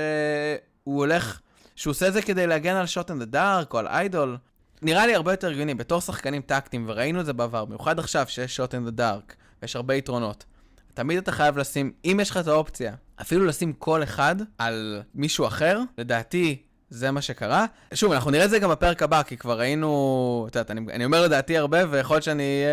הולך, 0.83 1.39
שהוא 1.75 1.91
עושה 1.91 2.07
את 2.07 2.13
זה 2.13 2.21
כדי 2.21 2.47
להגן 2.47 2.75
על 2.75 2.85
shot 2.85 3.11
in 3.11 3.16
the 3.16 3.23
dark 3.23 3.73
או 3.73 3.79
על 3.79 3.87
idol. 3.87 4.37
נראה 4.81 5.05
לי 5.05 5.15
הרבה 5.15 5.33
יותר 5.33 5.49
הגיוני, 5.49 5.73
בתור 5.73 6.01
שחקנים 6.01 6.41
טקטיים, 6.41 6.85
וראינו 6.89 7.19
את 7.19 7.25
זה 7.25 7.33
בעבר, 7.33 7.65
במיוחד 7.65 7.99
עכשיו 7.99 8.25
שיש 8.27 8.55
shot 8.55 8.75
in 8.75 8.81
the 8.81 8.89
dark, 8.89 9.35
ויש 9.61 9.75
הרבה 9.75 9.95
יתרונות. 9.95 10.45
תמיד 10.93 11.17
אתה 11.17 11.31
חייב 11.31 11.57
לשים, 11.57 11.91
אם 12.05 12.19
יש 12.21 12.29
לך 12.29 12.37
את 12.37 12.47
האופציה, 12.47 12.95
אפילו 13.21 13.45
לשים 13.45 13.73
קול 13.73 14.03
אחד 14.03 14.35
על 14.57 15.01
מישהו 15.15 15.47
אחר, 15.47 15.79
לדעתי 15.97 16.63
זה 16.91 17.11
מה 17.11 17.21
שקרה. 17.21 17.65
שוב, 17.93 18.11
אנחנו 18.11 18.31
נראה 18.31 18.45
את 18.45 18.49
זה 18.49 18.59
גם 18.59 18.69
בפרק 18.69 19.03
הבא, 19.03 19.23
כי 19.23 19.37
כבר 19.37 19.59
ראינו, 19.59 20.45
את 20.49 20.55
יודעת, 20.55 20.71
אני, 20.71 20.81
אני 20.93 21.05
אומר 21.05 21.23
לדעתי 21.23 21.57
הרבה, 21.57 21.79
ויכול 21.89 22.15
להיות 22.15 22.23
שאני 22.23 22.63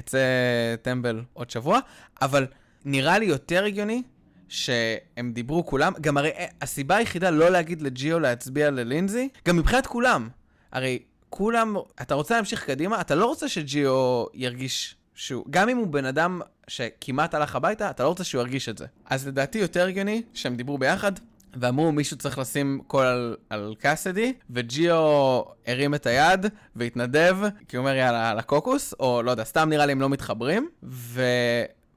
אצא 0.00 0.20
טמבל 0.82 1.22
עוד 1.32 1.50
שבוע, 1.50 1.78
אבל 2.22 2.46
נראה 2.84 3.18
לי 3.18 3.26
יותר 3.26 3.64
הגיוני 3.64 4.02
שהם 4.48 5.32
דיברו 5.32 5.66
כולם, 5.66 5.92
גם 6.00 6.18
הרי 6.18 6.30
אה, 6.30 6.46
הסיבה 6.62 6.96
היחידה 6.96 7.30
לא 7.30 7.48
להגיד 7.48 7.82
לג'יו 7.82 8.20
להצביע 8.20 8.70
ללינזי, 8.70 9.28
גם 9.48 9.56
מבחינת 9.56 9.86
כולם. 9.86 10.28
הרי 10.72 10.98
כולם, 11.30 11.76
אתה 12.02 12.14
רוצה 12.14 12.36
להמשיך 12.36 12.64
קדימה, 12.64 13.00
אתה 13.00 13.14
לא 13.14 13.26
רוצה 13.26 13.48
שג'יו 13.48 14.24
ירגיש 14.34 14.96
שהוא, 15.14 15.44
גם 15.50 15.68
אם 15.68 15.76
הוא 15.76 15.86
בן 15.86 16.04
אדם 16.04 16.40
שכמעט 16.68 17.34
הלך 17.34 17.56
הביתה, 17.56 17.90
אתה 17.90 18.02
לא 18.02 18.08
רוצה 18.08 18.24
שהוא 18.24 18.40
ירגיש 18.40 18.68
את 18.68 18.78
זה. 18.78 18.86
אז 19.04 19.28
לדעתי 19.28 19.58
יותר 19.58 19.86
הגיוני 19.86 20.22
שהם 20.34 20.56
דיברו 20.56 20.78
ביחד, 20.78 21.12
ואמרו 21.56 21.92
מישהו 21.92 22.16
צריך 22.16 22.38
לשים 22.38 22.80
קול 22.86 23.06
על, 23.06 23.36
על 23.50 23.74
קאסדי, 23.78 24.32
וג'יו 24.50 25.42
הרים 25.66 25.94
את 25.94 26.06
היד 26.06 26.46
והתנדב, 26.76 27.36
כי 27.68 27.76
הוא 27.76 27.82
אומר 27.82 27.94
יאללה, 27.94 28.30
על 28.30 28.38
הקוקוס, 28.38 28.94
או 29.00 29.22
לא 29.22 29.30
יודע, 29.30 29.44
סתם 29.44 29.68
נראה 29.68 29.86
לי 29.86 29.92
הם 29.92 30.00
לא 30.00 30.08
מתחברים, 30.08 30.68
ו... 30.82 31.22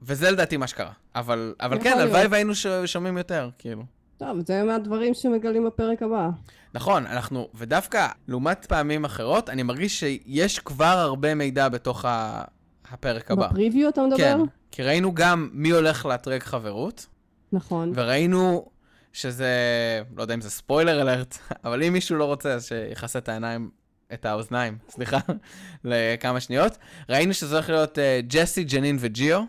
וזה 0.02 0.30
לדעתי 0.30 0.56
מה 0.56 0.66
שקרה. 0.66 0.92
אבל, 1.14 1.54
אבל 1.60 1.82
כן, 1.82 1.98
הלוואי 1.98 2.26
והיינו 2.26 2.54
ש... 2.54 2.66
שומעים 2.86 3.18
יותר, 3.18 3.50
כאילו. 3.58 3.82
טוב, 4.16 4.38
זה 4.46 4.62
מהדברים 4.62 5.14
שמגלים 5.14 5.66
בפרק 5.66 6.02
הבא. 6.02 6.28
נכון, 6.74 7.06
אנחנו, 7.06 7.48
ודווקא 7.54 8.08
לעומת 8.28 8.66
פעמים 8.68 9.04
אחרות, 9.04 9.50
אני 9.50 9.62
מרגיש 9.62 10.00
שיש 10.00 10.58
כבר 10.58 10.84
הרבה 10.84 11.34
מידע 11.34 11.68
בתוך 11.68 12.04
ה... 12.04 12.44
הפרק 12.92 13.30
הבא. 13.30 13.48
בפריוויו 13.48 13.88
אתה 13.88 14.02
מדבר? 14.02 14.16
כן, 14.16 14.38
כי 14.70 14.82
ראינו 14.82 15.14
גם 15.14 15.48
מי 15.52 15.70
הולך 15.70 16.06
לאתרג 16.06 16.42
חברות. 16.42 17.06
נכון. 17.52 17.92
וראינו 17.94 18.66
שזה, 19.12 19.52
לא 20.16 20.22
יודע 20.22 20.34
אם 20.34 20.40
זה 20.40 20.50
ספוילר 20.50 21.02
אלרט, 21.02 21.38
אבל 21.64 21.82
אם 21.82 21.92
מישהו 21.92 22.16
לא 22.16 22.24
רוצה, 22.24 22.52
אז 22.52 22.66
שיכסה 22.66 23.18
את 23.18 23.28
העיניים, 23.28 23.70
את 24.12 24.24
האוזניים, 24.24 24.78
סליחה, 24.94 25.18
לכמה 25.84 26.40
שניות. 26.40 26.78
ראינו 27.08 27.34
שזה 27.34 27.54
הולך 27.54 27.70
להיות 27.70 27.98
uh, 27.98 28.00
ג'סי, 28.26 28.64
ג'נין 28.64 28.96
וג'יו, 29.00 29.42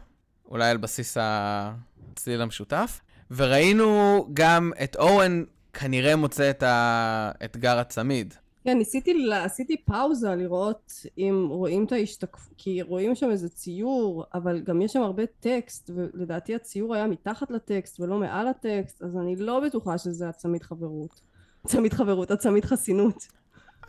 אולי 0.50 0.70
על 0.70 0.78
בסיס 0.78 1.18
הצליל 1.22 2.42
המשותף. 2.42 3.00
וראינו 3.32 4.28
גם 4.34 4.72
את 4.84 4.96
אורן 4.96 5.44
כנראה 5.74 6.16
מוצא 6.16 6.50
את 6.50 6.64
האתגר 6.66 7.80
הצמיד. 7.80 8.34
כן, 8.64 8.78
ניסיתי, 8.78 9.32
עשיתי 9.34 9.78
פאוזה 9.78 10.36
לראות 10.36 10.94
אם 11.18 11.48
רואים 11.50 11.86
את 11.86 11.92
ההשתקפות, 11.92 12.54
כי 12.58 12.82
רואים 12.82 13.16
שם 13.16 13.32
איזה 13.32 13.50
ציור, 13.50 14.26
אבל 14.34 14.62
גם 14.62 14.82
יש 14.82 14.94
שם 14.94 15.02
הרבה 15.02 15.24
טקסט, 15.40 15.90
ולדעתי 15.96 16.56
הציור 16.56 16.96
היה 16.96 17.08
מתחת 17.08 17.52
לטקסט 17.52 18.00
ולא 18.00 18.20
מעל 18.20 18.48
הטקסט, 18.48 19.04
אז 19.04 19.18
אני 19.18 19.36
לא 19.36 19.60
בטוחה 19.60 19.98
שזה 19.98 20.30
הצמיד 20.30 20.64
חברות. 20.64 21.22
הצמיד 21.66 21.94
חברות, 21.94 22.32
הצמיד 22.32 22.66
חסינות. 22.66 23.28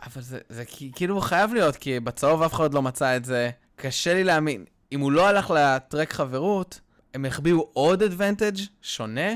אבל 0.03 0.21
זה, 0.21 0.39
זה 0.49 0.63
כאילו 0.95 1.21
חייב 1.21 1.53
להיות, 1.53 1.75
כי 1.75 1.99
בצהוב 1.99 2.41
אף 2.41 2.53
אחד 2.53 2.73
לא 2.73 2.81
מצא 2.81 3.17
את 3.17 3.25
זה. 3.25 3.49
קשה 3.75 4.13
לי 4.13 4.23
להאמין. 4.23 4.65
אם 4.91 4.99
הוא 4.99 5.11
לא 5.11 5.27
הלך 5.27 5.53
לטרק 5.55 6.13
חברות, 6.13 6.79
הם 7.13 7.25
החביאו 7.25 7.69
עוד 7.73 8.03
אדוונטג' 8.03 8.57
שונה? 8.81 9.31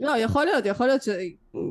לא, 0.00 0.16
יכול 0.16 0.44
להיות, 0.44 0.66
יכול 0.66 0.86
להיות 0.86 1.02
ש... 1.02 1.08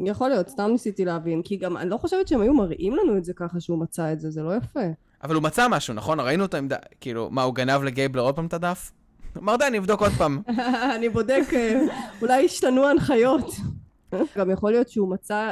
יכול 0.05 0.29
להיות, 0.29 0.49
סתם 0.49 0.69
ניסיתי 0.71 1.05
להבין, 1.05 1.41
כי 1.41 1.55
גם 1.55 1.77
אני 1.77 1.89
לא 1.89 1.97
חושבת 1.97 2.27
שהם 2.27 2.41
היו 2.41 2.53
מראים 2.53 2.95
לנו 2.95 3.17
את 3.17 3.25
זה 3.25 3.33
ככה 3.33 3.59
שהוא 3.59 3.79
מצא 3.79 4.13
את 4.13 4.19
זה, 4.19 4.31
זה 4.31 4.43
לא 4.43 4.55
יפה. 4.55 4.79
אבל 5.23 5.35
הוא 5.35 5.43
מצא 5.43 5.67
משהו, 5.69 5.93
נכון? 5.93 6.19
ראינו 6.19 6.45
עם 6.57 6.67
ד... 6.67 6.73
כאילו, 6.99 7.29
מה, 7.31 7.43
הוא 7.43 7.55
גנב 7.55 7.83
לגייבלר 7.83 8.21
עוד 8.21 8.35
פעם 8.35 8.45
את 8.45 8.53
הדף? 8.53 8.91
אמר 9.37 9.55
די, 9.55 9.67
אני 9.67 9.77
אבדוק 9.77 10.01
עוד 10.01 10.11
פעם. 10.11 10.41
אני 10.95 11.09
בודק, 11.09 11.43
אה, 11.53 11.81
אולי 12.21 12.45
השתנו 12.45 12.87
הנחיות. 12.87 13.45
גם 14.37 14.51
יכול 14.51 14.71
להיות 14.71 14.89
שהוא 14.89 15.09
מצא, 15.09 15.51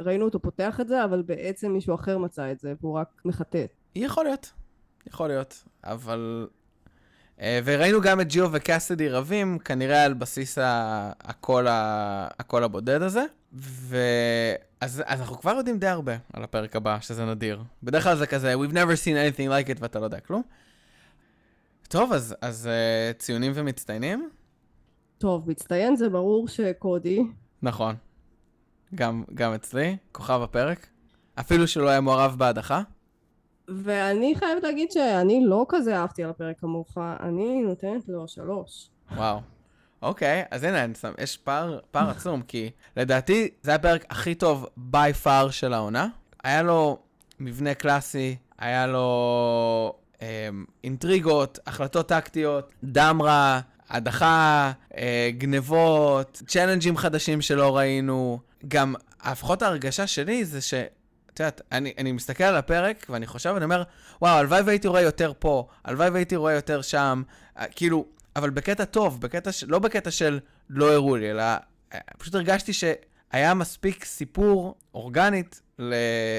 ראינו 0.00 0.24
אותו 0.24 0.40
פותח 0.40 0.80
את 0.80 0.88
זה, 0.88 1.04
אבל 1.04 1.22
בעצם 1.22 1.72
מישהו 1.72 1.94
אחר 1.94 2.18
מצא 2.18 2.52
את 2.52 2.60
זה, 2.60 2.74
והוא 2.80 2.98
רק 2.98 3.08
מחטט. 3.24 3.70
יכול 3.94 4.24
להיות, 4.24 4.52
יכול 5.06 5.28
להיות, 5.28 5.64
אבל 5.84 6.46
וראינו 7.40 8.00
גם 8.00 8.20
את 8.20 8.28
ג'יו 8.28 8.48
וקאסדי 8.52 9.08
רבים, 9.08 9.58
כנראה 9.58 10.04
על 10.04 10.14
בסיס 10.14 10.58
הקול, 11.20 11.66
הקול 11.70 12.64
הבודד 12.64 13.02
הזה. 13.02 13.24
ואז 13.52 15.02
אז 15.06 15.20
אנחנו 15.20 15.38
כבר 15.38 15.54
יודעים 15.56 15.78
די 15.78 15.86
הרבה 15.86 16.16
על 16.32 16.44
הפרק 16.44 16.76
הבא, 16.76 17.00
שזה 17.00 17.24
נדיר. 17.24 17.62
בדרך 17.82 18.04
כלל 18.04 18.16
זה 18.16 18.26
כזה, 18.26 18.54
We've 18.54 18.72
never 18.72 19.04
seen 19.04 19.36
anything 19.36 19.48
like 19.48 19.76
it, 19.76 19.78
ואתה 19.80 19.98
לא 19.98 20.04
יודע 20.04 20.20
כלום. 20.20 20.42
טוב, 21.88 22.12
אז, 22.12 22.34
אז 22.40 22.68
uh, 22.68 23.18
ציונים 23.18 23.52
ומצטיינים? 23.54 24.30
טוב, 25.18 25.50
מצטיין 25.50 25.96
זה 25.96 26.08
ברור 26.08 26.48
שקודי. 26.48 27.22
נכון. 27.62 27.94
גם, 28.94 29.24
גם 29.34 29.52
אצלי, 29.52 29.96
כוכב 30.12 30.40
הפרק. 30.42 30.86
אפילו 31.40 31.68
שהוא 31.68 31.84
לא 31.84 31.88
היה 31.88 32.00
מעורב 32.00 32.34
בהדחה. 32.38 32.82
ואני 33.68 34.34
חייבת 34.36 34.62
להגיד 34.62 34.90
שאני 34.90 35.44
לא 35.46 35.66
כזה 35.68 35.96
אהבתי 35.96 36.24
על 36.24 36.30
הפרק 36.30 36.60
כמוך, 36.60 36.98
אני 37.20 37.60
נותנת 37.60 38.08
לו 38.08 38.28
שלוש. 38.28 38.88
וואו. 39.16 39.40
אוקיי, 40.02 40.44
אז 40.50 40.64
הנה, 40.64 40.94
שם, 41.00 41.12
יש 41.18 41.36
פער, 41.36 41.78
פער 41.90 42.10
עצום, 42.10 42.42
כי 42.42 42.70
לדעתי 42.96 43.48
זה 43.62 43.74
הפרק 43.74 44.04
הכי 44.10 44.34
טוב 44.34 44.66
by 44.92 45.24
far 45.24 45.50
של 45.50 45.72
העונה. 45.72 46.08
היה 46.44 46.62
לו 46.62 46.98
מבנה 47.40 47.74
קלאסי, 47.74 48.36
היה 48.58 48.86
לו 48.86 49.94
אה, 50.22 50.48
אינטריגות, 50.84 51.58
החלטות 51.66 52.08
טקטיות, 52.08 52.70
דם 52.84 53.22
רע, 53.22 53.60
הדחה, 53.88 54.72
אה, 54.96 55.30
גנבות, 55.38 56.42
צ'אלנג'ים 56.46 56.96
חדשים 56.96 57.40
שלא 57.40 57.76
ראינו. 57.76 58.38
גם, 58.68 58.94
לפחות 59.30 59.62
ההרגשה 59.62 60.06
שלי 60.06 60.44
זה 60.44 60.60
ש... 60.60 60.74
את 61.36 61.40
יודעת, 61.40 61.60
אני, 61.72 61.92
אני 61.98 62.12
מסתכל 62.12 62.44
על 62.44 62.56
הפרק 62.56 63.06
ואני 63.10 63.26
חושב, 63.26 63.54
אני 63.56 63.64
אומר, 63.64 63.82
וואו, 64.22 64.38
הלוואי 64.38 64.60
והייתי 64.60 64.88
רואה 64.88 65.00
יותר 65.00 65.32
פה, 65.38 65.66
הלוואי 65.84 66.08
והייתי 66.08 66.36
רואה 66.36 66.52
יותר 66.52 66.82
שם, 66.82 67.22
אה, 67.58 67.64
כאילו, 67.70 68.06
אבל 68.36 68.50
בקטע 68.50 68.84
טוב, 68.84 69.20
בקטע 69.20 69.52
ש... 69.52 69.64
לא 69.64 69.78
בקטע 69.78 70.10
של 70.10 70.40
לא 70.70 70.92
הראו 70.92 71.16
לי, 71.16 71.30
אלא 71.30 71.42
אה, 71.42 71.98
פשוט 72.18 72.34
הרגשתי 72.34 72.72
שהיה 72.72 73.54
מספיק 73.54 74.04
סיפור 74.04 74.74
אורגנית, 74.94 75.60
ל... 75.78 75.94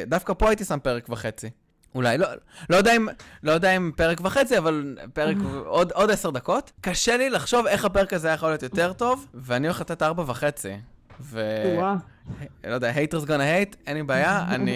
דווקא 0.08 0.34
פה 0.34 0.50
הייתי 0.50 0.66
שם 0.66 0.80
פרק 0.80 1.10
וחצי. 1.10 1.50
אולי, 1.95 2.18
לא, 2.18 2.28
לא, 2.70 2.76
יודע 2.76 2.95
אם, 2.95 3.08
לא 3.43 3.52
יודע 3.52 3.72
אם 3.72 3.91
פרק 3.95 4.22
וחצי, 4.24 4.58
אבל 4.58 4.98
פרק 5.14 5.38
עוד, 5.66 5.91
עוד 5.91 6.12
עשר 6.12 6.30
דקות. 6.30 6.72
קשה 6.82 7.18
לי 7.18 7.30
לחשוב 7.30 7.68
איך 7.68 7.86
הפרק 7.86 8.14
הזה 8.14 8.30
יכול 8.30 8.50
להיות 8.50 8.64
יותר 8.64 8.93
טוב, 8.93 9.28
ואני 9.34 9.68
הולך 9.68 9.82
לתת 9.82 10.02
ארבע 10.02 10.24
וחצי. 10.28 10.74
ו... 11.22 11.41
לא 12.68 12.74
יודע, 12.74 12.91
haters 12.91 13.26
gonna 13.26 13.28
hate, 13.28 13.78
אין 13.88 13.97
לי 13.97 14.03
בעיה, 14.03 14.45
אני... 14.55 14.72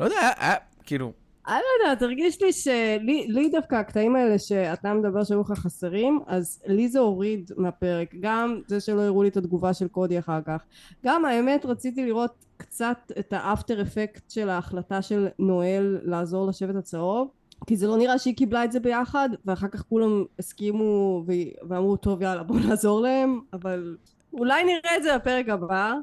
לא 0.00 0.04
יודע, 0.04 0.16
היה, 0.20 0.30
היה, 0.38 0.54
כאילו, 0.84 1.12
אני 1.48 1.56
לא 1.56 1.84
יודעת, 1.84 2.02
הרגיש 2.02 2.42
לי 2.42 2.52
שלי 2.52 3.26
לי 3.28 3.48
דווקא 3.48 3.74
הקטעים 3.74 4.16
האלה 4.16 4.38
שאתה 4.38 4.94
מדבר 4.94 5.24
שהיו 5.24 5.40
לך 5.40 5.52
חסרים, 5.52 6.20
אז 6.26 6.62
לי 6.66 6.88
זה 6.88 6.98
הוריד 6.98 7.50
מהפרק. 7.56 8.14
גם 8.20 8.60
זה 8.66 8.80
שלא 8.80 9.00
הראו 9.00 9.22
לי 9.22 9.28
את 9.28 9.36
התגובה 9.36 9.74
של 9.74 9.88
קודי 9.88 10.18
אחר 10.18 10.40
כך. 10.46 10.62
גם 11.04 11.24
האמת 11.24 11.66
רציתי 11.66 12.04
לראות 12.06 12.44
קצת 12.56 13.12
את 13.18 13.32
האפטר 13.32 13.82
אפקט 13.82 14.30
של 14.30 14.48
ההחלטה 14.48 15.02
של 15.02 15.28
נואל 15.38 15.98
לעזור 16.02 16.46
לשבט 16.46 16.74
הצהוב. 16.74 17.28
כי 17.66 17.76
זה 17.76 17.86
לא 17.86 17.96
נראה 17.96 18.18
שהיא 18.18 18.36
קיבלה 18.36 18.64
את 18.64 18.72
זה 18.72 18.80
ביחד, 18.80 19.28
ואחר 19.44 19.68
כך 19.68 19.82
כולם 19.82 20.24
הסכימו 20.38 21.24
ו- 21.26 21.68
ואמרו, 21.68 21.96
טוב, 21.96 22.22
יאללה, 22.22 22.42
בואו 22.42 22.58
נעזור 22.58 23.00
להם, 23.00 23.40
אבל 23.52 23.96
אולי 24.38 24.64
נראה 24.64 24.96
את 24.96 25.02
זה 25.02 25.18
בפרק 25.18 25.48
הבא. 25.48 25.94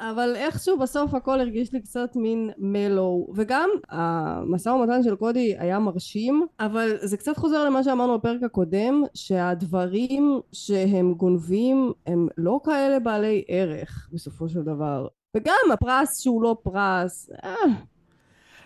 אבל 0.00 0.36
איכשהו 0.36 0.78
בסוף 0.78 1.14
הכל 1.14 1.40
הרגיש 1.40 1.72
לי 1.72 1.80
קצת 1.80 2.16
מין 2.16 2.50
מלו 2.58 3.26
וגם 3.34 3.70
המשא 3.88 4.68
ומתן 4.68 5.02
של 5.02 5.16
קודי 5.16 5.54
היה 5.58 5.78
מרשים 5.78 6.46
אבל 6.60 6.96
זה 7.00 7.16
קצת 7.16 7.36
חוזר 7.36 7.64
למה 7.64 7.84
שאמרנו 7.84 8.18
בפרק 8.18 8.42
הקודם 8.42 9.02
שהדברים 9.14 10.40
שהם 10.52 11.14
גונבים 11.14 11.92
הם 12.06 12.28
לא 12.38 12.60
כאלה 12.64 12.98
בעלי 12.98 13.44
ערך 13.48 14.08
בסופו 14.12 14.48
של 14.48 14.62
דבר 14.62 15.06
וגם 15.36 15.72
הפרס 15.72 16.20
שהוא 16.20 16.42
לא 16.42 16.56
פרס 16.62 17.30
אה. 17.44 17.54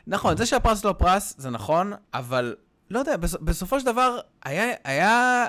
נכון, 0.06 0.36
זה 0.36 0.46
שהפרס 0.46 0.84
לא 0.84 0.92
פרס 0.92 1.34
זה 1.38 1.50
נכון, 1.50 1.92
אבל 2.14 2.54
לא 2.90 2.98
יודע, 2.98 3.16
בסופו 3.16 3.80
של 3.80 3.86
דבר 3.86 4.18
היה, 4.44 4.74
היה, 4.84 5.46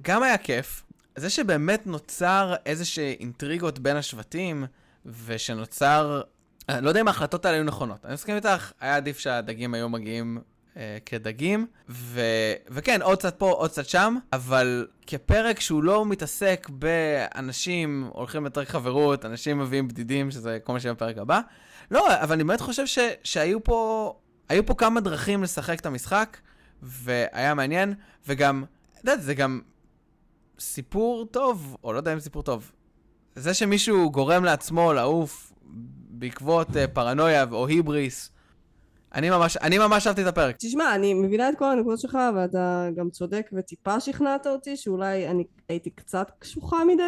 גם 0.00 0.22
היה 0.22 0.38
כיף. 0.38 0.82
זה 1.16 1.30
שבאמת 1.30 1.86
נוצר 1.86 2.54
איזה 2.66 2.84
אינטריגות 3.20 3.78
בין 3.78 3.96
השבטים, 3.96 4.64
ושנוצר, 5.06 6.20
אני 6.68 6.84
לא 6.84 6.88
יודע 6.88 7.00
אם 7.00 7.08
ההחלטות 7.08 7.44
האלה 7.44 7.56
היו 7.56 7.64
נכונות. 7.64 8.04
אני 8.04 8.14
מסכים 8.14 8.36
איתך, 8.36 8.72
היה 8.80 8.96
עדיף 8.96 9.18
שהדגים 9.18 9.74
היו 9.74 9.88
מגיעים 9.88 10.38
אה, 10.76 10.98
כדגים, 11.06 11.66
ו... 11.88 12.20
וכן, 12.68 13.02
עוד 13.02 13.18
קצת 13.18 13.38
פה, 13.38 13.50
עוד 13.50 13.70
קצת 13.70 13.88
שם, 13.88 14.16
אבל 14.32 14.86
כפרק 15.06 15.60
שהוא 15.60 15.82
לא 15.82 16.06
מתעסק 16.06 16.68
באנשים 16.70 18.10
הולכים 18.12 18.46
לתרק 18.46 18.68
חברות, 18.68 19.24
אנשים 19.24 19.58
מביאים 19.58 19.88
בדידים, 19.88 20.30
שזה 20.30 20.58
כל 20.64 20.72
מה 20.72 20.80
שיהיה 20.80 20.94
בפרק 20.94 21.18
הבא. 21.18 21.40
לא, 21.90 22.22
אבל 22.22 22.32
אני 22.32 22.44
באמת 22.44 22.60
חושב 22.60 22.86
ש... 22.86 22.98
שהיו 23.24 23.64
פה, 23.64 24.12
היו 24.48 24.66
פה 24.66 24.74
כמה 24.74 25.00
דרכים 25.00 25.42
לשחק 25.42 25.80
את 25.80 25.86
המשחק, 25.86 26.36
והיה 26.82 27.54
מעניין, 27.54 27.94
וגם, 28.28 28.64
את 28.94 28.98
יודעת, 28.98 29.22
זה 29.22 29.34
גם 29.34 29.60
סיפור 30.62 31.24
טוב, 31.24 31.76
או 31.84 31.92
לא 31.92 31.98
יודע 31.98 32.12
אם 32.12 32.20
סיפור 32.20 32.42
טוב, 32.42 32.72
זה 33.34 33.54
שמישהו 33.54 34.10
גורם 34.10 34.44
לעצמו 34.44 34.92
לעוף 34.92 35.52
בעקבות 36.10 36.68
uh, 36.68 36.72
פרנויה 36.92 37.44
או 37.52 37.66
היבריס, 37.66 38.32
אני 39.14 39.30
ממש, 39.30 39.56
אני 39.56 39.78
ממש 39.78 40.06
אהבתי 40.06 40.22
את 40.22 40.26
הפרק. 40.26 40.56
תשמע, 40.58 40.94
אני 40.94 41.14
מבינה 41.14 41.48
את 41.48 41.58
כל 41.58 41.64
הנקודות 41.64 42.00
שלך, 42.00 42.18
ואתה 42.36 42.88
גם 42.96 43.10
צודק 43.10 43.50
וטיפה 43.52 44.00
שכנעת 44.00 44.46
אותי, 44.46 44.76
שאולי 44.76 45.28
אני 45.28 45.44
הייתי 45.68 45.90
קצת 45.90 46.30
קשוחה 46.38 46.84
מדי 46.84 47.02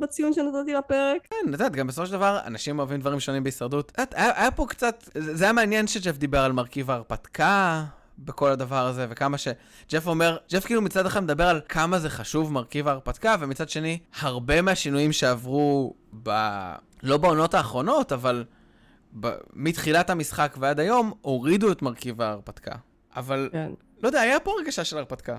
בציון 0.00 0.32
שנתתי 0.32 0.72
לפרק. 0.72 1.22
כן, 1.30 1.36
את 1.48 1.52
יודעת, 1.52 1.72
גם 1.72 1.86
בסופו 1.86 2.06
של 2.06 2.12
דבר, 2.12 2.38
אנשים 2.46 2.78
אוהבים 2.78 3.00
דברים 3.00 3.20
שונים 3.20 3.42
בהישרדות. 3.42 3.92
את 4.02 4.14
היה, 4.14 4.40
היה 4.40 4.50
פה 4.50 4.66
קצת, 4.68 5.08
זה 5.14 5.44
היה 5.44 5.52
מעניין 5.52 5.86
שג'ף 5.86 6.16
דיבר 6.16 6.38
על 6.38 6.52
מרכיב 6.52 6.90
ההרפתקה, 6.90 7.84
בכל 8.18 8.50
הדבר 8.50 8.86
הזה, 8.86 9.06
וכמה 9.10 9.38
ש... 9.38 9.48
ג'ף 9.90 10.06
אומר, 10.06 10.36
ג'ף 10.50 10.64
כאילו 10.64 10.82
מצד 10.82 11.06
אחד 11.06 11.20
מדבר 11.20 11.44
על 11.44 11.60
כמה 11.68 11.98
זה 11.98 12.10
חשוב 12.10 12.52
מרכיב 12.52 12.88
ההרפתקה, 12.88 13.36
ומצד 13.40 13.68
שני, 13.68 13.98
הרבה 14.20 14.62
מהשינויים 14.62 15.12
שעברו 15.12 15.94
ב... 16.22 16.30
לא 17.02 17.16
בעונות 17.16 17.54
האחרונות, 17.54 18.12
אבל 18.12 18.44
ב... 19.20 19.28
מתחילת 19.52 20.10
המשחק 20.10 20.56
ועד 20.60 20.80
היום, 20.80 21.12
הורידו 21.20 21.72
את 21.72 21.82
מרכיב 21.82 22.20
ההרפתקה. 22.20 22.74
אבל, 23.16 23.48
כן. 23.52 23.70
לא 24.02 24.08
יודע, 24.08 24.20
היה 24.20 24.40
פה 24.40 24.52
הרגשה 24.58 24.84
של 24.84 24.98
הרפתקה. 24.98 25.38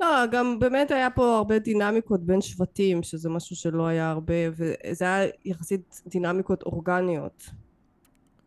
לא, 0.00 0.26
גם 0.30 0.58
באמת 0.58 0.90
היה 0.90 1.10
פה 1.10 1.36
הרבה 1.36 1.58
דינמיקות 1.58 2.20
בין 2.20 2.40
שבטים, 2.40 3.02
שזה 3.02 3.28
משהו 3.30 3.56
שלא 3.56 3.86
היה 3.86 4.10
הרבה, 4.10 4.34
וזה 4.52 5.04
היה 5.04 5.30
יחסית 5.44 6.02
דינמיקות 6.06 6.62
אורגניות. 6.62 7.50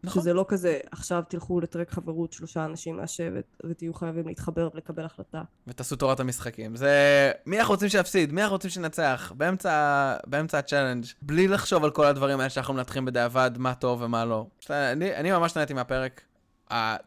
נכון. 0.04 0.22
שזה 0.22 0.34
לא 0.34 0.46
כזה, 0.48 0.80
עכשיו 0.92 1.24
תלכו 1.30 1.60
לטרק 1.60 1.92
חברות 1.92 2.34
שלושה 2.34 2.66
אנשים 2.66 2.98
מהשבט, 2.98 3.46
ותהיו 3.66 3.94
חייבים 3.94 4.28
להתחבר 4.28 4.70
ולקבל 4.74 5.06
החלטה. 5.06 5.42
ותעשו 5.68 5.96
תורת 5.96 6.20
המשחקים. 6.20 6.76
זה... 6.76 7.32
מי 7.46 7.60
אנחנו 7.60 7.74
רוצים 7.74 7.90
שיפסיד? 7.90 8.34
מי 8.34 8.42
אנחנו 8.42 8.56
רוצים 8.56 8.70
שינצח? 8.70 9.32
באמצע, 9.38 10.16
באמצע 10.26 10.58
ה 10.58 10.62
challenge, 10.62 11.06
בלי 11.22 11.48
לחשוב 11.48 11.84
על 11.84 11.92
כל 11.92 12.06
הדברים 12.06 12.40
האלה 12.40 12.50
שאנחנו 12.50 12.74
מנתחים 12.74 13.06
בדיעבד, 13.06 13.52
מה 13.58 13.74
טוב 13.74 14.02
ומה 14.02 14.26
לא. 14.26 14.48
אני, 14.70 15.16
אני 15.16 15.32
ממש 15.32 15.56
נהניתי 15.56 15.74
מהפרק. 15.74 16.22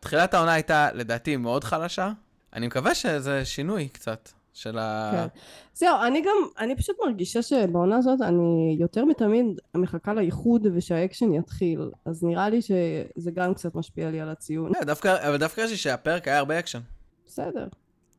תחילת 0.01 0.35
העונה 0.35 0.53
הייתה, 0.53 0.89
לדעתי, 0.93 1.37
מאוד 1.37 1.65
חלשה. 1.65 2.13
אני 2.53 2.67
מקווה 2.67 2.95
שזה 2.95 3.45
שינוי 3.45 3.89
קצת. 3.89 4.29
של 4.53 4.79
ה... 4.79 5.11
כן. 5.13 5.27
זהו, 5.75 5.97
אני 6.07 6.21
גם, 6.21 6.49
אני 6.59 6.77
פשוט 6.77 6.97
מרגישה 7.07 7.43
שבעונה 7.43 7.97
הזאת 7.97 8.21
אני 8.21 8.77
יותר 8.81 9.05
מתמיד 9.05 9.47
מחכה 9.77 10.15
לאיחוד 10.15 10.67
ושהאקשן 10.75 11.35
יתחיל, 11.35 11.91
אז 12.05 12.25
נראה 12.25 12.49
לי 12.49 12.63
שזה 12.63 13.31
גם 13.35 13.55
קצת 13.55 13.75
משפיע 13.75 14.11
לי 14.11 14.21
על 14.21 14.29
הציון. 14.29 14.73
Yeah, 14.73 14.85
דווקא, 14.85 15.29
אבל 15.29 15.37
דווקא 15.37 15.61
יש 15.61 15.71
לי 15.71 15.77
שהפרק 15.77 16.29
היה 16.29 16.39
הרבה 16.39 16.59
אקשן. 16.59 16.81
בסדר, 17.27 17.69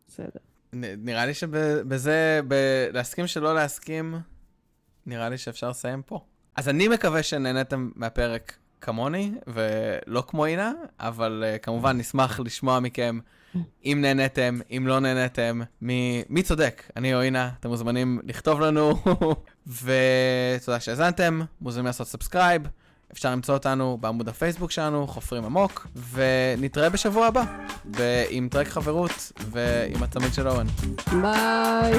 בסדר. 0.08 0.40
נ, 0.74 1.06
נראה 1.06 1.26
לי 1.26 1.34
שבזה, 1.34 2.40
ב- 2.48 2.88
להסכים 2.94 3.28
שלא 3.28 3.56
להסכים, 3.56 4.16
נראה 5.06 5.30
לי 5.30 5.38
שאפשר 5.38 5.70
לסיים 5.70 6.02
פה. 6.02 6.20
אז 6.56 6.70
אני 6.70 6.88
מקווה 6.88 7.24
שנהנתם 7.24 7.90
מהפרק 7.96 8.58
כמוני, 8.82 9.32
ולא 9.48 10.24
כמו 10.28 10.46
אינה, 10.46 10.74
אבל 11.00 11.44
אה, 11.44 11.60
כמובן 11.60 11.98
נשמח 11.98 12.40
לשמוע 12.40 12.80
מכם. 12.80 13.20
אם 13.86 13.98
נהנתם, 14.02 14.60
אם 14.78 14.88
לא 14.88 15.00
נהנתם, 15.00 15.62
מי, 15.82 16.24
מי 16.30 16.44
צודק? 16.44 16.84
אני 16.96 17.16
או 17.16 17.22
אינה, 17.22 17.50
אתם 17.60 17.70
מוזמנים 17.70 18.20
לכתוב 18.24 18.62
לנו, 18.62 19.04
ותודה 19.84 20.80
שהאזנתם, 20.80 21.42
מוזמנים 21.62 21.86
לעשות 21.86 22.08
subscribe, 22.08 22.68
אפשר 23.14 23.32
למצוא 23.32 23.54
אותנו 23.54 23.98
בעמוד 24.02 24.30
הפייסבוק 24.30 24.72
שלנו, 24.72 25.08
חופרים 25.08 25.46
עמוק, 25.46 25.88
ונתראה 26.12 26.90
בשבוע 26.90 27.28
הבא, 27.28 27.44
עם 28.30 28.48
טרק 28.52 28.68
חברות 28.68 29.32
ועם 29.52 30.04
הצמיד 30.04 30.34
של 30.34 30.48
אורן. 30.48 30.68
ביי. 31.22 31.94